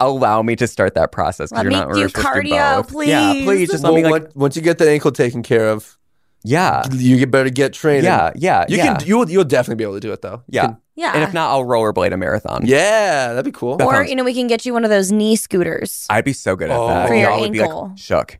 allow 0.00 0.42
me 0.42 0.54
to 0.56 0.66
start 0.68 0.94
that 0.94 1.10
process. 1.12 1.50
'cause 1.50 1.56
Let 1.56 1.62
you're 1.64 1.70
me 1.72 1.76
not 1.78 1.88
do 1.88 1.94
really 1.94 2.08
supposed 2.08 2.26
to 2.34 2.42
do 2.42 2.48
cardio, 2.50 2.76
both. 2.92 3.06
Yeah, 3.06 3.32
please. 3.32 3.44
please 3.44 3.70
just 3.70 3.82
let 3.84 3.92
well, 3.92 4.02
me 4.02 4.08
like 4.08 4.22
once- 4.24 4.34
once 4.36 4.56
you 4.56 4.62
get 4.62 4.78
the 4.78 4.88
ankle 4.90 5.10
taken 5.12 5.42
care 5.42 5.68
of, 5.70 5.98
yeah, 6.44 6.82
you 6.92 7.18
get 7.18 7.30
better 7.30 7.50
get 7.50 7.72
training. 7.72 8.04
yeah, 8.04 8.30
yeah, 8.36 8.64
You 8.68 8.76
yeah, 8.76 8.96
can 8.98 9.06
you'll 9.08 9.28
you'll 9.28 9.44
definitely 9.44 9.76
be 9.76 9.84
able 9.84 9.94
to 9.94 10.00
do 10.00 10.12
it 10.12 10.22
though. 10.22 10.42
Yeah. 10.48 10.62
can- 10.66 10.76
Yeah. 10.94 11.12
And 11.14 11.22
if 11.24 11.32
not, 11.32 11.50
I'll 11.50 11.64
rollerblade 11.64 12.12
a 12.12 12.16
marathon. 12.18 12.62
yeah, 12.66 13.28
that'd 13.30 13.44
be 13.44 13.50
cool. 13.50 13.76
That 13.78 13.86
or 13.86 13.94
sounds- 13.94 14.10
you 14.10 14.16
know, 14.16 14.24
we 14.24 14.34
can 14.34 14.46
get 14.46 14.64
you 14.66 14.72
one 14.74 14.84
of 14.84 14.90
those 14.90 15.10
knee 15.10 15.36
scooters. 15.36 16.06
I'd 16.10 16.24
be 16.24 16.32
so 16.34 16.54
good 16.54 16.70
at 16.70 16.76
Oh. 16.78 16.86
that. 16.88 17.08
For 17.08 17.14
your 17.14 17.30
Y'all 17.30 17.40
would 17.40 17.52
be 17.52 17.60
ankle. 17.60 17.88
like 17.88 17.98
shook. 17.98 18.38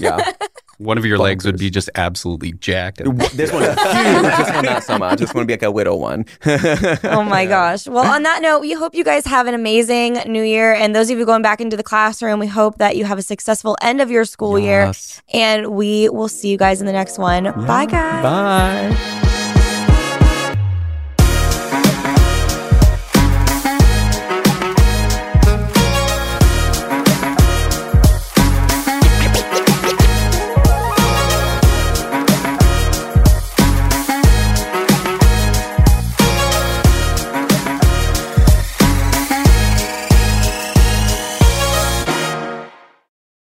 Yeah. 0.00 0.32
One 0.78 0.98
of 0.98 1.04
your 1.04 1.18
legs 1.18 1.44
would 1.44 1.58
be 1.58 1.70
just 1.70 1.88
absolutely 1.94 2.52
jacked. 2.52 2.98
this 3.34 3.52
one 3.52 3.62
huge. 3.62 4.36
This 4.36 4.50
one 4.50 4.64
not 4.64 4.82
so 4.84 4.98
much. 4.98 5.18
This 5.18 5.32
one 5.32 5.42
would 5.42 5.46
be 5.46 5.52
like 5.54 5.62
a 5.62 5.70
little 5.70 6.00
one. 6.00 6.24
Oh 6.46 7.24
my 7.24 7.46
gosh. 7.48 7.86
Well, 7.86 8.04
on 8.06 8.22
that 8.24 8.42
note, 8.42 8.60
we 8.60 8.72
hope 8.72 8.94
you 8.94 9.04
guys 9.04 9.24
have 9.26 9.46
an 9.46 9.54
amazing 9.54 10.14
new 10.26 10.42
year. 10.42 10.72
And 10.74 10.94
those 10.94 11.10
of 11.10 11.18
you 11.18 11.24
going 11.24 11.42
back 11.42 11.60
into 11.60 11.76
the 11.76 11.82
classroom, 11.82 12.38
we 12.40 12.46
hope 12.46 12.78
that 12.78 12.96
you 12.96 13.04
have 13.04 13.18
a 13.18 13.22
successful 13.22 13.76
end 13.82 14.00
of 14.00 14.10
your 14.10 14.24
school 14.24 14.58
year. 14.58 14.92
And 15.32 15.68
we 15.68 16.08
will 16.08 16.28
see 16.28 16.48
you 16.50 16.56
guys 16.58 16.80
in 16.80 16.86
the 16.86 16.92
next 16.92 17.18
one. 17.18 17.44
Bye, 17.66 17.86
guys. 17.86 18.22
Bye. 18.22 19.20